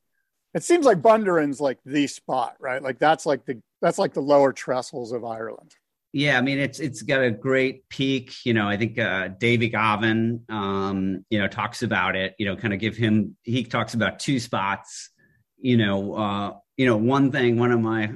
it 0.55 0.63
seems 0.63 0.87
like 0.87 1.03
Bundoran's 1.03 1.61
like 1.61 1.79
the 1.85 2.07
spot, 2.07 2.57
right? 2.61 2.83
Like 2.83 2.99
that's 2.99 3.27
like 3.27 3.45
the 3.45 3.61
that's 3.81 3.99
like 3.99 4.15
the 4.15 4.23
lower 4.23 4.53
trestles 4.53 5.13
of 5.13 5.25
Ireland. 5.25 5.75
Yeah, 6.13 6.39
I 6.39 6.43
mean 6.43 6.61
it's 6.61 6.79
it's 6.79 7.03
got 7.03 7.23
a 7.23 7.31
great 7.31 7.89
peak. 7.89 8.35
You 8.45 8.55
know, 8.55 8.69
I 8.69 8.77
think 8.77 8.99
uh, 8.99 9.29
Davey 9.29 9.69
Gavin, 9.69 10.45
um, 10.49 11.25
you 11.29 11.41
know, 11.41 11.49
talks 11.49 11.83
about 11.83 12.15
it. 12.15 12.37
You 12.39 12.47
know, 12.47 12.57
kind 12.57 12.73
of 12.73 12.79
give 12.79 12.97
him. 12.97 13.37
He 13.43 13.65
talks 13.65 13.95
about 13.95 14.21
two 14.21 14.39
spots. 14.39 15.11
You 15.59 15.77
know, 15.77 16.15
uh, 16.15 16.53
you 16.77 16.87
know, 16.87 16.97
one 16.97 17.33
thing. 17.33 17.59
One 17.59 17.73
of 17.73 17.81
my 17.81 18.13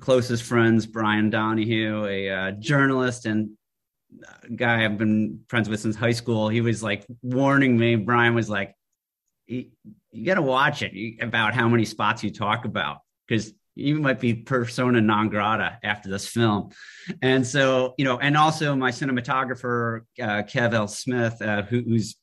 closest 0.00 0.42
friends, 0.42 0.86
Brian 0.86 1.30
Donahue, 1.30 2.04
a 2.06 2.30
uh, 2.30 2.50
journalist 2.52 3.26
and 3.26 3.50
guy 4.56 4.84
I've 4.84 4.98
been 4.98 5.40
friends 5.48 5.68
with 5.68 5.80
since 5.80 5.96
high 5.96 6.12
school. 6.12 6.48
He 6.48 6.60
was 6.60 6.82
like 6.82 7.06
warning 7.22 7.78
me. 7.78 7.96
Brian 7.96 8.34
was 8.34 8.50
like, 8.50 8.74
"You, 9.46 9.66
got 10.24 10.34
to 10.34 10.42
watch 10.42 10.82
it 10.82 11.22
about 11.22 11.54
how 11.54 11.68
many 11.68 11.84
spots 11.84 12.24
you 12.24 12.30
talk 12.30 12.64
about 12.64 12.98
because 13.26 13.52
you 13.76 13.98
might 13.98 14.20
be 14.20 14.34
persona 14.34 15.00
non 15.00 15.28
grata 15.28 15.78
after 15.82 16.08
this 16.08 16.26
film. 16.26 16.70
And 17.22 17.46
so, 17.46 17.94
you 17.96 18.04
know, 18.04 18.18
and 18.18 18.36
also 18.36 18.74
my 18.74 18.90
cinematographer, 18.90 20.00
uh, 20.20 20.42
Kev 20.42 20.74
L. 20.74 20.88
Smith, 20.88 21.40
uh, 21.40 21.62
who, 21.62 21.82
who's 21.82 22.16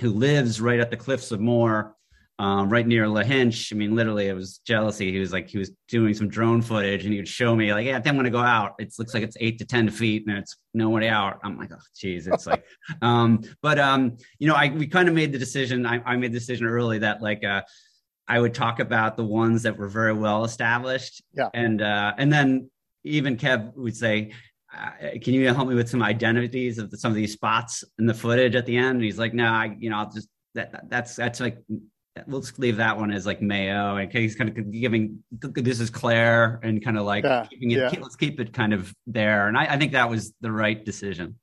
who 0.00 0.10
lives 0.10 0.60
right 0.60 0.80
at 0.80 0.90
the 0.90 0.96
cliffs 0.96 1.32
of 1.32 1.40
Moher, 1.40 1.94
um, 2.42 2.68
right 2.68 2.84
near 2.84 3.06
Lahinch. 3.06 3.72
I 3.72 3.76
mean, 3.76 3.94
literally, 3.94 4.26
it 4.26 4.32
was 4.32 4.58
jealousy. 4.66 5.12
He 5.12 5.20
was 5.20 5.32
like, 5.32 5.48
he 5.48 5.58
was 5.58 5.70
doing 5.86 6.12
some 6.12 6.26
drone 6.26 6.60
footage, 6.60 7.04
and 7.04 7.12
he 7.12 7.20
would 7.20 7.28
show 7.28 7.54
me 7.54 7.72
like, 7.72 7.86
"Yeah, 7.86 8.02
I'm 8.04 8.16
gonna 8.16 8.30
go 8.30 8.40
out. 8.40 8.74
It 8.80 8.92
looks 8.98 9.14
like 9.14 9.22
it's 9.22 9.36
eight 9.38 9.60
to 9.60 9.64
ten 9.64 9.88
feet, 9.88 10.24
and 10.26 10.36
it's 10.36 10.56
no 10.74 10.90
way 10.90 11.08
out." 11.08 11.38
I'm 11.44 11.56
like, 11.56 11.70
"Oh, 11.72 11.78
geez." 11.96 12.26
It's 12.26 12.44
like, 12.48 12.64
um, 13.02 13.42
but 13.62 13.78
um, 13.78 14.16
you 14.40 14.48
know, 14.48 14.56
I 14.56 14.70
we 14.70 14.88
kind 14.88 15.08
of 15.08 15.14
made 15.14 15.30
the 15.30 15.38
decision. 15.38 15.86
I, 15.86 16.02
I 16.04 16.16
made 16.16 16.32
the 16.32 16.40
decision 16.40 16.66
early 16.66 16.98
that 16.98 17.22
like, 17.22 17.44
uh, 17.44 17.62
I 18.26 18.40
would 18.40 18.54
talk 18.54 18.80
about 18.80 19.16
the 19.16 19.24
ones 19.24 19.62
that 19.62 19.78
were 19.78 19.88
very 19.88 20.12
well 20.12 20.44
established. 20.44 21.22
Yeah. 21.34 21.48
And 21.54 21.80
uh, 21.80 22.14
and 22.18 22.32
then 22.32 22.68
even 23.04 23.36
Kev 23.36 23.72
would 23.76 23.96
say, 23.96 24.32
uh, 24.76 24.90
"Can 25.22 25.34
you 25.34 25.46
help 25.54 25.68
me 25.68 25.76
with 25.76 25.88
some 25.88 26.02
identities 26.02 26.78
of 26.78 26.90
the, 26.90 26.98
some 26.98 27.12
of 27.12 27.16
these 27.16 27.34
spots 27.34 27.84
in 28.00 28.06
the 28.06 28.14
footage 28.14 28.56
at 28.56 28.66
the 28.66 28.76
end?" 28.76 28.96
And 28.96 29.04
he's 29.04 29.18
like, 29.20 29.32
"No, 29.32 29.46
I, 29.46 29.76
you 29.78 29.90
know, 29.90 29.98
I'll 29.98 30.10
just 30.10 30.26
that 30.56 30.88
that's 30.88 31.14
that's 31.14 31.38
like." 31.38 31.58
We'll 32.26 32.40
just 32.40 32.58
leave 32.58 32.76
that 32.76 32.98
one 32.98 33.10
as 33.10 33.24
like 33.24 33.40
Mayo, 33.40 33.96
and 33.96 34.12
he's 34.12 34.34
kind 34.36 34.50
of 34.50 34.70
giving 34.70 35.22
this 35.30 35.80
is 35.80 35.88
Clare, 35.88 36.60
and 36.62 36.84
kind 36.84 36.98
of 36.98 37.04
like 37.04 37.24
yeah, 37.24 37.46
keeping 37.48 37.70
it. 37.70 37.78
Yeah. 37.78 38.00
Let's 38.00 38.16
keep 38.16 38.38
it 38.38 38.52
kind 38.52 38.74
of 38.74 38.94
there, 39.06 39.48
and 39.48 39.56
I, 39.56 39.64
I 39.64 39.78
think 39.78 39.92
that 39.92 40.10
was 40.10 40.34
the 40.42 40.52
right 40.52 40.84
decision. 40.84 41.36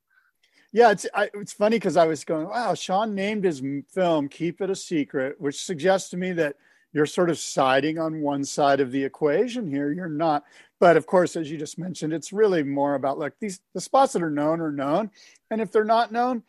Yeah, 0.72 0.92
it's 0.92 1.08
I, 1.16 1.32
it's 1.34 1.54
funny 1.54 1.78
because 1.78 1.98
I 1.98 2.06
was 2.06 2.24
going, 2.24 2.48
wow, 2.48 2.76
Sean 2.76 3.16
named 3.16 3.46
his 3.46 3.64
film 3.92 4.30
"Keep 4.30 4.62
It 4.62 4.70
a 4.70 4.76
Secret," 4.76 5.42
which 5.42 5.64
suggests 5.64 6.12
to 6.12 6.18
me 6.18 6.34
that 6.34 6.56
you're 6.94 7.08
sort 7.08 7.32
of 7.32 7.40
siding 7.40 7.98
on 7.98 8.22
one 8.22 8.44
side 8.44 8.80
of 8.80 8.92
the 8.92 9.04
equation 9.04 9.70
here. 9.70 9.92
You're 9.92 10.08
not. 10.08 10.44
But 10.80 10.98
of 10.98 11.08
course, 11.08 11.36
as 11.36 11.50
you 11.50 11.58
just 11.58 11.80
mentioned, 11.80 12.14
it's 12.14 12.32
really 12.32 12.62
more 12.62 12.94
about 12.94 13.18
like 13.18 13.34
these 13.40 13.60
the 13.74 13.82
spots 13.82 14.14
that 14.14 14.24
are 14.24 14.30
known 14.30 14.62
are 14.62 14.72
known. 14.72 15.10
And 15.50 15.62
if 15.62 15.72
they're 15.72 15.84
not 15.84 16.12
known, 16.12 16.44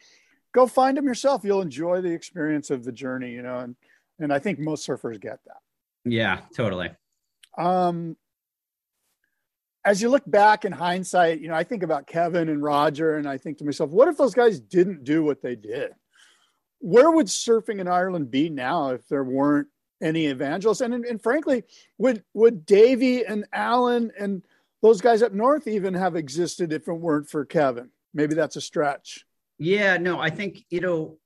go 0.53 0.67
find 0.67 0.99
them 0.99 1.07
yourself. 1.07 1.43
You'll 1.43 1.63
enjoy 1.63 2.03
the 2.03 2.13
experience 2.13 2.71
of 2.71 2.85
the 2.85 2.93
journey, 2.93 3.31
you 3.31 3.43
know, 3.43 3.59
and 3.59 3.77
and 4.21 4.33
I 4.33 4.39
think 4.39 4.59
most 4.59 4.87
surfers 4.87 5.21
get 5.21 5.41
that. 5.47 5.59
Yeah, 6.05 6.41
totally. 6.55 6.91
Um 7.59 8.17
as 9.85 10.03
you 10.03 10.11
look 10.11 10.25
back 10.27 10.65
in 10.65 10.73
hindsight, 10.73 11.41
you 11.41 11.49
know, 11.49 11.55
I 11.55 11.65
think 11.65 11.83
about 11.83 12.07
Kevin 12.07 12.49
and 12.49 12.63
Roger, 12.63 13.17
and 13.17 13.29
I 13.29 13.39
think 13.39 13.59
to 13.59 13.65
myself, 13.65 13.91
what 13.91 14.09
if 14.09 14.17
those 14.17 14.35
guys 14.35 14.61
didn't 14.61 15.05
do 15.05 15.25
what 15.25 15.41
they 15.41 15.57
did? 15.57 15.93
Where 16.81 17.11
would 17.11 17.27
surfing 17.27 17.81
in 17.81 17.89
Ireland 17.89 18.31
be 18.31 18.51
now 18.51 18.91
if 18.91 19.07
there 19.09 19.25
weren't 19.25 19.69
any 20.03 20.27
evangelists? 20.27 20.81
And, 20.81 20.95
and 20.95 21.23
frankly, 21.23 21.65
would 21.99 22.23
would 22.35 22.67
Davy 22.67 23.25
and 23.25 23.47
Alan 23.53 24.13
and 24.19 24.43
those 24.83 25.01
guys 25.01 25.23
up 25.23 25.33
north 25.33 25.67
even 25.67 25.95
have 25.95 26.17
existed 26.17 26.73
if 26.73 26.89
it 26.89 26.93
weren't 26.93 27.29
for 27.29 27.45
Kevin? 27.45 27.91
Maybe 28.13 28.35
that's 28.35 28.57
a 28.57 28.61
stretch. 28.61 29.25
Yeah, 29.59 29.99
no, 29.99 30.19
I 30.19 30.31
think 30.31 30.65
you 30.71 30.81
know 30.81 31.19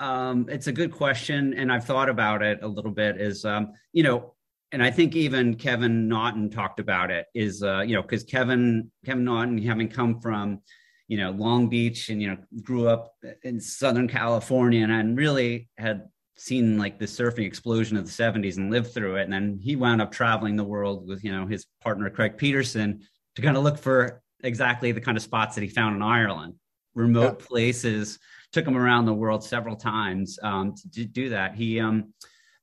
um, 0.00 0.46
it's 0.48 0.66
a 0.66 0.72
good 0.72 0.90
question, 0.90 1.54
and 1.54 1.70
I've 1.70 1.84
thought 1.84 2.08
about 2.08 2.42
it 2.42 2.60
a 2.62 2.68
little 2.68 2.90
bit. 2.90 3.20
Is 3.20 3.44
um, 3.44 3.72
you 3.92 4.02
know, 4.02 4.34
and 4.72 4.82
I 4.82 4.90
think 4.90 5.14
even 5.14 5.54
Kevin 5.54 6.08
Naughton 6.08 6.50
talked 6.50 6.80
about 6.80 7.10
it. 7.10 7.26
Is 7.34 7.62
uh, 7.62 7.80
you 7.80 7.94
know, 7.94 8.02
because 8.02 8.24
Kevin 8.24 8.90
Kevin 9.04 9.24
Naughton, 9.24 9.58
having 9.58 9.88
come 9.88 10.18
from 10.20 10.62
you 11.06 11.18
know 11.18 11.30
Long 11.32 11.68
Beach 11.68 12.08
and 12.08 12.20
you 12.20 12.28
know 12.28 12.38
grew 12.62 12.88
up 12.88 13.12
in 13.44 13.60
Southern 13.60 14.08
California, 14.08 14.82
and, 14.82 14.90
and 14.90 15.18
really 15.18 15.68
had 15.76 16.08
seen 16.36 16.78
like 16.78 16.98
the 16.98 17.04
surfing 17.04 17.46
explosion 17.46 17.98
of 17.98 18.06
the 18.06 18.10
70s 18.10 18.56
and 18.56 18.70
lived 18.70 18.94
through 18.94 19.16
it 19.16 19.24
and 19.24 19.32
then 19.32 19.58
he 19.62 19.76
wound 19.76 20.00
up 20.00 20.10
traveling 20.10 20.56
the 20.56 20.64
world 20.64 21.06
with 21.06 21.22
you 21.22 21.30
know 21.30 21.46
his 21.46 21.66
partner 21.82 22.08
craig 22.08 22.38
peterson 22.38 22.98
to 23.36 23.42
kind 23.42 23.58
of 23.58 23.62
look 23.62 23.76
for 23.76 24.22
exactly 24.42 24.90
the 24.90 25.02
kind 25.02 25.18
of 25.18 25.22
spots 25.22 25.54
that 25.54 25.60
he 25.60 25.68
found 25.68 25.94
in 25.94 26.00
ireland 26.00 26.54
remote 26.94 27.36
yeah. 27.38 27.46
places 27.46 28.18
took 28.52 28.66
him 28.66 28.76
around 28.76 29.04
the 29.04 29.14
world 29.14 29.44
several 29.44 29.76
times 29.76 30.38
um, 30.42 30.74
to 30.92 31.04
do 31.04 31.28
that. 31.30 31.54
He 31.54 31.80
um, 31.80 32.12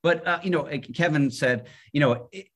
but 0.03 0.25
uh, 0.27 0.39
you 0.43 0.49
know 0.49 0.69
kevin 0.93 1.31
said 1.31 1.67
you 1.91 1.99
know 1.99 2.29
it, 2.31 2.47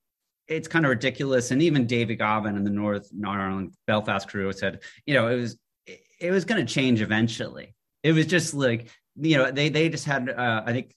it's 0.48 0.68
kind 0.68 0.86
of 0.86 0.90
ridiculous. 0.90 1.52
And 1.52 1.62
even 1.62 1.88
david 1.88 2.18
Gavin 2.18 2.56
in 2.56 2.64
the 2.64 2.70
north 2.70 3.10
Northern 3.14 3.42
ireland 3.42 3.74
belfast 3.88 4.28
crew 4.28 4.52
said 4.52 4.82
you 5.06 5.14
know 5.14 5.28
it 5.28 5.36
was 5.36 5.58
it, 5.86 6.02
it 6.20 6.32
was 6.32 6.46
going 6.46 6.66
to 6.66 6.74
change 6.74 7.02
eventually. 7.02 7.76
It 8.04 8.14
was 8.14 8.26
just 8.26 8.54
like 8.54 8.90
you 9.16 9.38
know 9.38 9.52
they 9.52 9.70
they 9.70 9.90
just 9.90 10.06
had 10.06 10.30
uh, 10.30 10.64
i 10.66 10.72
think 10.72 10.96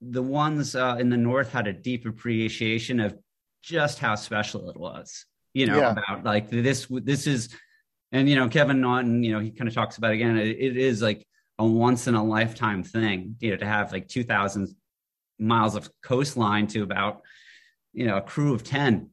the 0.00 0.22
ones 0.22 0.74
uh, 0.74 0.96
in 0.98 1.10
the 1.10 1.16
north 1.16 1.52
had 1.52 1.68
a 1.68 1.72
deep 1.72 2.06
appreciation 2.06 2.98
of 2.98 3.16
just 3.62 3.98
how 4.00 4.14
special 4.16 4.68
it 4.68 4.76
was 4.76 5.26
you 5.54 5.66
know 5.66 5.78
yeah. 5.78 5.92
about 5.92 6.24
like 6.24 6.50
this 6.50 6.86
this 6.90 7.26
is 7.26 7.54
and 8.10 8.28
you 8.28 8.34
know 8.34 8.48
kevin 8.48 8.80
naughton 8.80 9.22
you 9.22 9.32
know 9.32 9.38
he 9.38 9.50
kind 9.50 9.68
of 9.68 9.74
talks 9.74 9.98
about 9.98 10.12
again. 10.12 10.36
It, 10.36 10.56
it 10.58 10.76
is 10.76 11.02
like 11.02 11.26
a 11.58 11.66
once 11.66 12.06
in 12.06 12.14
a 12.14 12.24
lifetime 12.24 12.82
thing 12.82 13.36
you 13.40 13.50
know 13.50 13.56
to 13.56 13.66
have 13.66 13.92
like 13.92 14.08
2000 14.08 14.74
miles 15.38 15.74
of 15.74 15.90
coastline 16.02 16.66
to 16.66 16.82
about 16.82 17.22
you 17.92 18.06
know 18.06 18.16
a 18.16 18.22
crew 18.22 18.54
of 18.54 18.62
10 18.62 19.10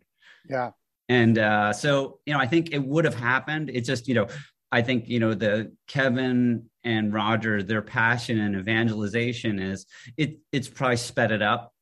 yeah. 0.49 0.71
And 1.07 1.37
uh 1.37 1.73
so 1.73 2.19
you 2.25 2.33
know 2.33 2.39
i 2.39 2.47
think 2.47 2.71
it 2.71 2.83
would 2.83 3.05
have 3.05 3.15
happened. 3.15 3.69
It's 3.73 3.87
just 3.87 4.07
you 4.07 4.15
know 4.15 4.27
i 4.71 4.81
think 4.81 5.07
you 5.07 5.19
know 5.19 5.33
the 5.33 5.71
kevin 5.87 6.69
and 6.83 7.13
Roger, 7.13 7.61
their 7.61 7.81
passion 7.81 8.39
and 8.39 8.55
evangelization 8.55 9.59
is 9.59 9.85
it 10.17 10.39
it's 10.51 10.69
probably 10.69 10.97
sped 10.97 11.31
it 11.31 11.41
up, 11.41 11.73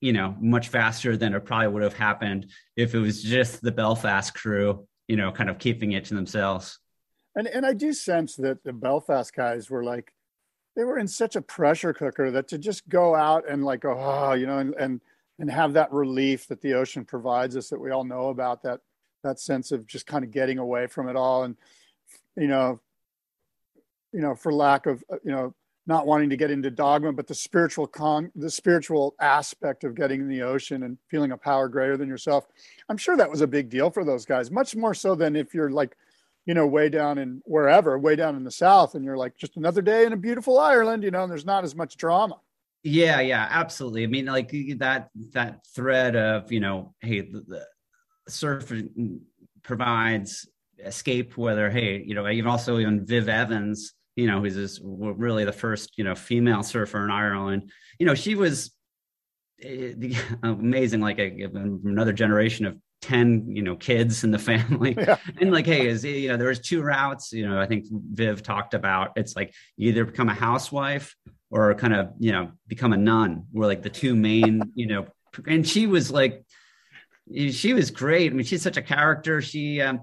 you 0.00 0.12
know, 0.12 0.36
much 0.40 0.68
faster 0.68 1.16
than 1.16 1.34
it 1.34 1.44
probably 1.44 1.68
would 1.68 1.82
have 1.82 1.94
happened 1.94 2.50
if 2.76 2.94
it 2.94 2.98
was 2.98 3.22
just 3.22 3.62
the 3.62 3.72
Belfast 3.72 4.34
crew, 4.34 4.86
you 5.08 5.16
know, 5.16 5.32
kind 5.32 5.48
of 5.48 5.58
keeping 5.58 5.92
it 5.92 6.04
to 6.06 6.14
themselves. 6.14 6.78
And 7.36 7.46
and 7.46 7.66
I 7.66 7.72
do 7.72 7.92
sense 7.92 8.36
that 8.36 8.64
the 8.64 8.72
Belfast 8.72 9.34
guys 9.34 9.70
were 9.70 9.84
like 9.84 10.12
they 10.76 10.84
were 10.84 10.98
in 10.98 11.08
such 11.08 11.36
a 11.36 11.42
pressure 11.42 11.92
cooker 11.92 12.30
that 12.30 12.48
to 12.48 12.58
just 12.58 12.88
go 12.88 13.14
out 13.14 13.48
and 13.48 13.64
like 13.64 13.84
oh, 13.84 14.32
you 14.34 14.46
know, 14.46 14.58
and 14.58 14.74
and 14.74 15.00
and 15.38 15.50
have 15.50 15.72
that 15.72 15.92
relief 15.92 16.46
that 16.48 16.60
the 16.60 16.74
ocean 16.74 17.04
provides 17.04 17.56
us 17.56 17.68
that 17.68 17.80
we 17.80 17.90
all 17.90 18.04
know 18.04 18.28
about 18.28 18.62
that 18.62 18.80
that 19.22 19.40
sense 19.40 19.72
of 19.72 19.86
just 19.86 20.06
kind 20.06 20.24
of 20.24 20.30
getting 20.30 20.58
away 20.58 20.86
from 20.86 21.08
it 21.08 21.16
all 21.16 21.44
and 21.44 21.56
you 22.36 22.46
know 22.46 22.80
you 24.14 24.20
know, 24.20 24.34
for 24.34 24.52
lack 24.52 24.86
of, 24.86 25.04
uh, 25.12 25.16
you 25.24 25.32
know, 25.32 25.52
not 25.86 26.06
wanting 26.06 26.30
to 26.30 26.36
get 26.36 26.50
into 26.50 26.70
dogma, 26.70 27.12
but 27.12 27.26
the 27.26 27.34
spiritual 27.34 27.86
con, 27.86 28.30
the 28.36 28.48
spiritual 28.48 29.14
aspect 29.20 29.84
of 29.84 29.94
getting 29.94 30.20
in 30.20 30.28
the 30.28 30.40
ocean 30.40 30.84
and 30.84 30.96
feeling 31.10 31.32
a 31.32 31.36
power 31.36 31.68
greater 31.68 31.98
than 31.98 32.08
yourself. 32.08 32.46
I'm 32.88 32.96
sure 32.96 33.18
that 33.18 33.28
was 33.28 33.42
a 33.42 33.46
big 33.46 33.68
deal 33.68 33.90
for 33.90 34.02
those 34.02 34.24
guys, 34.24 34.50
much 34.50 34.74
more 34.74 34.94
so 34.94 35.14
than 35.14 35.36
if 35.36 35.52
you're 35.52 35.68
like, 35.68 35.96
you 36.46 36.54
know, 36.54 36.66
way 36.66 36.88
down 36.88 37.18
in 37.18 37.42
wherever, 37.44 37.98
way 37.98 38.16
down 38.16 38.36
in 38.36 38.44
the 38.44 38.50
south, 38.50 38.94
and 38.94 39.04
you're 39.04 39.16
like 39.16 39.36
just 39.36 39.56
another 39.56 39.82
day 39.82 40.04
in 40.04 40.12
a 40.12 40.16
beautiful 40.16 40.58
Ireland, 40.58 41.02
you 41.02 41.10
know, 41.10 41.22
and 41.22 41.30
there's 41.30 41.46
not 41.46 41.64
as 41.64 41.74
much 41.74 41.96
drama. 41.96 42.38
Yeah, 42.82 43.20
yeah, 43.20 43.46
absolutely. 43.50 44.04
I 44.04 44.08
mean, 44.08 44.26
like 44.26 44.50
that 44.78 45.08
that 45.32 45.66
thread 45.74 46.16
of 46.16 46.52
you 46.52 46.60
know, 46.60 46.94
hey, 47.00 47.22
the, 47.22 47.64
the 48.28 49.26
provides 49.62 50.48
escape. 50.84 51.36
Whether 51.36 51.70
hey, 51.70 52.02
you 52.04 52.14
know, 52.14 52.28
even 52.28 52.50
also 52.50 52.78
even 52.78 53.06
Viv 53.06 53.28
Evans 53.28 53.94
you 54.16 54.26
know, 54.26 54.40
who's 54.40 54.54
this, 54.54 54.80
really 54.82 55.44
the 55.44 55.52
first, 55.52 55.92
you 55.96 56.04
know, 56.04 56.14
female 56.14 56.62
surfer 56.62 57.04
in 57.04 57.10
Ireland. 57.10 57.70
You 57.98 58.06
know, 58.06 58.14
she 58.14 58.34
was 58.34 58.72
eh, 59.62 59.94
amazing, 60.42 61.00
like 61.00 61.18
a, 61.18 61.48
another 61.52 62.12
generation 62.12 62.66
of 62.66 62.78
10 63.04 63.54
you 63.54 63.62
know 63.62 63.76
kids 63.76 64.24
in 64.24 64.30
the 64.30 64.38
family 64.38 64.94
yeah. 64.98 65.18
and 65.38 65.52
like 65.52 65.66
hey 65.66 65.86
is 65.86 66.02
you 66.04 66.28
know 66.28 66.38
there 66.38 66.48
was 66.48 66.58
two 66.58 66.82
routes 66.82 67.32
you 67.32 67.46
know 67.46 67.60
i 67.60 67.66
think 67.66 67.84
viv 67.90 68.42
talked 68.42 68.72
about 68.72 69.12
it's 69.16 69.36
like 69.36 69.52
you 69.76 69.90
either 69.90 70.06
become 70.06 70.30
a 70.30 70.34
housewife 70.34 71.14
or 71.50 71.74
kind 71.74 71.94
of 71.94 72.12
you 72.18 72.32
know 72.32 72.50
become 72.66 72.94
a 72.94 72.96
nun 72.96 73.44
were 73.52 73.66
like 73.66 73.82
the 73.82 73.90
two 73.90 74.16
main 74.16 74.62
you 74.74 74.86
know 74.86 75.06
and 75.46 75.68
she 75.68 75.86
was 75.86 76.10
like 76.10 76.46
she 77.50 77.74
was 77.74 77.90
great 77.90 78.32
i 78.32 78.34
mean 78.34 78.46
she's 78.46 78.62
such 78.62 78.78
a 78.78 78.82
character 78.82 79.42
she 79.42 79.82
um 79.82 80.00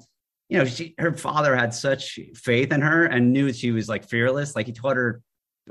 you 0.47 0.57
know, 0.57 0.65
she, 0.65 0.95
her 0.97 1.13
father 1.13 1.55
had 1.55 1.73
such 1.73 2.19
faith 2.35 2.73
in 2.73 2.81
her 2.81 3.05
and 3.05 3.31
knew 3.31 3.53
she 3.53 3.71
was 3.71 3.87
like 3.87 4.03
fearless. 4.03 4.53
Like 4.53 4.65
he 4.65 4.73
taught 4.73 4.97
her, 4.97 5.21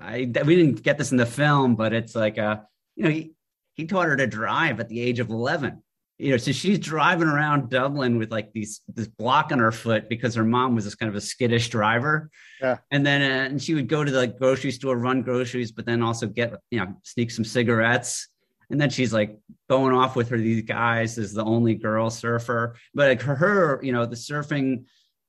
I, 0.00 0.20
we 0.20 0.56
didn't 0.56 0.82
get 0.82 0.96
this 0.96 1.10
in 1.10 1.18
the 1.18 1.26
film, 1.26 1.76
but 1.76 1.92
it's 1.92 2.14
like, 2.14 2.38
uh, 2.38 2.60
you 2.96 3.04
know, 3.04 3.10
he, 3.10 3.32
he 3.74 3.84
taught 3.84 4.06
her 4.06 4.16
to 4.16 4.26
drive 4.26 4.80
at 4.80 4.88
the 4.88 5.02
age 5.02 5.20
of 5.20 5.28
11 5.28 5.82
you 6.20 6.30
know, 6.30 6.36
so 6.36 6.52
she's 6.52 6.78
driving 6.78 7.28
around 7.28 7.70
Dublin 7.70 8.18
with 8.18 8.30
like 8.30 8.52
these 8.52 8.82
this 8.94 9.08
block 9.08 9.52
on 9.52 9.58
her 9.58 9.72
foot 9.72 10.08
because 10.08 10.34
her 10.34 10.44
mom 10.44 10.74
was 10.74 10.84
this 10.84 10.94
kind 10.94 11.08
of 11.08 11.16
a 11.16 11.20
skittish 11.20 11.70
driver. 11.70 12.30
Yeah. 12.60 12.78
And 12.90 13.06
then 13.06 13.22
uh, 13.22 13.50
and 13.50 13.62
she 13.62 13.74
would 13.74 13.88
go 13.88 14.04
to 14.04 14.10
the 14.10 14.26
grocery 14.26 14.70
store, 14.70 14.96
run 14.96 15.22
groceries, 15.22 15.72
but 15.72 15.86
then 15.86 16.02
also 16.02 16.26
get 16.26 16.54
you 16.70 16.80
know 16.80 16.94
sneak 17.04 17.30
some 17.30 17.44
cigarettes 17.44 18.28
and 18.70 18.80
then 18.80 18.88
she's 18.88 19.12
like 19.12 19.38
going 19.68 19.94
off 19.94 20.16
with 20.16 20.28
her 20.28 20.38
these 20.38 20.62
guys 20.62 21.18
as 21.18 21.32
the 21.32 21.44
only 21.44 21.74
girl 21.74 22.08
surfer 22.08 22.76
but 22.94 23.08
like 23.08 23.22
her, 23.22 23.34
her 23.34 23.80
you 23.82 23.92
know 23.92 24.06
the 24.06 24.16
surfing 24.16 24.84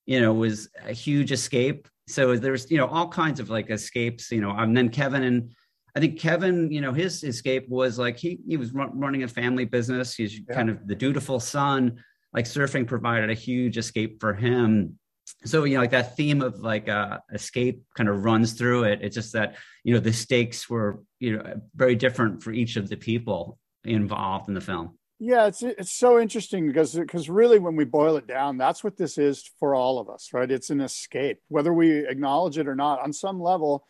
you 0.06 0.22
know 0.22 0.34
was 0.34 0.70
a 0.86 0.94
huge 0.94 1.32
escape 1.32 1.88
so 2.08 2.36
there's 2.36 2.70
you 2.72 2.78
know 2.78 2.88
all 2.88 3.08
kinds 3.08 3.39
of 3.39 3.50
like 3.50 3.70
escapes 3.70 4.32
you 4.32 4.42
know 4.42 4.52
and 4.52 4.76
then 4.78 4.89
kevin 4.89 5.24
and 5.24 5.52
i 5.96 6.00
think 6.00 6.20
kevin 6.20 6.72
you 6.72 6.82
know 6.82 6.94
his 6.94 7.24
escape 7.24 7.68
was 7.70 7.98
like 7.98 8.18
he 8.18 8.39
he 8.48 8.58
was 8.58 8.72
running 8.74 9.24
a 9.24 9.28
family 9.28 9.66
business. 9.66 10.16
He's 10.16 10.39
yeah. 10.39 10.54
kind 10.54 10.70
of 10.70 10.88
the 10.88 10.96
dutiful 10.96 11.39
son 11.39 12.04
like 12.34 12.46
surfing 12.46 12.88
provided 12.88 13.30
a 13.30 13.34
huge 13.34 13.78
escape 13.78 14.20
for 14.20 14.34
him. 14.34 14.98
So 15.46 15.64
you 15.64 15.76
know 15.76 15.82
like 15.82 15.92
that 15.92 16.16
theme 16.16 16.42
of 16.42 16.60
like 16.60 16.89
uh 16.89 17.20
escape 17.34 17.84
kind 17.96 18.10
of 18.10 18.24
runs 18.24 18.54
through 18.54 18.86
it. 18.86 19.00
It's 19.02 19.16
just 19.16 19.34
that 19.34 19.56
you 19.84 19.94
know 19.94 20.00
the 20.00 20.14
stakes 20.14 20.70
were 20.70 21.04
you 21.20 21.38
know 21.38 21.62
very 21.76 21.96
different 21.96 22.44
for 22.44 22.52
each 22.52 22.76
of 22.76 22.89
the 22.89 22.98
people 22.98 23.58
involved 23.84 24.48
in 24.48 24.54
the 24.54 24.62
film. 24.62 24.98
Yeah 25.20 25.48
it's 25.48 25.64
it's 25.64 25.92
so 25.92 26.20
interesting 26.20 26.68
because 26.68 26.94
because 26.94 27.30
really 27.30 27.60
when 27.60 27.76
we 27.76 27.86
boil 27.86 28.18
it 28.18 28.28
down 28.28 28.58
that's 28.58 28.84
what 28.84 28.98
this 28.98 29.18
is 29.18 29.50
for 29.60 29.76
all 29.76 30.00
of 30.00 30.10
us 30.10 30.30
right? 30.34 30.50
It's 30.50 30.70
an 30.70 30.82
escape. 30.82 31.39
Whether 31.48 31.74
we 31.74 32.08
acknowledge 32.08 32.58
it 32.58 32.68
or 32.68 32.76
not 32.76 33.02
on 33.02 33.14
some 33.14 33.39
level 33.42 33.88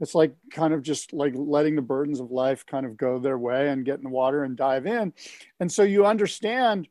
it's 0.00 0.14
like 0.14 0.34
kind 0.50 0.74
of 0.74 0.82
just 0.82 1.12
like 1.12 1.32
letting 1.34 1.76
the 1.76 1.82
burdens 1.82 2.20
of 2.20 2.30
life 2.30 2.66
kind 2.66 2.86
of 2.86 2.96
go 2.96 3.18
their 3.18 3.38
way 3.38 3.68
and 3.68 3.84
get 3.84 3.96
in 3.98 4.04
the 4.04 4.10
water 4.10 4.44
and 4.44 4.56
dive 4.56 4.86
in 4.86 5.12
and 5.60 5.70
so 5.70 5.82
you 5.82 6.06
understand 6.06 6.88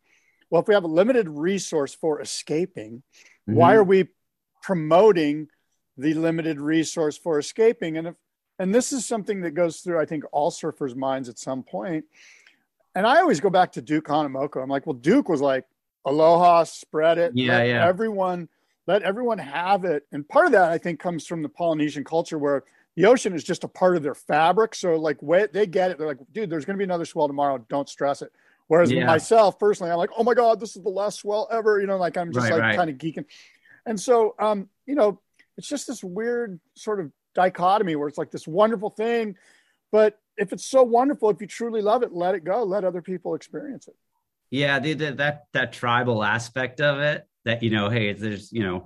well 0.49 0.62
if 0.62 0.68
we 0.68 0.74
have 0.74 0.84
a 0.84 0.88
limited 0.88 1.28
resource 1.30 1.93
for 1.93 2.22
escaping 2.22 3.03
Mm-hmm. 3.47 3.60
Why 3.60 3.76
are 3.76 3.84
we 3.84 4.08
promoting 4.62 5.47
the 5.97 6.14
limited 6.14 6.60
resource 6.60 7.18
for 7.18 7.39
escaping? 7.39 7.97
And 7.97 8.08
if 8.08 8.16
and 8.58 8.74
this 8.74 8.93
is 8.93 9.06
something 9.06 9.41
that 9.41 9.51
goes 9.51 9.82
through, 9.82 9.99
I 9.99 10.06
think, 10.06 10.24
all 10.32 10.49
surfers' 10.49 10.95
minds 10.95 11.28
at 11.28 11.38
some 11.38 11.62
point. 11.62 12.06
And 12.95 13.06
I 13.06 13.20
always 13.20 13.41
go 13.41 13.49
back 13.49 13.74
to 13.74 13.82
Duke 13.82 14.06
Kahanamoku. 14.06 14.64
I'm 14.64 14.70
like, 14.70 14.88
well, 14.88 14.93
Duke 14.93 15.28
was 15.28 15.41
like, 15.41 15.66
aloha, 16.06 16.64
spread 16.64 17.18
it. 17.18 17.34
Yeah, 17.36 17.58
let 17.58 17.68
yeah. 17.68 17.86
Everyone, 17.86 18.47
let 18.88 19.01
everyone 19.01 19.39
have 19.39 19.84
it. 19.84 20.08
And 20.14 20.26
part 20.28 20.45
of 20.45 20.53
that, 20.53 20.72
I 20.72 20.78
think, 20.78 21.01
comes 21.01 21.28
from 21.28 21.41
the 21.41 21.49
Polynesian 21.49 22.06
culture 22.06 22.38
where 22.38 22.64
the 22.96 23.06
ocean 23.06 23.34
is 23.34 23.43
just 23.43 23.64
a 23.64 23.68
part 23.68 23.98
of 23.98 24.04
their 24.04 24.16
fabric. 24.16 24.76
So, 24.76 24.96
like, 24.96 25.18
they 25.52 25.66
get 25.66 25.91
it. 25.91 25.98
They're 25.98 26.08
like, 26.08 26.20
dude, 26.32 26.50
there's 26.50 26.66
going 26.66 26.76
to 26.76 26.78
be 26.78 26.84
another 26.84 27.06
swell 27.06 27.28
tomorrow. 27.28 27.58
Don't 27.70 27.89
stress 27.89 28.22
it. 28.22 28.32
Whereas 28.68 28.91
yeah. 28.91 29.06
myself 29.06 29.60
personally, 29.60 29.91
I'm 29.91 29.98
like, 29.98 30.10
oh 30.18 30.24
my 30.24 30.34
God, 30.34 30.60
this 30.60 30.76
is 30.76 30.82
the 30.82 30.89
last 30.89 31.20
swell 31.20 31.48
ever. 31.52 31.80
You 31.80 31.88
know, 31.88 31.98
like 31.98 32.18
I'm 32.18 32.32
just 32.32 32.46
right, 32.46 32.54
like 32.54 32.62
right. 32.62 32.76
kind 32.76 32.89
of 32.89 32.98
geeking. 32.98 33.26
And 33.86 34.00
so, 34.00 34.34
um, 34.39 34.70
you 34.86 34.96
know, 34.96 35.20
it's 35.58 35.68
just 35.68 35.88
this 35.88 36.04
weird 36.04 36.60
sort 36.74 37.00
of 37.00 37.12
dichotomy 37.36 37.96
where 37.96 38.08
it's 38.08 38.18
like 38.18 38.32
this 38.32 38.48
wonderful 38.48 38.89
thing. 38.89 39.36
But 39.91 40.20
if 40.38 40.52
it's 40.52 40.66
so 40.66 40.84
wonderful, 40.84 41.30
if 41.30 41.39
you 41.41 41.48
truly 41.48 41.82
love 41.82 42.02
it, 42.02 42.12
let 42.12 42.34
it 42.34 42.43
go, 42.43 42.64
let 42.64 42.84
other 42.84 43.02
people 43.02 43.36
experience 43.36 43.88
it. 43.88 43.96
Yeah, 44.50 44.80
the, 44.80 44.93
the, 44.93 45.12
that 45.14 45.46
that 45.54 45.74
tribal 45.74 46.24
aspect 46.24 46.82
of 46.82 47.00
it. 47.00 47.28
That 47.43 47.62
you 47.62 47.70
know, 47.70 47.89
hey, 47.89 48.14
there's 48.14 48.52
you 48.52 48.64
know 48.64 48.86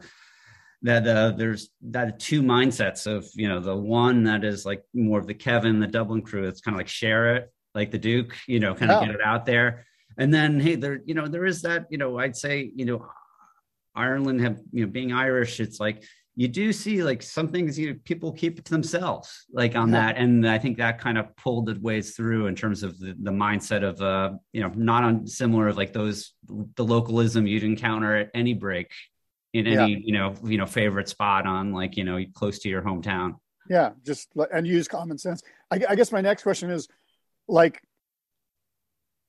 that 0.81 1.07
uh, 1.07 1.31
there's 1.31 1.69
that 1.81 2.19
two 2.19 2.41
mindsets 2.41 3.05
of 3.05 3.27
you 3.35 3.47
know 3.47 3.59
the 3.59 3.75
one 3.75 4.23
that 4.23 4.43
is 4.43 4.65
like 4.65 4.83
more 4.93 5.19
of 5.19 5.27
the 5.27 5.33
Kevin, 5.33 5.79
the 5.79 5.87
Dublin 5.87 6.21
crew. 6.21 6.47
It's 6.47 6.61
kind 6.61 6.75
of 6.75 6.79
like 6.79 6.87
share 6.87 7.35
it, 7.35 7.51
like 7.75 7.91
the 7.91 7.97
Duke, 7.97 8.35
you 8.47 8.59
know, 8.59 8.73
kind 8.73 8.91
of 8.91 9.05
get 9.05 9.15
it 9.15 9.21
out 9.21 9.45
there. 9.45 9.85
And 10.17 10.33
then 10.33 10.59
hey, 10.59 10.75
there 10.75 11.01
you 11.05 11.13
know 11.13 11.27
there 11.27 11.45
is 11.45 11.61
that 11.63 11.85
you 11.89 11.97
know 11.97 12.17
I'd 12.17 12.35
say 12.35 12.71
you 12.75 12.85
know 12.85 13.05
Ireland 13.95 14.41
have 14.41 14.59
you 14.71 14.85
know 14.85 14.91
being 14.91 15.11
Irish, 15.11 15.59
it's 15.59 15.79
like 15.79 16.03
you 16.39 16.47
do 16.47 16.71
see 16.71 17.03
like 17.03 17.21
some 17.21 17.49
things 17.49 17.77
you 17.77 17.91
know, 17.91 17.99
people 18.05 18.31
keep 18.31 18.63
to 18.63 18.71
themselves 18.71 19.45
like 19.51 19.75
on 19.75 19.89
yeah. 19.89 19.99
that 19.99 20.17
and 20.17 20.47
i 20.47 20.57
think 20.57 20.77
that 20.77 20.97
kind 20.97 21.17
of 21.17 21.35
pulled 21.35 21.67
it 21.67 21.81
ways 21.81 22.15
through 22.15 22.47
in 22.47 22.55
terms 22.55 22.81
of 22.81 22.97
the, 22.97 23.13
the 23.23 23.31
mindset 23.31 23.83
of 23.83 23.99
uh 24.01 24.31
you 24.53 24.61
know 24.61 24.71
not 24.73 25.03
on 25.03 25.27
similar 25.27 25.67
of 25.67 25.75
like 25.75 25.91
those 25.91 26.33
the 26.75 26.83
localism 26.83 27.45
you'd 27.45 27.63
encounter 27.63 28.15
at 28.15 28.29
any 28.33 28.53
break 28.53 28.89
in 29.53 29.67
any 29.67 29.93
yeah. 29.93 29.99
you 30.03 30.13
know 30.13 30.35
you 30.43 30.57
know 30.57 30.65
favorite 30.65 31.09
spot 31.09 31.45
on 31.45 31.71
like 31.73 31.97
you 31.97 32.03
know 32.03 32.23
close 32.33 32.59
to 32.59 32.69
your 32.69 32.81
hometown 32.81 33.35
yeah 33.69 33.91
just 34.05 34.29
and 34.53 34.67
use 34.67 34.87
common 34.87 35.17
sense 35.17 35.41
I, 35.71 35.79
I 35.89 35.95
guess 35.95 36.11
my 36.11 36.21
next 36.21 36.43
question 36.43 36.69
is 36.69 36.87
like 37.47 37.81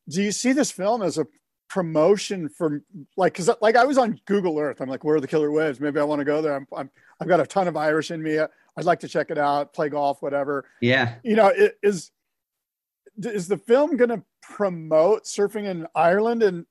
do 0.08 0.22
you 0.22 0.32
see 0.32 0.52
this 0.52 0.70
film 0.70 1.02
as 1.02 1.18
a 1.18 1.26
promotion 1.70 2.48
for 2.48 2.82
like 3.16 3.32
because 3.32 3.48
like 3.62 3.76
I 3.76 3.84
was 3.84 3.96
on 3.96 4.20
Google 4.26 4.58
Earth. 4.58 4.80
I'm 4.80 4.88
like, 4.88 5.04
where 5.04 5.16
are 5.16 5.20
the 5.20 5.28
killer 5.28 5.50
waves? 5.50 5.80
Maybe 5.80 6.00
I 6.00 6.04
want 6.04 6.18
to 6.18 6.24
go 6.24 6.42
there. 6.42 6.54
I'm, 6.54 6.66
I'm 6.76 6.90
I've 7.20 7.28
got 7.28 7.40
a 7.40 7.46
ton 7.46 7.68
of 7.68 7.76
Irish 7.76 8.10
in 8.10 8.22
me. 8.22 8.38
I'd 8.38 8.84
like 8.84 9.00
to 9.00 9.08
check 9.08 9.30
it 9.30 9.38
out, 9.38 9.72
play 9.72 9.88
golf, 9.88 10.20
whatever. 10.20 10.66
Yeah, 10.80 11.14
you 11.22 11.36
know, 11.36 11.46
it, 11.46 11.78
is 11.82 12.10
is 13.16 13.48
the 13.48 13.56
film 13.56 13.96
going 13.96 14.10
to 14.10 14.22
promote 14.42 15.24
surfing 15.24 15.64
in 15.64 15.86
Ireland? 15.94 16.42
And 16.42 16.66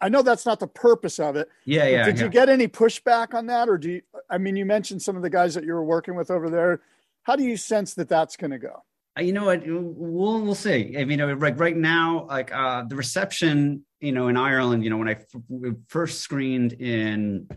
I 0.00 0.08
know 0.08 0.22
that's 0.22 0.44
not 0.44 0.60
the 0.60 0.66
purpose 0.66 1.18
of 1.18 1.36
it. 1.36 1.48
Yeah, 1.64 1.86
yeah. 1.86 2.04
Did 2.04 2.18
yeah. 2.18 2.24
you 2.24 2.30
get 2.30 2.48
any 2.48 2.68
pushback 2.68 3.34
on 3.34 3.46
that, 3.46 3.68
or 3.68 3.78
do 3.78 3.90
you? 3.90 4.02
I 4.28 4.38
mean, 4.38 4.56
you 4.56 4.66
mentioned 4.66 5.02
some 5.02 5.16
of 5.16 5.22
the 5.22 5.30
guys 5.30 5.54
that 5.54 5.64
you 5.64 5.72
were 5.72 5.84
working 5.84 6.14
with 6.14 6.30
over 6.30 6.50
there. 6.50 6.80
How 7.22 7.36
do 7.36 7.44
you 7.44 7.56
sense 7.56 7.94
that 7.94 8.08
that's 8.08 8.36
going 8.36 8.50
to 8.50 8.58
go? 8.58 8.82
Uh, 9.18 9.22
you 9.22 9.32
know 9.32 9.46
what 9.46 9.62
we'll 9.66 10.40
we'll 10.40 10.54
see 10.54 10.94
i 10.96 11.04
mean 11.04 11.18
like 11.40 11.58
right 11.58 11.76
now 11.76 12.26
like 12.28 12.54
uh 12.54 12.84
the 12.84 12.94
reception 12.94 13.84
you 13.98 14.12
know 14.12 14.28
in 14.28 14.36
ireland 14.36 14.84
you 14.84 14.90
know 14.90 14.96
when 14.96 15.08
I 15.08 15.12
f- 15.12 15.74
first 15.88 16.20
screened 16.20 16.74
in 16.74 17.48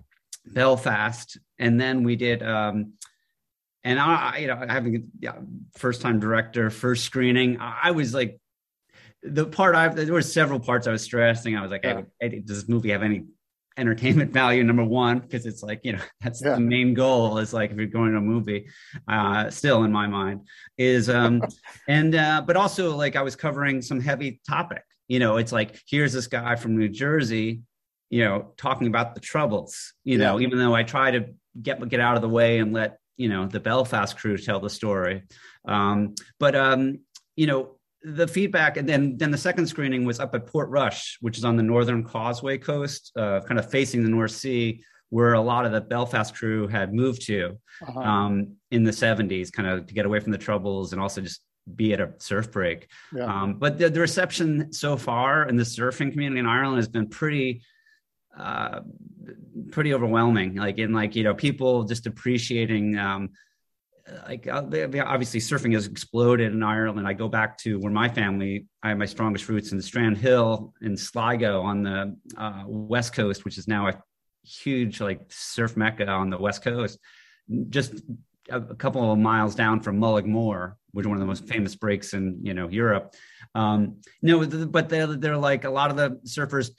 belfast 0.48 1.38
and 1.60 1.80
then 1.80 2.04
we 2.04 2.16
did 2.16 2.42
um 2.42 2.94
and 3.84 4.00
i 4.00 4.38
you 4.40 4.48
know 4.48 4.66
having 4.68 5.12
yeah, 5.20 5.36
first 5.78 6.02
time 6.02 6.20
director 6.20 6.72
first 6.72 7.06
screening 7.06 7.58
i 7.60 7.92
was 7.92 8.16
like 8.16 8.40
the 9.24 9.46
part 9.46 9.76
i 9.76 9.88
there 9.88 10.12
were 10.12 10.22
several 10.22 10.60
parts 10.60 10.88
i 10.88 10.92
was 10.92 11.04
stressing. 11.04 11.56
I 11.56 11.62
was 11.62 11.72
like 11.72 11.84
yeah. 11.84 12.02
hey, 12.20 12.42
does 12.46 12.62
this 12.62 12.70
movie 12.70 12.92
have 12.92 13.04
any 13.04 13.26
entertainment 13.78 14.32
value 14.42 14.64
number 14.64 14.84
one? 14.84 15.20
Because 15.20 15.46
it's 15.46 15.64
like 15.64 15.82
you 15.84 15.94
know 15.94 16.02
that's 16.22 16.42
yeah. 16.44 16.56
the 16.56 16.60
main 16.60 16.94
goal 16.94 17.38
is 17.38 17.54
like 17.54 17.72
if 17.72 17.78
you're 17.78 17.86
going 17.88 18.12
to 18.12 18.18
a 18.18 18.22
movie 18.22 18.68
uh 19.08 19.50
still 19.50 19.84
in 19.84 19.92
my 19.92 20.08
mind 20.08 20.42
is 20.78 21.10
um 21.10 21.42
and 21.88 22.16
uh 22.16 22.42
but 22.46 22.56
also 22.56 22.96
like 22.96 23.16
i 23.16 23.22
was 23.22 23.36
covering 23.36 23.82
some 23.82 24.00
heavy 24.00 24.42
topic. 24.48 24.84
You 25.08 25.20
know 25.20 25.38
it's 25.38 25.52
like 25.52 25.82
here's 25.88 26.14
this 26.14 26.28
guy 26.28 26.56
from 26.56 26.78
new 26.78 26.90
jersey 26.90 27.62
you 28.10 28.24
know 28.24 28.54
talking 28.58 28.88
about 28.88 29.16
the 29.16 29.22
troubles 29.22 29.94
you 30.04 30.18
know 30.18 30.40
even 30.40 30.58
though 30.58 30.74
i 30.74 30.84
try 30.84 31.12
to 31.12 31.26
get 31.62 31.88
get 31.90 32.00
out 32.00 32.16
of 32.16 32.22
the 32.22 32.30
way 32.30 32.60
and 32.60 32.74
let 32.74 33.00
you 33.18 33.30
know 33.30 33.46
the 33.46 33.60
belfast 33.60 34.18
crew 34.18 34.38
tell 34.38 34.60
the 34.60 34.70
story. 34.70 35.24
Um 35.68 36.16
but 36.40 36.56
um 36.56 37.00
you 37.36 37.48
know 37.48 37.78
the 38.04 38.28
feedback 38.28 38.78
and 38.78 38.88
then 38.88 39.18
then 39.18 39.32
the 39.32 39.38
second 39.38 39.66
screening 39.66 40.04
was 40.04 40.20
up 40.20 40.36
at 40.36 40.46
portrush 40.46 41.18
which 41.22 41.38
is 41.38 41.46
on 41.46 41.56
the 41.56 41.64
northern 41.64 42.04
causeway 42.04 42.58
coast 42.58 43.12
uh, 43.18 43.40
kind 43.42 43.60
of 43.60 43.70
facing 43.70 44.04
the 44.04 44.10
north 44.10 44.32
sea 44.32 44.84
where 45.10 45.34
a 45.34 45.42
lot 45.42 45.66
of 45.66 45.72
the 45.72 45.80
belfast 45.80 46.36
crew 46.36 46.68
had 46.68 46.94
moved 46.94 47.26
to 47.26 47.58
uh-huh. 47.88 48.00
um, 48.00 48.56
in 48.72 48.84
the 48.84 48.92
70s 48.92 49.52
kind 49.52 49.70
of 49.70 49.88
to 49.88 49.94
get 49.94 50.06
away 50.06 50.20
from 50.20 50.32
the 50.32 50.38
troubles 50.38 50.92
and 50.92 51.02
also 51.02 51.22
just 51.22 51.42
be 51.76 51.94
at 51.94 52.02
a 52.02 52.12
surf 52.18 52.52
break 52.52 52.90
yeah. 53.16 53.24
um, 53.24 53.54
but 53.54 53.78
the, 53.78 53.90
the, 53.90 54.00
reception 54.00 54.74
so 54.74 54.98
far 54.98 55.48
in 55.48 55.56
the 55.56 55.64
surfing 55.64 56.12
community 56.12 56.40
in 56.40 56.46
ireland 56.46 56.76
has 56.76 56.90
been 56.90 57.08
pretty 57.08 57.62
uh, 58.38 58.82
pretty 59.72 59.94
overwhelming 59.94 60.56
like 60.56 60.78
in 60.78 60.92
like 60.92 61.16
you 61.16 61.24
know 61.24 61.34
people 61.34 61.84
just 61.84 62.06
appreciating 62.06 62.98
um, 62.98 63.30
like 64.28 64.48
uh, 64.48 64.64
obviously 65.06 65.40
surfing 65.40 65.74
has 65.74 65.88
exploded 65.88 66.52
in 66.52 66.62
Ireland. 66.62 67.08
I 67.08 67.14
go 67.14 67.28
back 67.28 67.58
to 67.60 67.80
where 67.80 67.92
my 67.92 68.10
family, 68.10 68.68
I 68.82 68.90
have 68.90 68.98
my 68.98 69.06
strongest 69.06 69.48
roots 69.48 69.72
in 69.72 69.82
Strand 69.82 70.18
Hill 70.18 70.74
in 70.82 70.98
Sligo 70.98 71.62
on 71.62 71.84
the 71.84 72.18
uh, 72.38 72.64
west 72.68 73.14
coast, 73.14 73.46
which 73.46 73.58
is 73.58 73.68
now 73.68 73.88
a 73.88 73.94
huge 74.44 75.00
like 75.00 75.22
surf 75.30 75.78
mecca 75.78 76.08
on 76.08 76.30
the 76.30 76.38
west 76.38 76.64
coast. 76.64 77.00
Just 77.70 78.02
a, 78.50 78.58
a 78.58 78.76
couple 78.76 79.12
of 79.12 79.18
miles 79.20 79.56
down 79.56 79.80
from 79.80 80.00
Mullaghmore, 80.00 80.74
which 80.92 81.06
is 81.06 81.08
one 81.08 81.18
of 81.18 81.22
the 81.22 81.28
most 81.28 81.48
famous 81.48 81.76
breaks 81.76 82.14
in 82.14 82.40
you 82.44 82.54
know 82.54 82.68
Europe. 82.68 83.14
Um, 83.56 84.02
no, 84.22 84.46
but 84.68 84.90
they're, 84.90 85.08
they're 85.08 85.38
like 85.38 85.64
a 85.64 85.70
lot 85.70 85.92
of 85.92 85.98
the 85.98 86.20
surfers 86.28 86.72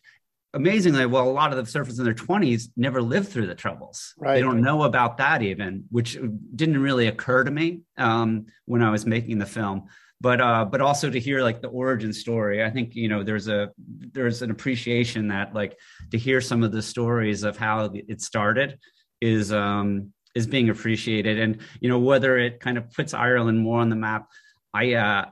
amazingly, 0.55 1.05
well, 1.07 1.29
a 1.29 1.31
lot 1.31 1.53
of 1.53 1.59
the 1.59 1.71
surfers 1.71 1.99
in 1.99 2.05
their 2.05 2.15
20s 2.15 2.69
never 2.77 3.03
lived 3.03 3.29
through 3.29 3.47
the 3.47 3.55
troubles. 3.55 4.15
Right. 4.17 4.37
They 4.37 4.41
don't 4.41 4.63
know 4.63 4.85
about 4.85 5.19
that 5.19 5.43
even, 5.43 5.85
which 5.91 6.17
didn't 6.55 6.81
really 6.81 7.09
occur 7.09 7.45
to 7.45 7.51
me 7.51 7.83
um, 7.99 8.47
when 8.65 8.83
I 8.83 8.91
was 8.91 9.05
making 9.05 9.39
the 9.39 9.47
film. 9.47 9.89
But 10.21 10.41
uh, 10.41 10.65
but 10.65 10.81
also 10.81 11.11
to 11.11 11.21
hear 11.21 11.43
like 11.43 11.61
the 11.61 11.69
origin 11.69 12.13
story, 12.13 12.65
I 12.65 12.71
think 12.71 12.95
you 12.95 13.09
know 13.09 13.23
there's 13.23 13.49
a 13.49 13.73
there's 13.79 14.41
an 14.41 14.51
appreciation 14.51 15.29
that 15.29 15.53
like 15.53 15.79
to 16.13 16.19
hear 16.19 16.41
some 16.41 16.63
of 16.63 16.73
the 16.73 16.81
stories 16.81 17.43
of 17.43 17.59
how 17.59 17.91
it 17.93 18.23
started 18.23 18.79
is 19.21 19.53
um, 19.53 20.13
is 20.35 20.47
being 20.47 20.71
appreciated, 20.71 21.39
and 21.39 21.61
you 21.81 21.91
know 21.91 21.99
whether 21.99 22.39
it 22.39 22.61
kind 22.61 22.79
of 22.79 22.91
puts 22.93 23.13
Ireland 23.13 23.59
more 23.59 23.81
on 23.81 23.91
the 23.91 23.97
map. 23.97 24.29
I 24.73 24.95
uh, 24.95 25.25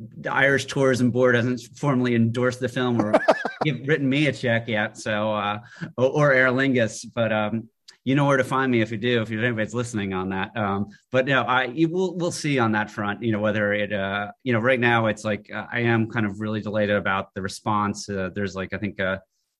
the 0.00 0.32
Irish 0.32 0.66
Tourism 0.66 1.10
Board 1.10 1.34
hasn't 1.34 1.60
formally 1.76 2.14
endorsed 2.14 2.60
the 2.60 2.68
film 2.68 3.00
or 3.00 3.14
written 3.64 4.08
me 4.08 4.26
a 4.26 4.32
check 4.32 4.68
yet. 4.68 4.98
So, 4.98 5.32
uh, 5.32 5.60
or, 5.96 6.08
or 6.10 6.32
Aer 6.32 6.48
Lingus, 6.48 7.04
but 7.14 7.32
um, 7.32 7.68
you 8.06 8.14
know 8.14 8.24
where 8.24 8.36
to 8.36 8.44
find 8.44 8.70
me 8.70 8.82
if 8.82 8.92
you 8.92 8.98
do, 8.98 9.20
if 9.22 9.32
anybody's 9.32 9.74
listening 9.74 10.14
on 10.14 10.28
that. 10.28 10.56
Um, 10.56 10.86
but 11.10 11.26
no, 11.26 11.42
I 11.42 11.72
we'll 11.90 12.14
we'll 12.14 12.30
see 12.30 12.56
on 12.60 12.70
that 12.72 12.88
front. 12.88 13.20
You 13.20 13.32
know 13.32 13.40
whether 13.40 13.72
it, 13.72 13.92
uh, 13.92 14.30
you 14.44 14.52
know, 14.52 14.60
right 14.60 14.78
now 14.78 15.06
it's 15.06 15.24
like 15.24 15.50
uh, 15.52 15.66
I 15.72 15.80
am 15.80 16.08
kind 16.08 16.24
of 16.24 16.38
really 16.38 16.60
delighted 16.60 16.94
about 16.94 17.34
the 17.34 17.42
response. 17.42 18.08
Uh, 18.08 18.30
there's 18.32 18.54
like 18.54 18.72
I 18.72 18.78
think 18.78 19.00
uh, 19.00 19.18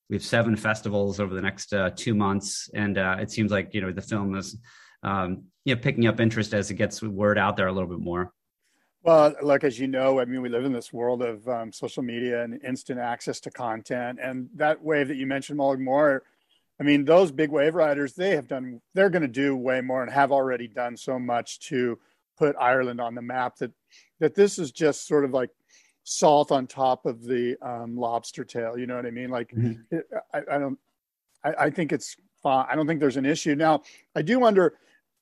we 0.08 0.14
have 0.14 0.24
seven 0.24 0.54
festivals 0.54 1.18
over 1.18 1.34
the 1.34 1.42
next 1.42 1.72
uh, 1.72 1.90
two 1.96 2.14
months, 2.14 2.70
and 2.72 2.98
uh, 2.98 3.16
it 3.18 3.32
seems 3.32 3.50
like 3.50 3.74
you 3.74 3.80
know 3.80 3.90
the 3.90 4.00
film 4.00 4.36
is 4.36 4.56
um, 5.02 5.46
you 5.64 5.74
know 5.74 5.80
picking 5.80 6.06
up 6.06 6.20
interest 6.20 6.54
as 6.54 6.70
it 6.70 6.74
gets 6.74 7.02
word 7.02 7.38
out 7.38 7.56
there 7.56 7.66
a 7.66 7.72
little 7.72 7.88
bit 7.88 7.98
more. 7.98 8.32
Well, 9.06 9.36
like 9.40 9.62
as 9.62 9.78
you 9.78 9.86
know, 9.86 10.18
I 10.18 10.24
mean, 10.24 10.42
we 10.42 10.48
live 10.48 10.64
in 10.64 10.72
this 10.72 10.92
world 10.92 11.22
of 11.22 11.48
um, 11.48 11.72
social 11.72 12.02
media 12.02 12.42
and 12.42 12.60
instant 12.64 12.98
access 12.98 13.38
to 13.42 13.52
content, 13.52 14.18
and 14.20 14.48
that 14.56 14.82
wave 14.82 15.06
that 15.06 15.16
you 15.16 15.28
mentioned, 15.28 15.60
Mullaghmore. 15.60 16.22
I 16.80 16.82
mean, 16.82 17.04
those 17.04 17.30
big 17.30 17.52
wave 17.52 17.76
riders, 17.76 18.14
they 18.14 18.30
have 18.30 18.48
done, 18.48 18.80
they're 18.94 19.08
going 19.08 19.22
to 19.22 19.28
do 19.28 19.54
way 19.54 19.80
more 19.80 20.02
and 20.02 20.10
have 20.10 20.32
already 20.32 20.66
done 20.66 20.96
so 20.96 21.20
much 21.20 21.60
to 21.68 22.00
put 22.36 22.56
Ireland 22.60 23.00
on 23.00 23.14
the 23.14 23.22
map 23.22 23.58
that 23.58 23.70
that 24.18 24.34
this 24.34 24.58
is 24.58 24.72
just 24.72 25.06
sort 25.06 25.24
of 25.24 25.30
like 25.30 25.50
salt 26.02 26.50
on 26.50 26.66
top 26.66 27.06
of 27.06 27.22
the 27.22 27.56
um, 27.62 27.96
lobster 27.96 28.42
tail. 28.42 28.76
You 28.76 28.88
know 28.88 28.96
what 28.96 29.06
I 29.06 29.12
mean? 29.12 29.30
Like, 29.30 29.50
mm-hmm. 29.52 29.82
it, 29.94 30.04
I, 30.34 30.38
I, 30.50 30.58
don't, 30.58 30.78
I, 31.44 31.54
I 31.66 31.70
think 31.70 31.92
it's 31.92 32.16
fine. 32.42 32.66
I 32.68 32.74
don't 32.74 32.88
think 32.88 32.98
there's 32.98 33.16
an 33.16 33.24
issue. 33.24 33.54
Now, 33.54 33.82
I 34.16 34.22
do 34.22 34.40
wonder, 34.40 34.74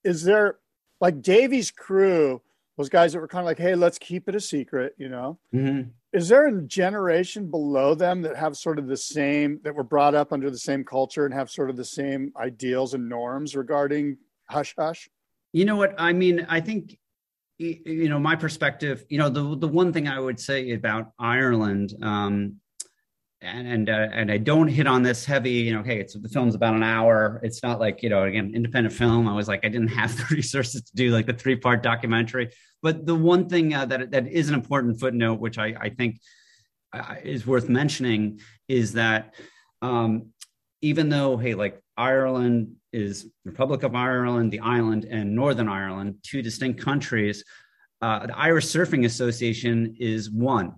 is 0.05 0.22
there 0.22 0.57
like 1.03 1.20
Davy's 1.20 1.70
crew? 1.70 2.41
Those 2.77 2.89
guys 2.89 3.12
that 3.12 3.20
were 3.20 3.29
kind 3.29 3.43
of 3.43 3.47
like, 3.47 3.59
hey, 3.59 3.75
let's 3.75 3.99
keep 3.99 4.29
it 4.29 4.35
a 4.35 4.41
secret, 4.41 4.95
you 4.99 5.09
know? 5.09 5.39
Mm-hmm. 5.55 5.91
Is 6.12 6.29
there 6.29 6.47
a 6.47 6.62
generation 6.62 7.51
below 7.51 7.95
them 7.95 8.22
that 8.22 8.37
have 8.37 8.57
sort 8.57 8.79
of 8.79 8.87
the 8.87 8.97
same, 8.97 9.61
that 9.62 9.75
were 9.75 9.85
brought 9.85 10.14
up 10.14 10.33
under 10.33 10.51
the 10.51 10.59
same 10.59 10.85
culture 10.85 11.25
and 11.25 11.35
have 11.35 11.51
sort 11.51 11.70
of 11.70 11.77
the 11.77 11.85
same 11.85 12.33
ideals 12.37 12.95
and 12.95 13.09
norms 13.09 13.55
regarding 13.55 14.16
hush 14.49 14.75
hush? 14.77 15.09
You 15.53 15.64
know 15.64 15.77
what? 15.77 15.95
I 15.99 16.12
mean, 16.12 16.47
I 16.49 16.61
think, 16.61 16.99
you 17.59 18.09
know, 18.09 18.18
my 18.18 18.35
perspective, 18.35 19.05
you 19.09 19.18
know, 19.18 19.29
the, 19.29 19.57
the 19.57 19.68
one 19.68 19.93
thing 19.93 20.09
I 20.09 20.18
would 20.18 20.41
say 20.41 20.72
about 20.72 21.12
Ireland, 21.18 21.95
um, 22.03 22.57
and 23.45 23.68
and, 23.68 23.90
uh, 23.90 24.09
and 24.12 24.32
I 24.32 24.38
don't 24.38 24.68
hit 24.68 24.86
on 24.86 25.03
this 25.03 25.24
heavy. 25.24 25.51
You 25.51 25.74
know, 25.74 25.82
hey, 25.82 26.01
it's 26.01 26.14
the 26.14 26.28
film's 26.28 26.55
about 26.55 26.74
an 26.74 26.82
hour. 26.82 27.40
It's 27.42 27.62
not 27.62 27.78
like 27.78 28.03
you 28.03 28.09
know, 28.09 28.24
again, 28.24 28.53
independent 28.55 28.95
film. 28.95 29.28
I 29.28 29.34
was 29.34 29.49
like, 29.49 29.64
I 29.64 29.68
didn't 29.68 29.88
have 29.88 30.16
the 30.28 30.34
resources 30.34 30.82
to 30.82 30.97
do 30.97 31.11
like 31.11 31.26
the 31.26 31.34
three 31.34 31.57
part 31.57 31.82
documentary. 31.82 32.51
But 32.82 33.07
the 33.07 33.14
one 33.14 33.49
thing 33.49 33.74
uh, 33.74 33.86
that 33.86 34.11
that 34.11 34.26
is 34.26 34.49
an 34.49 34.55
important 34.55 34.99
footnote, 34.99 35.40
which 35.40 35.59
I 35.59 35.74
I 35.78 35.90
think 35.90 36.20
uh, 36.92 37.16
is 37.22 37.47
worth 37.47 37.68
mentioning, 37.68 38.40
is 38.68 38.95
that 38.95 39.34
um, 39.82 40.30
even 40.80 41.09
though 41.09 41.36
hey, 41.36 41.55
like 41.55 41.80
Ireland 41.97 42.76
is 42.92 43.30
Republic 43.45 43.82
of 43.82 43.95
Ireland, 43.95 44.53
the 44.53 44.61
island, 44.61 45.05
and 45.05 45.34
Northern 45.34 45.68
Ireland, 45.68 46.16
two 46.22 46.42
distinct 46.42 46.80
countries. 46.80 47.45
Uh, 48.01 48.26
the 48.26 48.38
Irish 48.38 48.66
Surfing 48.66 49.07
Association 49.07 49.97
is 49.99 50.30
one 50.30 50.74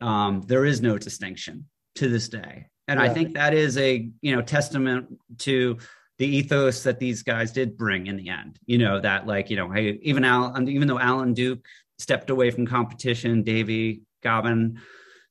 um, 0.00 0.42
there 0.46 0.64
is 0.64 0.80
no 0.80 0.98
distinction. 0.98 1.66
to 1.94 2.08
this 2.08 2.28
day. 2.28 2.66
And 2.86 3.00
Yeah. 3.00 3.06
I 3.06 3.08
think 3.08 3.34
that 3.34 3.52
is 3.54 3.76
a 3.76 4.08
you 4.20 4.34
know 4.36 4.40
testament 4.42 5.18
to 5.38 5.78
the 6.18 6.26
ethos 6.26 6.84
that 6.84 7.00
these 7.00 7.24
guys 7.24 7.50
did 7.52 7.76
bring 7.76 8.06
in 8.06 8.16
the 8.16 8.28
end. 8.28 8.58
You 8.66 8.78
know 8.78 9.00
that 9.00 9.26
like 9.26 9.50
you 9.50 9.56
know 9.56 9.68
hey 9.70 9.98
even 10.02 10.24
Al 10.24 10.54
even 10.68 10.86
though 10.86 11.00
Alan 11.00 11.34
Duke 11.34 11.66
stepped 11.98 12.30
away 12.30 12.50
from 12.52 12.66
competition, 12.66 13.42
Davey 13.42 14.02
Gavin 14.22 14.80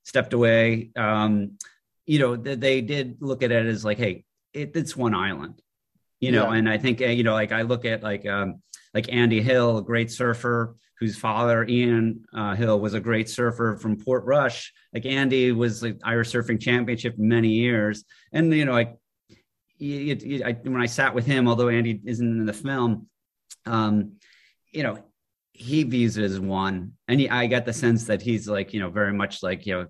stepped 0.03 0.33
away. 0.33 0.91
Um, 0.97 1.57
you 2.05 2.19
know 2.19 2.35
th- 2.35 2.59
they 2.59 2.81
did 2.81 3.17
look 3.21 3.43
at 3.43 3.51
it 3.51 3.65
as 3.65 3.85
like 3.85 3.97
hey 3.97 4.25
it, 4.53 4.75
it's 4.75 4.95
one 4.97 5.15
island. 5.15 5.61
You 6.19 6.31
know, 6.31 6.51
Yeah. 6.51 6.57
and 6.57 6.69
I 6.69 6.77
think 6.77 7.01
uh, 7.01 7.05
you 7.05 7.23
know 7.23 7.33
like 7.33 7.51
I 7.51 7.61
look 7.61 7.85
at 7.85 8.01
like 8.03 8.25
um, 8.25 8.61
like 8.93 9.11
Andy 9.11 9.41
Hill, 9.41 9.77
a 9.77 9.83
great 9.83 10.11
surfer 10.11 10.75
whose 10.99 11.15
father 11.17 11.63
Ian 11.65 12.23
uh, 12.33 12.55
Hill 12.55 12.79
was 12.79 12.95
a 12.95 12.99
great 12.99 13.29
surfer 13.29 13.77
from 13.77 13.97
Port 13.97 14.25
Rush. 14.25 14.73
Like 14.93 15.05
Andy 15.05 15.51
was 15.51 15.83
like 15.83 15.99
Irish 16.03 16.31
Surfing 16.31 16.59
Championship 16.59 17.15
many 17.17 17.49
years, 17.49 18.03
and 18.33 18.51
you 18.53 18.65
know, 18.65 18.71
like 18.71 18.97
I, 19.79 20.57
when 20.63 20.81
I 20.81 20.87
sat 20.87 21.13
with 21.13 21.25
him, 21.27 21.47
although 21.47 21.69
Andy 21.69 22.01
isn't 22.03 22.39
in 22.39 22.45
the 22.47 22.53
film, 22.53 23.07
um, 23.67 24.13
you 24.71 24.81
know, 24.81 24.97
he 25.51 25.83
views 25.83 26.17
it 26.17 26.23
as 26.23 26.39
one, 26.39 26.93
and 27.07 27.19
he, 27.19 27.29
I 27.29 27.45
got 27.45 27.65
the 27.65 27.73
sense 27.73 28.05
that 28.05 28.23
he's 28.23 28.47
like 28.47 28.73
you 28.73 28.79
know 28.79 28.89
very 28.89 29.13
much 29.13 29.43
like 29.43 29.65
you 29.67 29.73
know. 29.73 29.87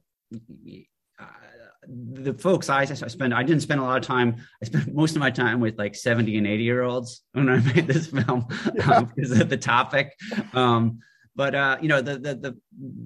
The 1.89 2.33
folks 2.33 2.69
I, 2.69 2.81
I 2.81 2.85
spend, 2.85 3.33
I 3.33 3.43
didn't 3.43 3.61
spend 3.61 3.79
a 3.79 3.83
lot 3.83 3.97
of 3.97 4.03
time. 4.03 4.35
I 4.61 4.65
spent 4.65 4.93
most 4.93 5.15
of 5.15 5.19
my 5.19 5.31
time 5.31 5.59
with 5.59 5.77
like 5.77 5.95
70 5.95 6.37
and 6.37 6.47
80 6.47 6.63
year 6.63 6.81
olds 6.83 7.23
when 7.33 7.49
I 7.49 7.57
made 7.59 7.87
this 7.87 8.07
film 8.07 8.45
Yeah. 8.75 8.91
um, 8.91 9.11
because 9.15 9.31
of 9.39 9.49
the 9.49 9.57
topic. 9.57 10.13
Um, 10.53 10.99
but 11.35 11.53
uh, 11.53 11.77
you 11.79 11.87
know, 11.87 12.01
the 12.01 12.17
the 12.17 12.35
the, 12.35 12.57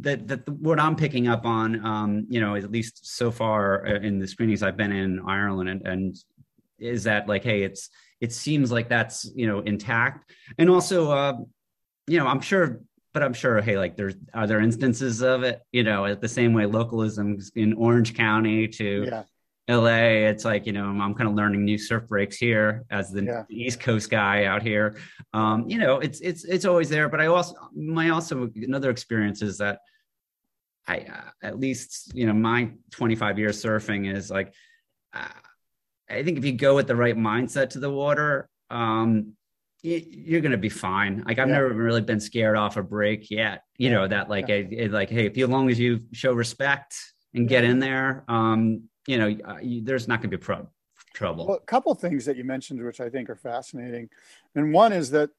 the 0.02 0.16
the 0.16 0.36
the 0.46 0.52
what 0.54 0.80
I'm 0.80 0.96
picking 0.96 1.28
up 1.28 1.46
on, 1.46 1.86
um, 1.86 2.26
you 2.30 2.40
know, 2.40 2.56
at 2.56 2.72
least 2.72 3.06
so 3.06 3.30
far 3.30 3.86
uh, 3.86 4.00
in 4.00 4.20
the 4.20 4.28
screenings 4.28 4.64
I've 4.64 4.78
been 4.78 4.94
in 4.94 5.20
Ireland, 5.28 5.68
and, 5.68 5.86
and 5.86 6.16
is 6.80 7.04
that 7.04 7.28
like, 7.28 7.44
hey, 7.44 7.64
it's 7.64 7.90
it 8.22 8.32
seems 8.32 8.72
like 8.72 8.88
that's 8.88 9.30
you 9.36 9.48
know 9.48 9.60
intact, 9.60 10.32
and 10.58 10.70
also, 10.70 11.12
uh, 11.12 11.34
you 12.08 12.18
know, 12.20 12.26
I'm 12.26 12.40
sure, 12.40 12.80
but 13.14 13.24
I'm 13.24 13.34
sure, 13.34 13.62
hey, 13.62 13.78
like 13.78 13.98
there's 13.98 14.16
are 14.34 14.48
there 14.48 14.60
instances 14.60 15.22
of 15.22 15.44
it, 15.44 15.62
you 15.72 15.84
know, 15.84 16.06
at 16.06 16.22
the 16.22 16.30
same 16.30 16.54
way 16.54 16.66
localism 16.66 17.38
in 17.56 17.74
Orange 17.74 18.16
County 18.16 18.68
to 18.68 19.06
Yeah. 19.08 19.24
LA, 19.70 20.28
it's 20.30 20.44
like, 20.44 20.66
you 20.66 20.74
know, 20.74 20.86
I'm, 20.86 21.00
I'm 21.00 21.14
kind 21.14 21.30
of 21.30 21.36
learning 21.36 21.64
new 21.64 21.78
surf 21.78 22.08
breaks 22.08 22.36
here 22.38 22.84
as 22.90 23.12
the 23.12 23.24
Yeah. 23.24 23.44
East 23.50 23.80
Coast 23.80 24.10
guy 24.10 24.46
out 24.46 24.64
here. 24.64 24.98
Um, 25.34 25.70
you 25.70 25.78
know, 25.78 26.00
it's 26.00 26.20
it's 26.22 26.44
it's 26.46 26.66
always 26.66 26.90
there. 26.90 27.08
But 27.10 27.22
I 27.22 27.28
also 27.28 27.56
my 27.76 28.10
also 28.10 28.50
another 28.56 28.90
experience 28.90 29.42
is 29.42 29.58
that 29.60 29.80
I 30.88 31.00
uh, 31.02 31.30
at 31.44 31.60
least 31.60 32.12
you 32.16 32.26
know 32.26 32.34
my 32.34 32.72
25 32.92 33.38
years 33.40 33.64
surfing 33.64 34.14
is 34.14 34.30
like 34.32 34.54
uh, 35.14 35.28
I 36.10 36.24
think 36.24 36.38
if 36.38 36.44
you 36.46 36.54
go 36.54 36.76
with 36.76 36.88
the 36.88 36.96
right 36.96 37.16
mindset 37.16 37.70
to 37.72 37.80
the 37.80 37.90
water, 37.92 38.50
um, 38.70 39.34
you're 39.84 40.42
gonna 40.42 40.58
be 40.58 40.70
fine. 40.70 41.24
Like 41.26 41.40
I've 41.40 41.48
Yeah. 41.48 41.56
never 41.56 41.70
really 41.74 42.02
been 42.02 42.20
scared 42.20 42.56
off 42.58 42.78
a 42.78 42.84
break 42.84 43.32
yet. 43.32 43.64
You 43.78 43.90
know 43.90 44.08
that 44.08 44.30
like 44.30 44.50
I, 44.50 44.68
it, 44.70 44.92
like 44.92 45.10
hey, 45.10 45.26
if 45.26 45.38
you, 45.38 45.46
as 45.46 45.50
long 45.50 45.70
as 45.70 45.80
you 45.80 46.02
show 46.12 46.34
respect 46.34 46.96
and 47.34 47.48
get 47.48 47.64
in 47.64 47.80
there, 47.80 48.24
um, 48.28 48.84
you 49.08 49.18
know, 49.18 49.36
uh, 49.46 49.58
you, 49.62 49.84
there's 49.84 50.08
not 50.08 50.20
gonna 50.22 50.30
be 50.30 50.38
pro- 50.38 50.68
trouble. 51.14 51.48
Well, 51.48 51.58
a 51.58 51.62
couple 51.62 51.94
things 51.96 52.26
that 52.26 52.38
you 52.38 52.44
mentioned, 52.44 52.84
which 52.84 53.02
I 53.02 53.10
think 53.10 53.30
are 53.30 53.36
fascinating, 53.36 54.10
and 54.56 54.72
one 54.74 54.94
is 54.94 55.10
that 55.12 55.32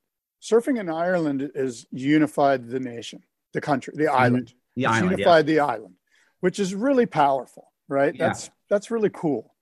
surfing 0.42 0.78
in 0.80 0.88
Ireland 0.90 1.50
is 1.54 1.86
unified 1.92 2.68
the 2.68 2.80
nation, 2.80 3.22
the 3.52 3.60
country, 3.60 3.94
the 3.96 4.08
island. 4.08 4.52
the 4.74 4.82
It's 4.82 4.90
island, 4.92 5.10
yeah. 5.10 5.16
unified 5.18 5.46
the 5.46 5.60
island, 5.60 5.94
which 6.40 6.58
is 6.58 6.74
really 6.74 7.06
powerful, 7.06 7.70
right? 7.88 8.14
Yeah. 8.14 8.26
That's 8.28 8.50
that's 8.68 8.90
really 8.90 9.10
cool, 9.10 9.54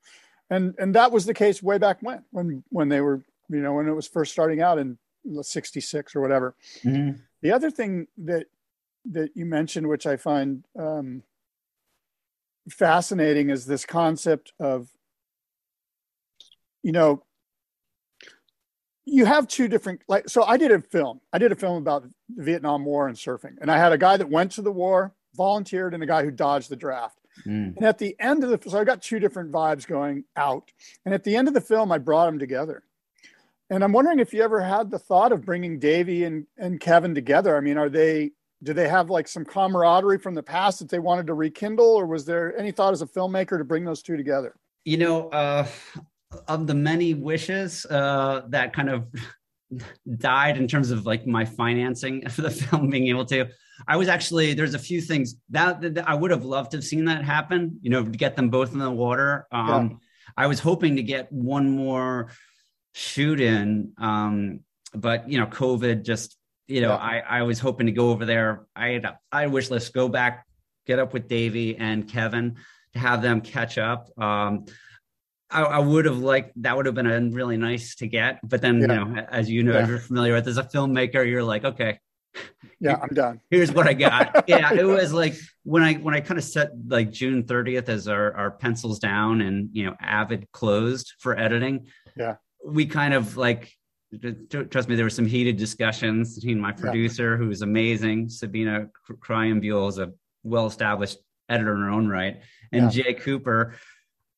and 0.49 0.75
and 0.79 0.95
that 0.95 1.13
was 1.13 1.27
the 1.27 1.35
case 1.35 1.63
way 1.63 1.77
back 1.77 1.99
when, 2.01 2.25
when 2.31 2.65
when 2.71 2.89
they 2.89 3.01
were, 3.03 3.23
you 3.51 3.61
know, 3.61 3.75
when 3.75 3.89
it 3.89 3.95
was 3.95 4.07
first 4.07 4.33
starting 4.33 4.63
out 4.63 4.79
in 4.79 4.99
'66 5.43 6.17
or 6.17 6.21
whatever. 6.21 6.55
Mhm. 6.83 7.21
The 7.43 7.53
other 7.53 7.71
thing 7.71 8.07
that 8.19 8.47
that 9.07 9.31
you 9.35 9.47
mentioned, 9.47 9.89
which 9.89 10.07
I 10.07 10.17
find 10.17 10.65
um, 10.79 11.23
fascinating, 12.69 13.51
is 13.51 13.67
this 13.67 13.87
concept 13.87 14.53
of, 14.61 14.89
you 16.83 16.93
know, 16.93 17.25
you 19.05 19.25
have 19.25 19.49
two 19.49 19.69
different 19.69 20.03
like. 20.07 20.29
So 20.29 20.45
I 20.45 20.57
did 20.57 20.71
a 20.71 20.81
film. 20.81 21.21
I 21.33 21.39
did 21.39 21.53
a 21.53 21.57
film 21.57 21.79
about 21.79 22.05
the 22.05 22.11
Vietnam 22.45 22.85
War 22.85 23.09
and 23.09 23.17
surfing, 23.17 23.57
and 23.61 23.71
I 23.71 23.79
had 23.79 23.93
a 23.93 23.99
guy 23.99 24.17
that 24.17 24.29
went 24.29 24.53
to 24.53 24.63
the 24.63 24.73
war, 24.73 25.15
volunteered, 25.35 25.95
and 25.95 26.03
a 26.03 26.07
guy 26.07 26.25
who 26.25 26.31
dodged 26.31 26.69
the 26.69 26.77
draft. 26.77 27.19
Mm. 27.47 27.77
And 27.77 27.85
at 27.85 27.99
the 27.99 28.15
end 28.21 28.45
of 28.45 28.51
the 28.51 28.71
so 28.71 28.79
I 28.79 28.85
got 28.85 29.03
two 29.03 29.19
different 29.19 29.51
vibes 29.51 29.87
going 29.87 30.25
out. 30.37 30.71
And 31.05 31.15
at 31.15 31.25
the 31.25 31.37
end 31.37 31.49
of 31.49 31.55
the 31.55 31.61
film, 31.61 31.91
I 31.91 31.99
brought 31.99 32.27
them 32.27 32.39
together. 32.39 32.83
And 33.71 33.85
I'm 33.85 33.93
wondering 33.93 34.19
if 34.19 34.35
you 34.35 34.43
ever 34.43 34.61
had 34.61 34.91
the 34.91 34.99
thought 34.99 35.31
of 35.31 35.45
bringing 35.45 35.79
Davey 35.79 36.25
and, 36.25 36.45
and 36.59 36.81
Kevin 36.81 37.15
together. 37.15 37.57
I 37.57 37.61
mean, 37.61 37.79
are 37.79 37.89
they 37.89 38.33
do 38.63 38.75
they 38.75 38.89
have 38.89 39.09
like 39.09 39.27
some 39.27 39.45
camaraderie 39.45 40.19
from 40.19 40.35
the 40.35 40.43
past 40.43 40.81
that 40.81 40.91
they 40.91 40.99
wanted 40.99 41.27
to 41.29 41.35
rekindle, 41.35 41.87
or 41.87 42.07
was 42.07 42.27
there 42.27 42.57
any 42.59 42.73
thought 42.73 42.93
as 42.93 43.01
a 43.01 43.07
filmmaker 43.07 43.57
to 43.57 43.65
bring 43.65 43.85
those 43.85 44.03
two 44.03 44.17
together? 44.17 44.55
You 44.85 44.99
know, 44.99 45.29
uh, 45.31 45.67
of 46.49 46.67
the 46.67 46.75
many 46.75 47.15
wishes 47.15 47.87
uh, 47.87 48.43
that 48.49 48.73
kind 48.73 48.91
of 48.91 49.07
died 50.19 50.57
in 50.57 50.67
terms 50.67 50.91
of 50.91 51.07
like 51.07 51.27
my 51.27 51.45
financing 51.45 52.29
for 52.29 52.43
the 52.43 52.51
film 52.51 52.91
being 52.91 53.07
able 53.07 53.25
to 53.25 53.47
i 53.87 53.97
was 53.97 54.09
actually 54.09 54.53
there's 54.53 54.75
a 54.75 54.79
few 54.79 55.01
things 55.01 55.37
that, 55.49 55.81
that 55.81 56.09
i 56.09 56.15
would 56.15 56.33
have 56.33 56.45
loved 56.45 56.73
to 56.73 56.77
have 56.77 56.85
seen 56.85 57.05
that 57.05 57.25
happen 57.25 57.79
you 57.81 57.89
know 57.89 58.03
to 58.03 58.11
get 58.11 58.35
them 58.35 58.51
both 58.51 58.73
in 58.73 58.79
the 58.79 58.91
water 58.91 59.47
um 59.53 60.01
i 60.37 60.47
was 60.47 60.59
hoping 60.59 60.97
to 60.97 61.03
get 61.03 61.31
one 61.33 61.71
more 61.71 62.29
shoot 62.93 63.41
in 63.41 63.93
um 63.99 64.61
but 64.95 65.29
you 65.31 65.39
know 65.39 65.47
covid 65.47 66.03
just 66.05 66.37
you 66.67 66.81
know 66.81 66.89
Yeah. 66.91 66.97
i 66.97 67.19
i 67.39 67.43
was 67.43 67.59
hoping 67.61 67.87
to 67.87 67.93
go 67.93 68.11
over 68.11 68.25
there 68.25 68.67
i 68.75 68.89
had 68.89 69.05
a- 69.05 69.19
i 69.31 69.47
wish 69.47 69.71
let's 69.71 69.89
go 69.91 70.09
back 70.09 70.45
get 70.87 70.99
up 70.99 71.13
with 71.13 71.29
davey 71.29 71.77
and 71.77 72.09
kevin 72.09 72.57
to 72.95 72.99
have 72.99 73.23
them 73.23 73.41
catch 73.41 73.79
up 73.79 74.09
um 74.21 74.65
I, 75.53 75.63
I 75.63 75.79
would 75.81 76.05
have 76.05 76.19
liked 76.19 76.53
that 76.63 76.77
would 76.77 76.87
have 76.87 76.95
been 76.95 77.07
a 77.11 77.21
really 77.35 77.57
nice 77.57 77.97
to 77.97 78.07
get, 78.07 78.39
but 78.49 78.63
then 78.63 78.81
you 78.81 78.87
know, 78.87 79.17
as 79.33 79.51
you 79.51 79.65
know, 79.65 79.73
Yeah. 79.73 79.89
you're 79.89 79.99
familiar 79.99 80.35
with 80.35 80.47
as 80.47 80.59
a 80.59 80.63
filmmaker, 80.63 81.29
you're 81.29 81.43
like, 81.43 81.65
okay, 81.65 81.99
Yeah, 82.79 82.99
I'm 83.03 83.09
done. 83.09 83.41
here's 83.51 83.73
what 83.73 83.89
I 83.89 83.95
got. 83.95 84.45
yeah, 84.49 84.73
it 84.73 84.85
was 84.85 85.13
like 85.13 85.35
when 85.65 85.83
I 85.83 85.95
when 85.95 86.15
I 86.15 86.21
kind 86.21 86.39
of 86.39 86.45
set 86.45 86.71
like 86.87 87.11
June 87.11 87.43
30th 87.43 87.89
as 87.89 88.07
our 88.07 88.33
our 88.33 88.53
pencils 88.53 89.01
down 89.01 89.41
and 89.41 89.71
you 89.73 89.87
know 89.87 89.97
Avid 90.01 90.47
closed 90.53 91.15
for 91.19 91.37
editing. 91.37 91.89
Yeah. 92.17 92.37
We 92.65 92.87
kind 92.87 93.15
of 93.15 93.37
like 93.37 93.73
trust 94.71 94.89
me, 94.89 94.97
there 94.97 95.05
were 95.05 95.11
some 95.11 95.27
heated 95.27 95.57
discussions 95.57 96.35
between 96.35 96.59
my 96.61 96.73
producer, 96.73 97.37
who 97.37 97.51
is 97.51 97.63
amazing, 97.63 98.29
Sabine 98.29 98.91
Krayenbühl 99.09 99.89
is 99.89 99.99
a 99.99 100.13
well 100.43 100.67
established 100.67 101.19
editor 101.49 101.75
in 101.75 101.81
her 101.81 101.91
own 101.91 102.09
right, 102.09 102.41
and 102.73 102.91
Jay 102.91 103.15
Cooper. 103.15 103.75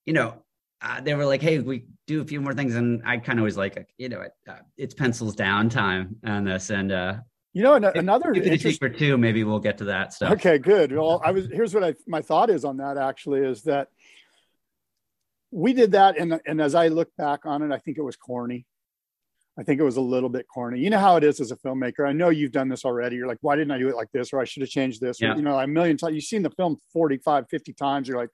You 0.04 0.12
know, 0.12 0.42
uh, 0.82 1.00
they 1.00 1.14
were 1.14 1.24
like, 1.24 1.40
"Hey, 1.40 1.58
we 1.60 1.86
do 2.06 2.20
a 2.20 2.24
few 2.24 2.40
more 2.40 2.54
things," 2.54 2.74
and 2.74 3.02
I 3.06 3.16
kind 3.18 3.38
of 3.38 3.44
was 3.44 3.56
like, 3.56 3.86
"You 3.98 4.08
know, 4.08 4.24
uh, 4.48 4.52
it's 4.76 4.94
pencils 4.94 5.34
down 5.34 5.68
time 5.68 6.16
on 6.24 6.44
this." 6.44 6.70
And 6.70 6.92
uh, 6.92 7.16
You 7.54 7.62
know, 7.62 7.74
another 7.74 8.32
it 8.32 8.38
a 8.38 8.52
interest- 8.52 8.62
secret 8.76 8.98
too. 8.98 9.16
Maybe 9.16 9.42
we'll 9.44 9.58
get 9.58 9.78
to 9.78 9.84
that 9.84 10.12
stuff. 10.12 10.32
Okay, 10.32 10.58
good. 10.58 10.92
Well, 10.92 11.22
I 11.24 11.30
was 11.30 11.46
here's 11.46 11.74
what 11.74 11.84
I 11.84 11.94
my 12.06 12.20
thought 12.20 12.50
is 12.50 12.64
on 12.64 12.76
that 12.78 12.98
actually 12.98 13.40
is 13.40 13.62
that 13.62 13.88
we 15.52 15.72
did 15.72 15.92
that 15.92 16.18
and 16.18 16.40
and 16.46 16.60
as 16.60 16.74
I 16.74 16.88
look 16.88 17.10
back 17.16 17.40
on 17.44 17.62
it, 17.62 17.72
I 17.72 17.78
think 17.78 17.98
it 17.98 18.02
was 18.02 18.16
corny. 18.16 18.66
I 19.58 19.62
think 19.62 19.80
it 19.80 19.84
was 19.84 19.98
a 19.98 20.02
little 20.02 20.30
bit 20.30 20.46
corny. 20.52 20.80
You 20.80 20.88
know 20.88 20.98
how 20.98 21.16
it 21.16 21.24
is 21.24 21.38
as 21.38 21.50
a 21.50 21.56
filmmaker. 21.56 22.08
I 22.08 22.12
know 22.12 22.30
you've 22.30 22.52
done 22.52 22.68
this 22.68 22.86
already. 22.86 23.16
You're 23.16 23.26
like, 23.26 23.38
why 23.42 23.54
didn't 23.54 23.70
I 23.70 23.78
do 23.78 23.88
it 23.88 23.96
like 23.96 24.10
this? 24.10 24.32
Or 24.32 24.40
I 24.40 24.44
should 24.44 24.62
have 24.62 24.70
changed 24.70 25.02
this. 25.02 25.20
Yeah. 25.20 25.34
Or, 25.34 25.36
you 25.36 25.42
know, 25.42 25.58
a 25.58 25.66
million 25.66 25.98
times. 25.98 26.14
You've 26.14 26.24
seen 26.24 26.42
the 26.42 26.50
film 26.50 26.78
45, 26.94 27.44
50 27.50 27.72
times. 27.74 28.08
You're 28.08 28.16
like, 28.16 28.30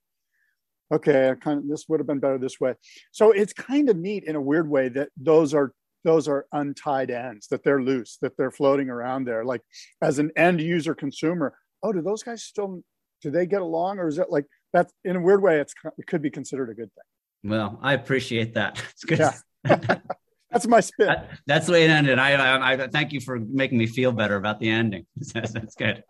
okay, 0.93 1.31
I 1.31 1.35
kind 1.35 1.59
of 1.59 1.69
this 1.69 1.87
would 1.89 1.99
have 1.99 2.07
been 2.07 2.21
better 2.21 2.39
this 2.39 2.61
way. 2.61 2.75
So 3.11 3.33
it's 3.33 3.53
kind 3.53 3.89
of 3.89 3.97
neat 3.97 4.25
in 4.25 4.37
a 4.37 4.41
weird 4.41 4.69
way 4.69 4.89
that 4.91 5.09
those 5.17 5.55
are 5.55 5.73
those 6.05 6.29
are 6.29 6.47
untied 6.53 7.11
ends, 7.11 7.49
that 7.49 7.65
they're 7.65 7.83
loose, 7.83 8.19
that 8.23 8.37
they're 8.37 8.53
floating 8.53 8.89
around 8.89 9.25
there. 9.25 9.45
Like 9.45 9.63
as 10.01 10.21
an 10.21 10.31
end 10.37 10.61
user 10.61 10.95
consumer, 10.95 11.59
oh, 11.83 11.93
do 11.93 12.01
those 12.01 12.23
guys 12.23 12.45
still 12.45 12.83
do 13.23 13.31
they 13.33 13.47
get 13.47 13.63
along? 13.63 13.99
Or 13.99 14.07
is 14.07 14.19
it 14.19 14.31
like 14.31 14.47
that's 14.73 14.93
in 15.05 15.17
a 15.17 15.21
weird 15.21 15.43
way, 15.43 15.61
it's 15.61 15.75
it 15.99 16.07
could 16.07 16.23
be 16.23 16.31
considered 16.31 16.71
a 16.71 16.75
good 16.75 16.91
thing. 16.95 17.51
Well, 17.51 17.79
I 17.83 17.95
appreciate 17.95 18.55
that. 18.55 18.83
It's 18.93 19.05
good. 19.05 19.19
Yeah. 19.19 19.99
That's 20.51 20.67
my 20.67 20.81
spin. 20.81 21.09
That- 21.09 21.31
that's 21.47 21.67
the 21.67 21.73
way 21.73 21.85
it 21.85 21.91
ended. 21.91 22.19
I, 22.19 22.33
I, 22.33 22.73
I 22.73 22.87
thank 22.89 23.13
you 23.13 23.21
for 23.21 23.39
making 23.39 23.77
me 23.77 23.87
feel 23.87 24.13
better 24.13 24.37
about 24.37 24.61
the 24.61 24.71
ending. 24.71 25.05
that's, 25.35 25.53
that's 25.53 25.75
good. 25.75 26.03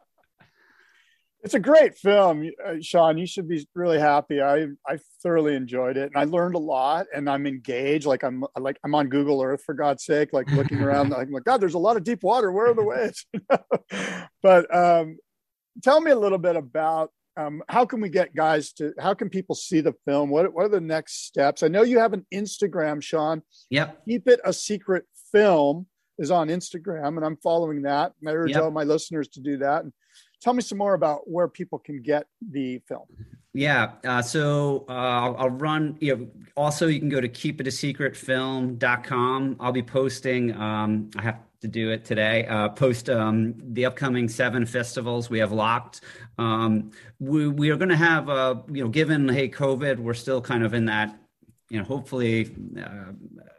It's 1.42 1.54
a 1.54 1.60
great 1.60 1.96
film, 1.96 2.48
uh, 2.64 2.74
Sean. 2.80 3.16
You 3.18 3.26
should 3.26 3.48
be 3.48 3.66
really 3.74 3.98
happy. 3.98 4.40
I 4.40 4.66
I 4.86 4.98
thoroughly 5.22 5.54
enjoyed 5.54 5.96
it, 5.96 6.10
and 6.12 6.16
I 6.16 6.24
learned 6.24 6.56
a 6.56 6.58
lot. 6.58 7.06
And 7.14 7.28
I'm 7.30 7.46
engaged. 7.46 8.06
Like 8.06 8.24
I'm 8.24 8.44
like 8.58 8.78
I'm 8.84 8.94
on 8.94 9.08
Google 9.08 9.42
Earth 9.42 9.62
for 9.64 9.74
God's 9.74 10.04
sake. 10.04 10.32
Like 10.32 10.50
looking 10.50 10.80
around. 10.80 11.10
like, 11.10 11.28
my 11.30 11.40
God, 11.40 11.60
there's 11.60 11.74
a 11.74 11.78
lot 11.78 11.96
of 11.96 12.02
deep 12.04 12.22
water. 12.22 12.50
Where 12.50 12.68
are 12.70 12.74
the 12.74 12.84
waves? 12.84 13.26
but 14.42 14.74
um, 14.74 15.18
tell 15.82 16.00
me 16.00 16.10
a 16.10 16.18
little 16.18 16.38
bit 16.38 16.56
about. 16.56 17.10
Um, 17.38 17.62
how 17.68 17.86
can 17.86 18.00
we 18.00 18.08
get 18.08 18.34
guys 18.34 18.72
to? 18.74 18.92
How 18.98 19.14
can 19.14 19.30
people 19.30 19.54
see 19.54 19.80
the 19.80 19.94
film? 20.04 20.28
What 20.28 20.52
What 20.52 20.66
are 20.66 20.70
the 20.70 20.80
next 20.80 21.26
steps? 21.26 21.62
I 21.62 21.68
know 21.68 21.82
you 21.82 22.00
have 22.00 22.12
an 22.12 22.26
Instagram, 22.34 23.00
Sean. 23.02 23.42
Yep. 23.70 24.04
Keep 24.06 24.28
it 24.28 24.40
a 24.44 24.52
secret 24.52 25.04
film 25.30 25.86
is 26.18 26.32
on 26.32 26.48
Instagram, 26.48 27.16
and 27.16 27.24
I'm 27.24 27.36
following 27.36 27.82
that. 27.82 28.12
And 28.20 28.28
i 28.28 28.32
urge 28.32 28.50
yep. 28.50 28.62
all 28.62 28.72
my 28.72 28.82
listeners 28.82 29.28
to 29.28 29.40
do 29.40 29.58
that. 29.58 29.84
And 29.84 29.92
tell 30.42 30.52
me 30.52 30.62
some 30.62 30.78
more 30.78 30.94
about 30.94 31.30
where 31.30 31.46
people 31.46 31.78
can 31.78 32.02
get 32.02 32.26
the 32.50 32.80
film. 32.88 33.04
Yeah. 33.54 33.92
Uh, 34.04 34.20
so 34.22 34.84
uh, 34.88 34.92
I'll, 34.92 35.36
I'll, 35.36 35.50
run, 35.50 35.96
you 36.00 36.16
know, 36.16 36.28
also 36.56 36.86
you 36.86 37.00
can 37.00 37.08
go 37.08 37.20
to 37.20 37.28
keepitasecretfilm.com. 37.28 39.56
I'll 39.58 39.72
be 39.72 39.82
posting, 39.82 40.54
um, 40.54 41.10
I 41.16 41.22
have 41.22 41.38
to 41.60 41.68
do 41.68 41.90
it 41.90 42.04
today, 42.04 42.46
uh, 42.46 42.68
post 42.68 43.10
um, 43.10 43.54
the 43.72 43.84
upcoming 43.84 44.28
seven 44.28 44.64
festivals 44.64 45.28
we 45.28 45.40
have 45.40 45.50
locked. 45.50 46.00
Um, 46.38 46.92
we, 47.18 47.48
we 47.48 47.70
are 47.70 47.76
going 47.76 47.88
to 47.88 47.96
have, 47.96 48.28
uh, 48.28 48.56
you 48.70 48.84
know, 48.84 48.88
given, 48.88 49.28
hey, 49.28 49.48
COVID, 49.48 49.98
we're 49.98 50.14
still 50.14 50.40
kind 50.40 50.62
of 50.62 50.72
in 50.72 50.84
that, 50.86 51.18
you 51.68 51.78
know, 51.78 51.84
hopefully 51.84 52.54
uh, 52.80 53.12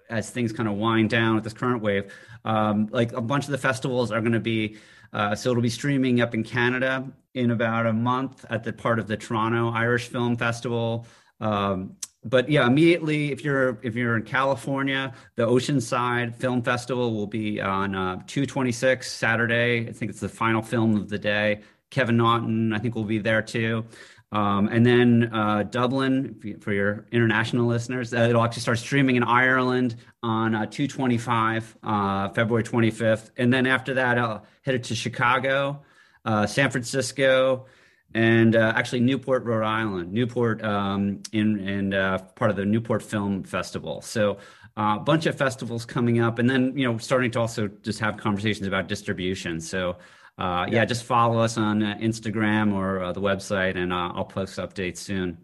as 0.09 0.29
things 0.29 0.53
kind 0.53 0.69
of 0.69 0.75
wind 0.75 1.09
down 1.09 1.35
with 1.35 1.43
this 1.43 1.53
current 1.53 1.81
wave, 1.81 2.13
um, 2.45 2.87
like 2.91 3.11
a 3.11 3.21
bunch 3.21 3.45
of 3.45 3.51
the 3.51 3.57
festivals 3.57 4.11
are 4.11 4.21
going 4.21 4.31
to 4.31 4.39
be, 4.39 4.77
uh, 5.11 5.35
so 5.35 5.51
it'll 5.51 5.61
be 5.61 5.69
streaming 5.69 6.21
up 6.21 6.33
in 6.33 6.43
Canada 6.43 7.05
in 7.33 7.51
about 7.51 7.85
a 7.85 7.93
month 7.93 8.45
at 8.49 8.63
the 8.63 8.71
part 8.71 8.97
of 8.99 9.07
the 9.07 9.17
Toronto 9.17 9.71
Irish 9.71 10.07
Film 10.07 10.37
Festival. 10.37 11.05
Um, 11.41 11.97
but 12.24 12.49
yeah, 12.49 12.67
immediately 12.67 13.32
if 13.32 13.43
you're 13.43 13.80
if 13.82 13.95
you're 13.95 14.17
in 14.17 14.24
California, 14.24 15.13
the 15.36 15.47
Oceanside 15.47 16.36
Film 16.36 16.61
Festival 16.61 17.13
will 17.13 17.28
be 17.28 17.61
on 17.61 17.95
uh, 17.95 18.15
226 18.28 19.11
Saturday. 19.11 19.88
I 19.88 19.91
think 19.91 20.11
it's 20.11 20.20
the 20.20 20.30
final 20.30 20.61
film 20.61 20.95
of 20.95 21.09
the 21.09 21.17
day. 21.17 21.61
Kevin 21.89 22.17
Naughton, 22.17 22.74
I 22.74 22.80
think, 22.80 22.95
will 22.95 23.05
be 23.05 23.20
there 23.20 23.41
too. 23.41 23.86
Um, 24.32 24.67
and 24.67 24.86
then 24.86 25.32
uh, 25.34 25.63
Dublin, 25.63 26.59
for 26.61 26.72
your 26.72 27.07
international 27.11 27.65
listeners, 27.65 28.13
uh, 28.13 28.17
it'll 28.17 28.43
actually 28.43 28.61
start 28.61 28.78
streaming 28.78 29.15
in 29.15 29.24
Ireland 29.24 29.95
on 30.22 30.53
uh, 30.53 30.65
225, 30.67 31.78
uh, 31.82 32.30
February 32.30 32.63
25th. 32.63 33.32
And 33.38 33.51
then 33.51 33.65
after 33.65 33.95
that, 33.95 34.20
I'll 34.20 34.45
head 34.61 34.76
it 34.76 34.84
to 34.86 34.95
Chicago, 34.95 35.82
uh, 36.26 36.45
San 36.45 36.70
Francisco, 36.70 37.65
and 38.14 38.55
uh, 38.55 38.74
actually 38.76 39.01
Newport, 39.01 39.43
Rhode 39.43 39.66
Island, 39.66 40.12
Newport 40.12 40.64
um, 40.64 41.22
in, 41.32 41.60
in 41.60 41.91
part 42.36 42.51
of 42.51 42.57
the 42.57 42.66
Newport 42.66 43.03
Film 43.03 43.43
Festival. 43.43 44.01
So 44.01 44.38
a 44.78 44.99
bunch 44.99 45.26
of 45.26 45.38
festivals 45.38 45.86
coming 45.86 46.22
up. 46.22 46.39
And 46.39 46.49
then, 46.49 46.78
you 46.78 46.89
know, 46.89 46.97
starting 46.97 47.32
to 47.32 47.39
also 47.39 47.68
just 47.68 47.99
have 47.99 48.18
conversations 48.18 48.68
about 48.68 48.88
distribution. 48.88 49.60
So 49.60 49.97
uh, 50.38 50.66
yeah. 50.70 50.76
yeah. 50.76 50.86
just 50.86 51.03
follow 51.03 51.39
us 51.39 51.57
on 51.57 51.84
uh, 51.84 51.95
Instagram 51.99 52.74
or 52.74 53.03
uh, 53.03 53.12
the 53.12 53.22
website, 53.22 53.76
and 53.76 53.91
uh, 53.91 54.14
I'll 54.16 54.24
post 54.24 54.57
updates 54.57 54.97
soon. 54.97 55.38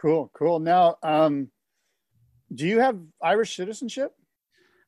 Cool, 0.00 0.30
cool. 0.36 0.58
Now, 0.58 0.96
um, 1.02 1.48
do 2.52 2.66
you 2.66 2.80
have 2.80 2.98
Irish 3.22 3.56
citizenship? 3.56 4.12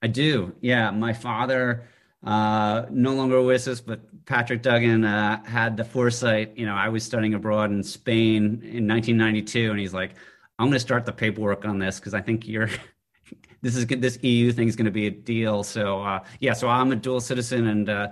I 0.03 0.09
do. 0.09 0.55
Yeah, 0.61 0.91
my 0.91 1.13
father, 1.13 1.89
uh, 2.25 2.87
no 2.91 3.15
longer 3.15 3.41
with 3.43 3.69
us, 3.69 3.81
but 3.81 4.01
Patrick 4.27 4.63
Duggan 4.63 5.05
uh, 5.05 5.43
had 5.45 5.77
the 5.77 5.85
foresight. 5.85 6.57
You 6.57 6.67
know, 6.67 6.75
I 6.75 6.89
was 6.89 7.05
studying 7.05 7.35
abroad 7.35 7.71
in 7.71 7.83
Spain 7.83 8.45
in 8.63 8.89
1992, 8.89 9.71
and 9.71 9.79
he's 9.79 9.95
like, 9.95 10.15
"I'm 10.59 10.67
going 10.67 10.73
to 10.73 10.81
start 10.81 11.07
the 11.07 11.13
paperwork 11.13 11.65
on 11.65 11.79
this 11.79 11.99
because 12.01 12.15
I 12.15 12.21
think 12.21 12.49
you're." 12.49 12.69
this 13.63 13.77
is 13.77 13.87
this 13.87 14.19
EU 14.23 14.53
thing 14.53 14.69
is 14.69 14.77
going 14.77 14.87
to 14.87 14.91
be 14.91 15.07
a 15.07 15.11
deal. 15.11 15.63
So 15.63 16.03
uh, 16.03 16.25
yeah, 16.41 16.53
so 16.53 16.69
I'm 16.69 16.93
a 16.93 16.97
dual 16.97 17.21
citizen, 17.21 17.67
and 17.69 17.89
uh, 17.89 18.09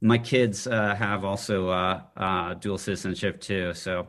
my 0.00 0.18
kids 0.18 0.66
uh, 0.66 0.94
have 0.94 1.24
also 1.24 1.68
uh, 1.68 2.00
uh, 2.16 2.54
dual 2.54 2.78
citizenship 2.78 3.40
too. 3.40 3.74
So, 3.74 4.08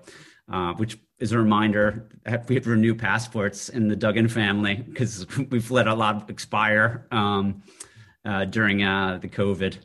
uh, 0.51 0.73
which 0.73 0.97
is 1.19 1.31
a 1.31 1.37
reminder 1.37 2.09
we 2.25 2.31
have 2.31 2.63
to 2.63 2.69
renew 2.69 2.95
passports 2.95 3.69
in 3.69 3.87
the 3.87 3.95
Duggan 3.95 4.27
family 4.27 4.75
because 4.75 5.25
we've 5.49 5.71
let 5.71 5.87
a 5.87 5.93
lot 5.93 6.29
expire 6.29 7.07
um, 7.11 7.63
uh, 8.25 8.45
during 8.45 8.83
uh, 8.83 9.19
the 9.21 9.27
COVID. 9.27 9.77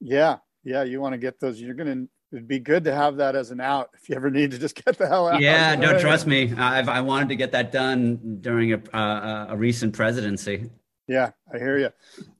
Yeah, 0.00 0.36
yeah, 0.64 0.82
you 0.84 1.00
want 1.00 1.14
to 1.14 1.18
get 1.18 1.40
those. 1.40 1.60
You're 1.60 1.74
gonna. 1.74 2.06
It'd 2.30 2.46
be 2.46 2.58
good 2.58 2.84
to 2.84 2.94
have 2.94 3.16
that 3.16 3.34
as 3.34 3.50
an 3.50 3.60
out 3.60 3.88
if 3.94 4.08
you 4.08 4.14
ever 4.14 4.30
need 4.30 4.50
to 4.50 4.58
just 4.58 4.84
get 4.84 4.98
the 4.98 5.08
hell 5.08 5.28
out. 5.28 5.40
Yeah, 5.40 5.74
no, 5.74 5.98
trust 5.98 6.26
me. 6.26 6.52
I've, 6.54 6.88
I 6.88 7.00
wanted 7.00 7.30
to 7.30 7.36
get 7.36 7.52
that 7.52 7.72
done 7.72 8.38
during 8.42 8.74
a, 8.74 9.46
a 9.50 9.56
recent 9.56 9.94
presidency. 9.94 10.68
Yeah, 11.06 11.30
I 11.52 11.56
hear 11.56 11.78
you. 11.78 11.88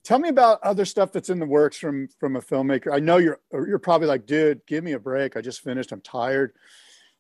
Tell 0.05 0.18
me 0.18 0.28
about 0.28 0.62
other 0.62 0.84
stuff 0.84 1.11
that's 1.11 1.30
in 1.30 1.38
the 1.38 1.46
works 1.46 1.78
from 1.78 2.09
from 2.20 2.36
a 2.36 2.40
filmmaker. 2.40 2.92
I 2.92 2.99
know 3.01 3.16
you're 3.16 3.40
you're 3.51 3.78
probably 3.78 4.09
like, 4.09 4.26
dude, 4.26 4.61
give 4.66 4.84
me 4.84 4.92
a 4.92 4.99
break. 4.99 5.36
I 5.36 5.40
just 5.40 5.62
finished. 5.62 5.90
I'm 5.90 6.03
tired. 6.03 6.53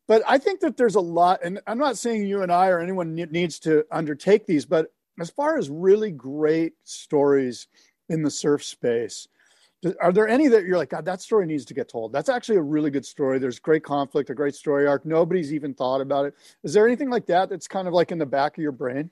But 0.06 0.22
I 0.26 0.38
think 0.38 0.60
that 0.60 0.76
there's 0.76 0.94
a 0.94 1.00
lot, 1.00 1.40
and 1.44 1.60
I'm 1.66 1.78
not 1.78 1.98
saying 1.98 2.26
you 2.26 2.42
and 2.42 2.50
I 2.50 2.68
or 2.68 2.80
anyone 2.80 3.14
needs 3.14 3.58
to 3.60 3.84
undertake 3.90 4.46
these, 4.46 4.64
but 4.64 4.88
as 5.20 5.30
far 5.30 5.58
as 5.58 5.68
really 5.68 6.10
great 6.10 6.72
stories 6.84 7.66
in 8.08 8.22
the 8.22 8.30
surf 8.30 8.64
space, 8.64 9.28
are 10.00 10.12
there 10.12 10.26
any 10.26 10.48
that 10.48 10.64
you're 10.64 10.76
like, 10.76 10.90
God, 10.90 11.04
that 11.04 11.20
story 11.20 11.46
needs 11.46 11.64
to 11.66 11.74
get 11.74 11.88
told? 11.88 12.12
That's 12.12 12.28
actually 12.28 12.56
a 12.56 12.62
really 12.62 12.90
good 12.90 13.06
story. 13.06 13.38
There's 13.38 13.60
great 13.60 13.84
conflict, 13.84 14.28
a 14.30 14.34
great 14.34 14.54
story 14.54 14.86
arc. 14.86 15.06
Nobody's 15.06 15.52
even 15.52 15.72
thought 15.72 16.00
about 16.00 16.26
it. 16.26 16.34
Is 16.64 16.72
there 16.72 16.86
anything 16.86 17.10
like 17.10 17.26
that 17.26 17.48
that's 17.48 17.68
kind 17.68 17.86
of 17.86 17.94
like 17.94 18.10
in 18.10 18.18
the 18.18 18.26
back 18.26 18.56
of 18.56 18.62
your 18.62 18.72
brain? 18.72 19.10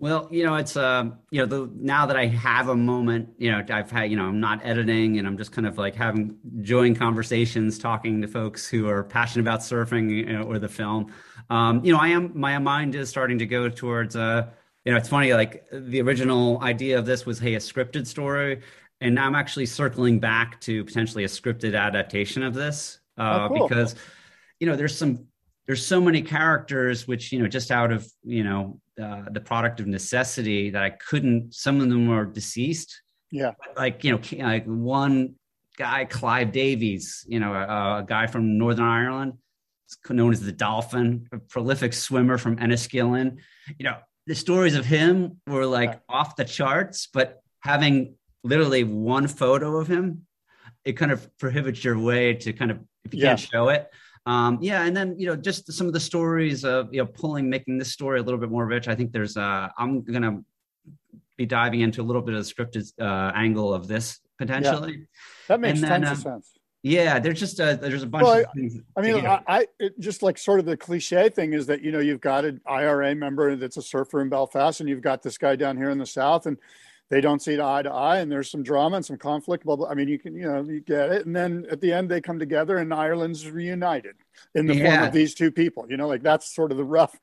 Well, 0.00 0.28
you 0.30 0.44
know, 0.44 0.54
it's 0.54 0.76
uh, 0.76 1.10
you 1.30 1.40
know, 1.40 1.46
the 1.46 1.70
now 1.74 2.06
that 2.06 2.16
I 2.16 2.26
have 2.26 2.68
a 2.68 2.76
moment, 2.76 3.30
you 3.36 3.50
know, 3.50 3.64
I've 3.68 3.90
had, 3.90 4.10
you 4.10 4.16
know, 4.16 4.26
I'm 4.26 4.38
not 4.38 4.64
editing 4.64 5.18
and 5.18 5.26
I'm 5.26 5.36
just 5.36 5.50
kind 5.50 5.66
of 5.66 5.76
like 5.76 5.96
having 5.96 6.36
enjoying 6.56 6.94
conversations, 6.94 7.78
talking 7.78 8.22
to 8.22 8.28
folks 8.28 8.68
who 8.68 8.88
are 8.88 9.02
passionate 9.02 9.42
about 9.42 9.60
surfing 9.60 10.08
you 10.08 10.32
know, 10.32 10.42
or 10.42 10.60
the 10.60 10.68
film. 10.68 11.12
Um, 11.50 11.84
you 11.84 11.92
know, 11.92 11.98
I 11.98 12.08
am 12.08 12.30
my 12.38 12.56
mind 12.58 12.94
is 12.94 13.08
starting 13.08 13.38
to 13.38 13.46
go 13.46 13.68
towards 13.68 14.14
uh, 14.14 14.46
you 14.88 14.94
know, 14.94 14.96
it's 14.96 15.10
funny, 15.10 15.34
like 15.34 15.66
the 15.70 16.00
original 16.00 16.62
idea 16.62 16.98
of 16.98 17.04
this 17.04 17.26
was 17.26 17.38
hey, 17.38 17.56
a 17.56 17.58
scripted 17.58 18.06
story. 18.06 18.62
And 19.02 19.14
now 19.14 19.26
I'm 19.26 19.34
actually 19.34 19.66
circling 19.66 20.18
back 20.18 20.58
to 20.62 20.82
potentially 20.82 21.24
a 21.24 21.28
scripted 21.28 21.78
adaptation 21.78 22.42
of 22.42 22.54
this. 22.54 22.98
Uh, 23.18 23.48
oh, 23.50 23.54
cool. 23.54 23.68
because 23.68 23.96
you 24.60 24.66
know, 24.66 24.76
there's 24.76 24.96
some 24.96 25.26
there's 25.66 25.84
so 25.84 26.00
many 26.00 26.22
characters 26.22 27.06
which 27.06 27.32
you 27.32 27.38
know 27.38 27.46
just 27.46 27.70
out 27.70 27.92
of 27.92 28.10
you 28.24 28.42
know 28.42 28.80
uh, 28.98 29.24
the 29.30 29.40
product 29.40 29.78
of 29.78 29.86
necessity 29.86 30.70
that 30.70 30.82
I 30.82 30.88
couldn't. 30.88 31.52
Some 31.52 31.82
of 31.82 31.90
them 31.90 32.08
are 32.08 32.24
deceased. 32.24 33.02
Yeah, 33.30 33.52
like 33.76 34.04
you 34.04 34.12
know, 34.12 34.20
like 34.42 34.64
one 34.64 35.34
guy, 35.76 36.06
Clive 36.06 36.50
Davies, 36.50 37.26
you 37.28 37.40
know, 37.40 37.52
a, 37.52 37.98
a 37.98 38.04
guy 38.08 38.26
from 38.26 38.56
Northern 38.56 38.86
Ireland, 38.86 39.34
known 40.08 40.32
as 40.32 40.40
the 40.40 40.50
Dolphin, 40.50 41.28
a 41.30 41.36
prolific 41.36 41.92
swimmer 41.92 42.38
from 42.38 42.56
Enniskillen. 42.56 43.36
You 43.78 43.84
know, 43.84 43.98
the 44.28 44.34
stories 44.34 44.74
of 44.74 44.84
him 44.84 45.40
were 45.46 45.64
like 45.64 45.90
yeah. 45.90 45.98
off 46.08 46.36
the 46.36 46.44
charts, 46.44 47.08
but 47.12 47.42
having 47.60 48.14
literally 48.44 48.84
one 48.84 49.26
photo 49.26 49.78
of 49.78 49.88
him, 49.88 50.26
it 50.84 50.92
kind 50.92 51.10
of 51.10 51.26
prohibits 51.38 51.82
your 51.82 51.98
way 51.98 52.34
to 52.34 52.52
kind 52.52 52.70
of 52.70 52.78
if 53.04 53.14
you 53.14 53.20
yeah. 53.20 53.28
can't 53.28 53.40
show 53.40 53.70
it. 53.70 53.90
Um, 54.26 54.58
yeah, 54.60 54.84
and 54.84 54.94
then 54.94 55.18
you 55.18 55.26
know 55.26 55.34
just 55.34 55.72
some 55.72 55.86
of 55.86 55.94
the 55.94 56.00
stories 56.00 56.62
of 56.62 56.92
you 56.92 57.00
know 57.00 57.06
pulling, 57.06 57.48
making 57.48 57.78
this 57.78 57.90
story 57.90 58.20
a 58.20 58.22
little 58.22 58.38
bit 58.38 58.50
more 58.50 58.66
rich. 58.66 58.86
I 58.86 58.94
think 58.94 59.12
there's 59.12 59.38
uh, 59.38 59.70
I'm 59.78 60.02
gonna 60.02 60.42
be 61.38 61.46
diving 61.46 61.80
into 61.80 62.02
a 62.02 62.04
little 62.04 62.20
bit 62.20 62.34
of 62.34 62.46
the 62.46 62.52
scripted 62.52 62.92
uh, 63.00 63.32
angle 63.34 63.72
of 63.72 63.88
this 63.88 64.20
potentially. 64.36 64.92
Yeah. 64.92 65.04
That 65.48 65.60
makes 65.60 65.80
then, 65.80 66.02
tons 66.02 66.18
of 66.18 66.22
sense. 66.22 66.57
Yeah, 66.82 67.18
there's 67.18 67.40
just 67.40 67.58
a 67.58 67.76
there's 67.80 68.04
a 68.04 68.06
bunch 68.06 68.24
well, 68.24 68.40
of 68.40 68.52
things. 68.54 68.78
I 68.96 69.00
mean, 69.00 69.26
I, 69.26 69.42
I 69.48 69.66
it, 69.80 69.98
just 69.98 70.22
like 70.22 70.38
sort 70.38 70.60
of 70.60 70.66
the 70.66 70.76
cliche 70.76 71.28
thing 71.28 71.52
is 71.52 71.66
that 71.66 71.82
you 71.82 71.90
know 71.90 71.98
you've 71.98 72.20
got 72.20 72.44
an 72.44 72.60
IRA 72.66 73.14
member 73.16 73.56
that's 73.56 73.76
a 73.76 73.82
surfer 73.82 74.20
in 74.20 74.28
Belfast, 74.28 74.78
and 74.80 74.88
you've 74.88 75.02
got 75.02 75.22
this 75.22 75.36
guy 75.38 75.56
down 75.56 75.76
here 75.76 75.90
in 75.90 75.98
the 75.98 76.06
south, 76.06 76.46
and 76.46 76.56
they 77.10 77.20
don't 77.20 77.40
see 77.40 77.54
it 77.54 77.60
eye 77.60 77.82
to 77.82 77.90
eye 77.90 78.18
and 78.18 78.30
there's 78.30 78.50
some 78.50 78.62
drama 78.62 78.96
and 78.96 79.04
some 79.04 79.16
conflict 79.16 79.64
blah, 79.64 79.76
blah. 79.76 79.88
i 79.88 79.94
mean 79.94 80.08
you 80.08 80.18
can 80.18 80.34
you 80.34 80.42
know 80.42 80.62
you 80.62 80.80
get 80.80 81.10
it 81.10 81.26
and 81.26 81.34
then 81.34 81.66
at 81.70 81.80
the 81.80 81.92
end 81.92 82.08
they 82.08 82.20
come 82.20 82.38
together 82.38 82.78
and 82.78 82.92
ireland's 82.92 83.48
reunited 83.50 84.16
in 84.54 84.66
the 84.66 84.76
yeah. 84.76 84.96
form 84.96 85.08
of 85.08 85.12
these 85.12 85.34
two 85.34 85.50
people 85.50 85.86
you 85.88 85.96
know 85.96 86.06
like 86.06 86.22
that's 86.22 86.54
sort 86.54 86.70
of 86.70 86.76
the 86.76 86.84
rough 86.84 87.18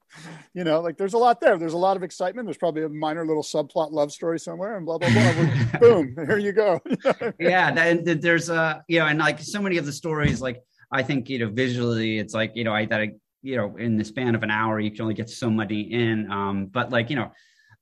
you 0.53 0.63
know 0.63 0.81
like 0.81 0.97
there's 0.97 1.13
a 1.13 1.17
lot 1.17 1.39
there 1.39 1.57
there's 1.57 1.73
a 1.73 1.77
lot 1.77 1.97
of 1.97 2.03
excitement 2.03 2.45
there's 2.45 2.57
probably 2.57 2.83
a 2.83 2.89
minor 2.89 3.25
little 3.25 3.43
subplot 3.43 3.91
love 3.91 4.11
story 4.11 4.39
somewhere 4.39 4.77
and 4.77 4.85
blah 4.85 4.97
blah 4.97 5.09
blah 5.09 5.79
boom 5.79 6.15
here 6.15 6.37
you 6.37 6.51
go 6.51 6.81
yeah 7.39 7.71
that, 7.71 8.21
there's 8.21 8.49
uh 8.49 8.79
you 8.87 8.99
know 8.99 9.05
and 9.07 9.19
like 9.19 9.39
so 9.39 9.61
many 9.61 9.77
of 9.77 9.85
the 9.85 9.93
stories 9.93 10.41
like 10.41 10.61
i 10.91 11.01
think 11.03 11.29
you 11.29 11.39
know 11.39 11.49
visually 11.49 12.17
it's 12.17 12.33
like 12.33 12.51
you 12.55 12.63
know 12.63 12.73
i 12.73 12.85
that 12.85 13.01
I, 13.01 13.11
you 13.41 13.55
know 13.55 13.75
in 13.77 13.97
the 13.97 14.03
span 14.03 14.35
of 14.35 14.43
an 14.43 14.51
hour 14.51 14.79
you 14.79 14.91
can 14.91 15.01
only 15.01 15.13
get 15.13 15.29
so 15.29 15.49
many 15.49 15.81
in 15.81 16.31
um 16.31 16.65
but 16.65 16.89
like 16.91 17.09
you 17.09 17.15
know 17.15 17.31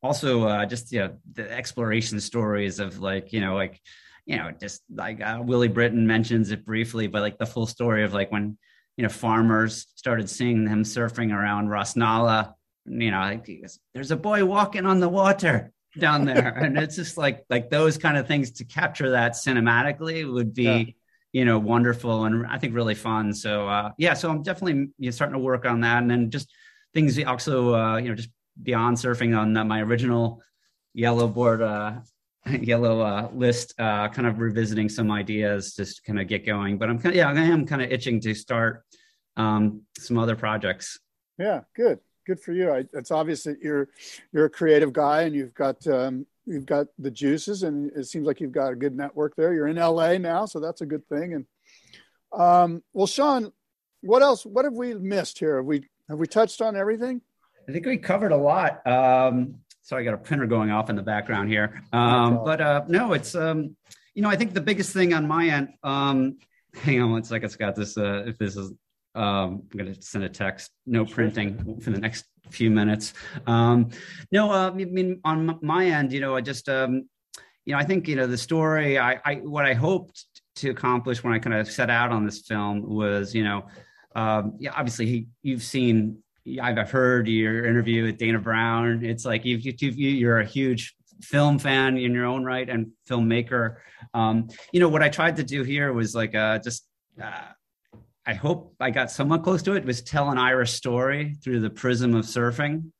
also 0.03 0.47
uh, 0.47 0.65
just 0.65 0.91
you 0.91 0.99
know 0.99 1.17
the 1.31 1.49
exploration 1.49 2.19
stories 2.19 2.79
of 2.79 2.99
like 2.99 3.31
you 3.33 3.39
know 3.39 3.55
like 3.55 3.81
you 4.25 4.37
know 4.37 4.51
just 4.59 4.83
like 4.93 5.21
uh, 5.21 5.39
Willie 5.41 5.69
Britton 5.69 6.05
mentions 6.05 6.51
it 6.51 6.65
briefly, 6.65 7.07
but 7.07 7.21
like 7.21 7.37
the 7.37 7.45
full 7.45 7.65
story 7.65 8.03
of 8.03 8.13
like 8.13 8.31
when 8.31 8.57
you 8.97 9.03
know 9.03 9.09
farmers 9.09 9.87
started 9.95 10.29
seeing 10.29 10.65
them 10.65 10.83
surfing 10.83 11.33
around 11.33 11.69
Rossnowlagh, 11.69 12.53
you 12.85 13.11
know 13.11 13.19
like 13.19 13.49
there's 13.93 14.11
a 14.11 14.17
boy 14.17 14.45
walking 14.45 14.85
on 14.85 14.99
the 14.99 15.09
water 15.09 15.71
down 15.97 16.25
there, 16.31 16.49
and 16.49 16.77
it's 16.77 16.97
just 16.97 17.17
like 17.17 17.45
like 17.49 17.69
those 17.69 17.97
kind 17.97 18.17
of 18.17 18.27
things 18.27 18.51
to 18.51 18.65
capture 18.65 19.11
that 19.11 19.33
cinematically 19.33 20.31
would 20.31 20.53
be. 20.53 20.63
Yeah. 20.63 20.83
you 21.33 21.45
know, 21.45 21.57
wonderful 21.57 22.25
and 22.25 22.45
I 22.45 22.59
think 22.59 22.75
really 22.75 22.93
fun. 22.93 23.33
So 23.33 23.67
uh, 23.67 23.89
yeah, 23.97 24.13
so 24.13 24.29
I'm 24.29 24.43
definitely 24.43 24.91
you 24.99 25.07
know, 25.07 25.09
starting 25.09 25.33
to 25.33 25.39
work 25.39 25.65
on 25.65 25.81
that, 25.81 26.03
and 26.03 26.11
then 26.11 26.29
just 26.29 26.53
things 26.93 27.17
also, 27.23 27.73
uh, 27.73 27.97
you 27.97 28.09
know, 28.09 28.15
just 28.15 28.29
beyond 28.61 28.97
surfing 28.97 29.37
on 29.37 29.67
my 29.67 29.81
original 29.81 30.41
yellow 30.93 31.27
board, 31.27 31.61
uh, 31.61 31.93
yellow 32.61 33.01
uh, 33.01 33.29
list, 33.33 33.73
uh, 33.79 34.09
kind 34.09 34.27
of 34.27 34.39
revisiting 34.39 34.89
some 34.89 35.11
ideas, 35.11 35.75
just 35.75 36.03
kind 36.03 36.19
of 36.19 36.27
get 36.27 36.45
going. 36.45 36.77
But 36.77 36.89
I'm 36.89 36.99
kind 36.99 37.13
of 37.13 37.15
yeah, 37.15 37.29
I 37.29 37.45
am 37.45 37.65
kind 37.65 37.81
of 37.81 37.91
itching 37.91 38.19
to 38.21 38.33
start 38.33 38.83
um, 39.37 39.81
some 39.97 40.17
other 40.17 40.35
projects. 40.35 40.99
Yeah, 41.39 41.61
good, 41.75 41.99
good 42.27 42.39
for 42.39 42.51
you. 42.51 42.71
I, 42.71 42.85
it's 42.93 43.11
obvious 43.11 43.43
that 43.43 43.59
you're 43.61 43.89
you're 44.31 44.45
a 44.45 44.49
creative 44.49 44.93
guy 44.93 45.23
and 45.23 45.35
you've 45.35 45.53
got 45.53 45.85
um, 45.87 46.25
you've 46.45 46.65
got 46.65 46.87
the 46.99 47.11
juices, 47.11 47.63
and 47.63 47.91
it 47.95 48.05
seems 48.05 48.27
like 48.27 48.41
you've 48.41 48.51
got 48.51 48.73
a 48.73 48.75
good 48.75 48.95
network 48.95 49.35
there. 49.35 49.53
You're 49.53 49.67
in 49.67 49.77
LA 49.77 50.17
now, 50.17 50.45
so 50.45 50.59
that's 50.59 50.81
a 50.81 50.85
good 50.85 51.07
thing. 51.07 51.33
And 51.33 51.45
um, 52.39 52.83
well, 52.93 53.07
Sean, 53.07 53.51
what 54.01 54.21
else? 54.21 54.45
What 54.45 54.65
have 54.65 54.73
we 54.73 54.93
missed 54.93 55.39
here? 55.39 55.57
Have 55.57 55.65
we 55.65 55.85
have 56.09 56.19
we 56.19 56.27
touched 56.27 56.61
on 56.61 56.75
everything? 56.75 57.21
I 57.67 57.71
think 57.71 57.85
we 57.85 57.97
covered 57.97 58.31
a 58.31 58.37
lot. 58.37 58.85
Um, 58.85 59.55
sorry, 59.81 60.03
I 60.03 60.05
got 60.05 60.13
a 60.13 60.17
printer 60.17 60.45
going 60.45 60.71
off 60.71 60.89
in 60.89 60.95
the 60.95 61.03
background 61.03 61.49
here. 61.49 61.81
Um, 61.91 62.43
but 62.43 62.61
uh, 62.61 62.83
no, 62.87 63.13
it's 63.13 63.35
um, 63.35 63.75
you 64.13 64.21
know, 64.21 64.29
I 64.29 64.35
think 64.35 64.53
the 64.53 64.61
biggest 64.61 64.93
thing 64.93 65.13
on 65.13 65.27
my 65.27 65.47
end. 65.47 65.69
Um, 65.83 66.37
hang 66.73 67.01
on 67.01 67.11
one 67.11 67.23
second, 67.23 67.49
Scott. 67.49 67.75
This 67.75 67.97
uh, 67.97 68.23
if 68.25 68.37
this 68.37 68.55
is 68.57 68.73
um, 69.15 69.63
I'm 69.71 69.77
going 69.77 69.93
to 69.93 70.01
send 70.01 70.23
a 70.23 70.29
text. 70.29 70.71
No 70.85 71.05
printing 71.05 71.79
for 71.81 71.91
the 71.91 71.99
next 71.99 72.25
few 72.49 72.69
minutes. 72.69 73.13
Um, 73.45 73.89
no, 74.31 74.51
uh, 74.51 74.69
I 74.69 74.71
mean, 74.71 75.19
on 75.23 75.59
my 75.61 75.85
end, 75.85 76.11
you 76.11 76.19
know, 76.19 76.35
I 76.35 76.41
just, 76.41 76.67
um, 76.69 77.07
you 77.65 77.73
know, 77.73 77.79
I 77.79 77.83
think, 77.83 78.07
you 78.07 78.15
know, 78.15 78.27
the 78.27 78.37
story, 78.37 78.97
I, 78.97 79.19
I, 79.23 79.35
what 79.35 79.65
I 79.65 79.73
hoped 79.73 80.25
to 80.57 80.69
accomplish 80.69 81.23
when 81.23 81.33
I 81.33 81.39
kind 81.39 81.55
of 81.55 81.69
set 81.71 81.89
out 81.89 82.11
on 82.11 82.25
this 82.25 82.41
film 82.41 82.81
was, 82.83 83.33
you 83.33 83.43
know, 83.43 83.65
um, 84.15 84.55
yeah, 84.59 84.71
obviously 84.75 85.05
he, 85.05 85.27
you've 85.41 85.63
seen, 85.63 86.22
I've 86.61 86.91
heard 86.91 87.27
your 87.27 87.65
interview 87.65 88.03
with 88.03 88.17
Dana 88.17 88.39
Brown. 88.39 89.03
It's 89.03 89.25
like 89.25 89.45
you've, 89.45 89.61
you've, 89.63 89.97
you're 89.97 90.39
a 90.39 90.45
huge 90.45 90.95
film 91.21 91.57
fan 91.57 91.97
in 91.97 92.13
your 92.13 92.25
own 92.25 92.43
right 92.43 92.69
and 92.69 92.91
filmmaker. 93.09 93.77
Um, 94.13 94.49
you 94.71 94.79
know, 94.79 94.89
what 94.89 95.01
I 95.01 95.09
tried 95.09 95.37
to 95.37 95.43
do 95.43 95.63
here 95.63 95.93
was 95.93 96.13
like, 96.13 96.35
uh, 96.35 96.59
just, 96.59 96.85
uh, 97.21 97.47
I 98.25 98.33
hope 98.33 98.75
I 98.79 98.89
got 98.89 99.11
somewhat 99.11 99.43
close 99.43 99.61
to 99.63 99.73
it 99.73 99.85
was 99.85 100.01
tell 100.01 100.31
an 100.31 100.37
Irish 100.37 100.71
story 100.73 101.35
through 101.43 101.59
the 101.59 101.69
prism 101.69 102.15
of 102.15 102.25
surfing. 102.25 102.91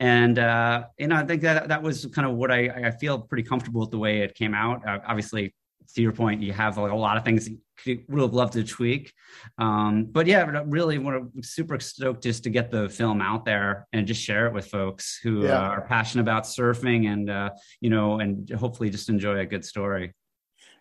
And 0.00 0.38
uh, 0.38 0.84
you 0.98 1.08
know, 1.08 1.16
I 1.16 1.24
think 1.24 1.42
that 1.42 1.68
that 1.68 1.82
was 1.82 2.06
kind 2.06 2.26
of 2.28 2.34
what 2.34 2.50
I, 2.50 2.68
I 2.68 2.90
feel 2.90 3.18
pretty 3.18 3.42
comfortable 3.42 3.80
with 3.80 3.90
the 3.90 3.98
way 3.98 4.20
it 4.20 4.34
came 4.34 4.54
out. 4.54 4.86
Uh, 4.86 4.98
obviously, 5.06 5.54
to 5.94 6.02
your 6.02 6.12
point, 6.12 6.42
you 6.42 6.52
have 6.52 6.76
like 6.78 6.92
a 6.92 6.96
lot 6.96 7.16
of 7.16 7.24
things 7.24 7.48
you 7.48 8.02
would 8.08 8.22
have 8.22 8.34
loved 8.34 8.54
to 8.54 8.64
tweak. 8.64 9.12
Um, 9.58 10.04
but 10.04 10.26
yeah, 10.26 10.62
really, 10.66 10.98
want 10.98 11.34
to 11.34 11.42
super 11.42 11.78
stoked 11.80 12.22
just 12.22 12.44
to 12.44 12.50
get 12.50 12.70
the 12.70 12.88
film 12.88 13.20
out 13.20 13.44
there 13.44 13.86
and 13.92 14.06
just 14.06 14.22
share 14.22 14.46
it 14.46 14.52
with 14.52 14.66
folks 14.66 15.18
who 15.22 15.44
yeah. 15.44 15.58
uh, 15.58 15.68
are 15.68 15.82
passionate 15.82 16.22
about 16.22 16.44
surfing 16.44 17.10
and 17.12 17.30
uh, 17.30 17.50
you 17.80 17.90
know, 17.90 18.20
and 18.20 18.50
hopefully 18.50 18.90
just 18.90 19.08
enjoy 19.08 19.38
a 19.38 19.46
good 19.46 19.64
story. 19.64 20.14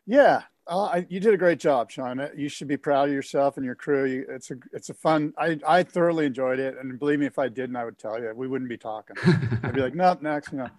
Yeah, 0.06 0.44
uh, 0.68 1.02
you 1.10 1.20
did 1.20 1.34
a 1.34 1.38
great 1.38 1.60
job, 1.60 1.90
Sean. 1.92 2.20
Uh, 2.20 2.30
you 2.36 2.50
should 2.50 2.68
be 2.68 2.78
proud 2.78 3.10
of 3.10 3.14
yourself 3.14 3.58
and 3.58 3.66
your 3.66 3.76
crew. 3.76 4.06
You, 4.06 4.26
it's 4.30 4.52
a 4.52 4.56
it's 4.74 4.90
a 4.90 4.94
fun. 4.94 5.34
I 5.38 5.60
I 5.66 5.84
thoroughly 5.84 6.26
enjoyed 6.26 6.60
it, 6.60 6.78
and 6.78 7.00
believe 7.00 7.20
me, 7.20 7.26
if 7.26 7.40
I 7.40 7.48
didn't, 7.48 7.76
I 7.76 7.86
would 7.86 7.98
tell 7.98 8.20
you 8.22 8.34
we 8.36 8.48
wouldn't 8.48 8.70
be 8.70 8.78
talking. 8.78 9.16
I'd 9.64 9.74
be 9.74 9.82
like, 9.82 9.96
nope, 9.96 10.22
next, 10.22 10.52
know. 10.52 10.70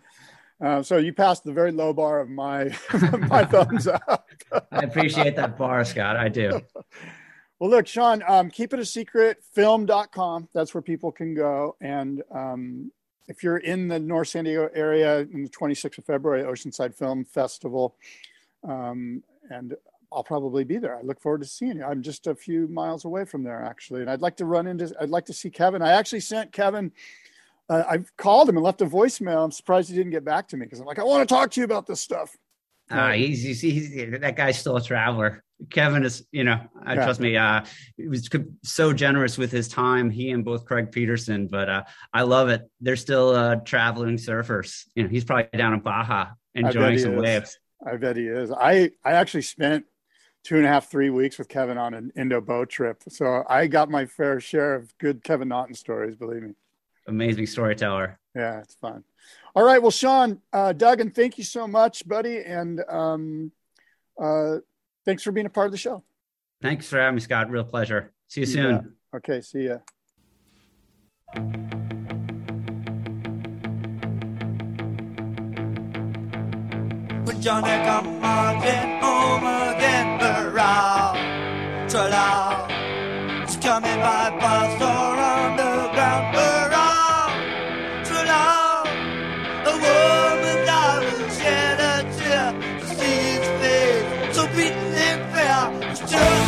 Uh, 0.61 0.83
so 0.83 0.97
you 0.97 1.13
passed 1.13 1.45
the 1.45 1.53
very 1.53 1.71
low 1.71 1.93
bar 1.93 2.21
of 2.21 2.29
my 2.29 2.65
my 3.29 3.45
thumbs 3.51 3.87
up. 3.87 4.27
I 4.73 4.81
appreciate 4.81 5.37
that 5.37 5.57
bar, 5.57 5.85
Scott. 5.85 6.17
I 6.17 6.29
do. 6.29 6.61
Well, 7.61 7.71
look, 7.71 7.89
Sean, 7.89 8.23
um, 8.29 8.51
keep 8.51 8.73
it 8.73 8.79
a 8.79 8.85
secret. 8.85 9.43
Film.com. 9.53 10.49
That's 10.55 10.73
where 10.75 10.81
people 10.81 11.11
can 11.11 11.35
go. 11.35 11.75
And 11.81 12.23
um, 12.33 12.93
if 13.27 13.43
you're 13.43 13.57
in 13.57 13.89
the 13.89 13.99
North 13.99 14.29
San 14.29 14.45
Diego 14.45 14.71
area 14.75 15.21
in 15.21 15.43
the 15.43 15.49
26th 15.49 15.99
of 15.99 16.05
February, 16.05 16.45
Oceanside 16.45 16.95
Film 16.95 17.25
Festival, 17.25 17.97
um, 18.63 19.25
and 19.51 19.75
I'll 20.13 20.23
probably 20.23 20.63
be 20.63 20.79
there. 20.79 20.97
I 20.97 21.03
look 21.03 21.21
forward 21.21 21.43
to 21.43 21.49
seeing 21.49 21.79
you. 21.79 21.85
I'm 21.85 22.01
just 22.01 22.29
a 22.29 22.35
few 22.35 22.69
miles 22.69 23.05
away 23.05 23.25
from 23.25 23.43
there, 23.43 23.63
actually, 23.63 24.03
and 24.03 24.11
I'd 24.11 24.23
like 24.23 24.37
to 24.37 24.45
run 24.47 24.67
into. 24.67 24.95
I'd 25.01 25.11
like 25.11 25.27
to 25.27 25.35
see 25.35 25.51
Kevin. 25.51 25.83
I 25.83 25.91
actually 25.91 26.21
sent 26.21 26.53
Kevin. 26.53 26.93
Uh, 27.69 27.85
I've 27.89 28.11
called 28.17 28.49
him 28.49 28.57
and 28.57 28.65
left 28.65 28.81
a 28.81 28.87
voicemail. 28.87 29.45
I'm 29.45 29.53
surprised 29.53 29.91
he 29.91 29.97
didn't 29.97 30.13
get 30.13 30.25
back 30.25 30.49
to 30.49 30.57
me 30.57 30.65
because 30.65 30.81
I'm 30.81 30.87
like, 30.87 30.99
I 30.99 31.05
want 31.05 31.29
to 31.29 31.35
talk 31.35 31.51
to 31.53 31.61
you 31.61 31.65
about 31.65 31.87
this 31.87 32.01
stuff. 32.01 32.37
Uh, 32.91 33.13
he's, 33.13 33.43
he's, 33.43 33.61
he's, 33.61 34.21
that 34.21 34.37
guy's 34.37 34.59
still 34.59 34.77
a 34.77 34.83
traveler. 34.83 35.45
Kevin 35.71 36.05
is, 36.05 36.25
you 36.31 36.45
know, 36.45 36.55
uh, 36.55 36.95
yeah. 36.95 36.95
trust 36.95 37.21
me. 37.21 37.37
Uh, 37.37 37.65
he 37.97 38.09
was 38.09 38.29
so 38.63 38.93
generous 38.93 39.37
with 39.37 39.51
his 39.51 39.69
time. 39.69 40.09
He 40.09 40.31
and 40.31 40.45
both 40.45 40.65
Craig 40.65 40.93
Peterson, 40.93 41.49
but 41.49 41.69
uh, 41.69 41.85
I 42.13 42.23
love 42.23 42.49
it. 42.49 42.63
They're 42.81 42.97
still 42.97 43.31
uh, 43.31 43.57
traveling 43.57 44.17
surfers. 44.17 44.85
You 44.95 45.03
know, 45.03 45.09
he's 45.09 45.25
probably 45.25 45.49
down 45.59 45.75
in 45.75 45.81
Baja 45.81 46.29
enjoying 46.55 46.99
some 46.99 47.17
is. 47.17 47.23
waves. 47.23 47.59
I 47.85 47.97
bet 47.97 48.17
he 48.17 48.27
is. 48.27 48.51
I 48.51 48.93
I 49.05 49.13
actually 49.13 49.43
spent 49.43 49.85
two 50.45 50.57
and 50.57 50.65
a 50.65 50.69
half, 50.69 50.91
three 50.91 51.11
weeks 51.11 51.39
with 51.39 51.49
Kevin 51.49 51.77
on 51.77 51.95
an 51.95 52.13
Indo 52.17 52.41
boat 52.41 52.71
trip, 52.71 53.03
so 53.09 53.45
I 53.49 53.67
got 53.67 53.91
my 53.91 54.07
fair 54.07 54.41
share 54.41 54.75
of 54.75 54.97
good 54.99 55.23
Kevin 55.25 55.49
Naughton 55.49 55.75
stories. 55.75 56.17
Believe 56.17 56.43
me. 56.43 56.55
Amazing 57.09 57.47
storyteller. 57.47 58.19
Yeah, 58.37 58.61
it's 58.61 58.75
fun. 58.75 59.03
All 59.57 59.65
right, 59.65 59.83
well, 59.83 59.91
Sean, 59.91 60.41
uh, 60.53 60.73
and 60.81 61.15
thank 61.15 61.39
you 61.39 61.45
so 61.45 61.67
much, 61.67 62.07
buddy, 62.07 62.39
and 62.45 62.81
um, 62.89 63.51
uh, 64.21 64.59
thanks 65.05 65.23
for 65.23 65.33
being 65.33 65.47
a 65.47 65.51
part 65.51 65.67
of 65.67 65.73
the 65.73 65.79
show. 65.79 66.05
Thanks 66.63 66.87
for 66.89 66.99
having 66.99 67.17
me, 67.17 67.21
Scott. 67.21 67.51
Real 67.51 67.65
pleasure. 67.65 68.13
See 68.29 68.41
you 68.41 68.47
soon. 68.47 68.95
Yeah. 69.13 69.17
Okay, 69.17 69.41
see 69.41 69.67
ya. 69.67 69.79
Johnny 77.41 77.85
come 77.87 78.17
again, 78.19 79.01
home 79.01 79.45
again, 79.45 80.19
hurrah, 80.19 81.13
ta-da. 81.89 82.67
It's 83.45 83.57
coming 83.57 84.01
by 84.01 84.31
bus 84.41 84.83
or 84.83 85.17
underground, 85.17 86.48
fair, 96.11 96.48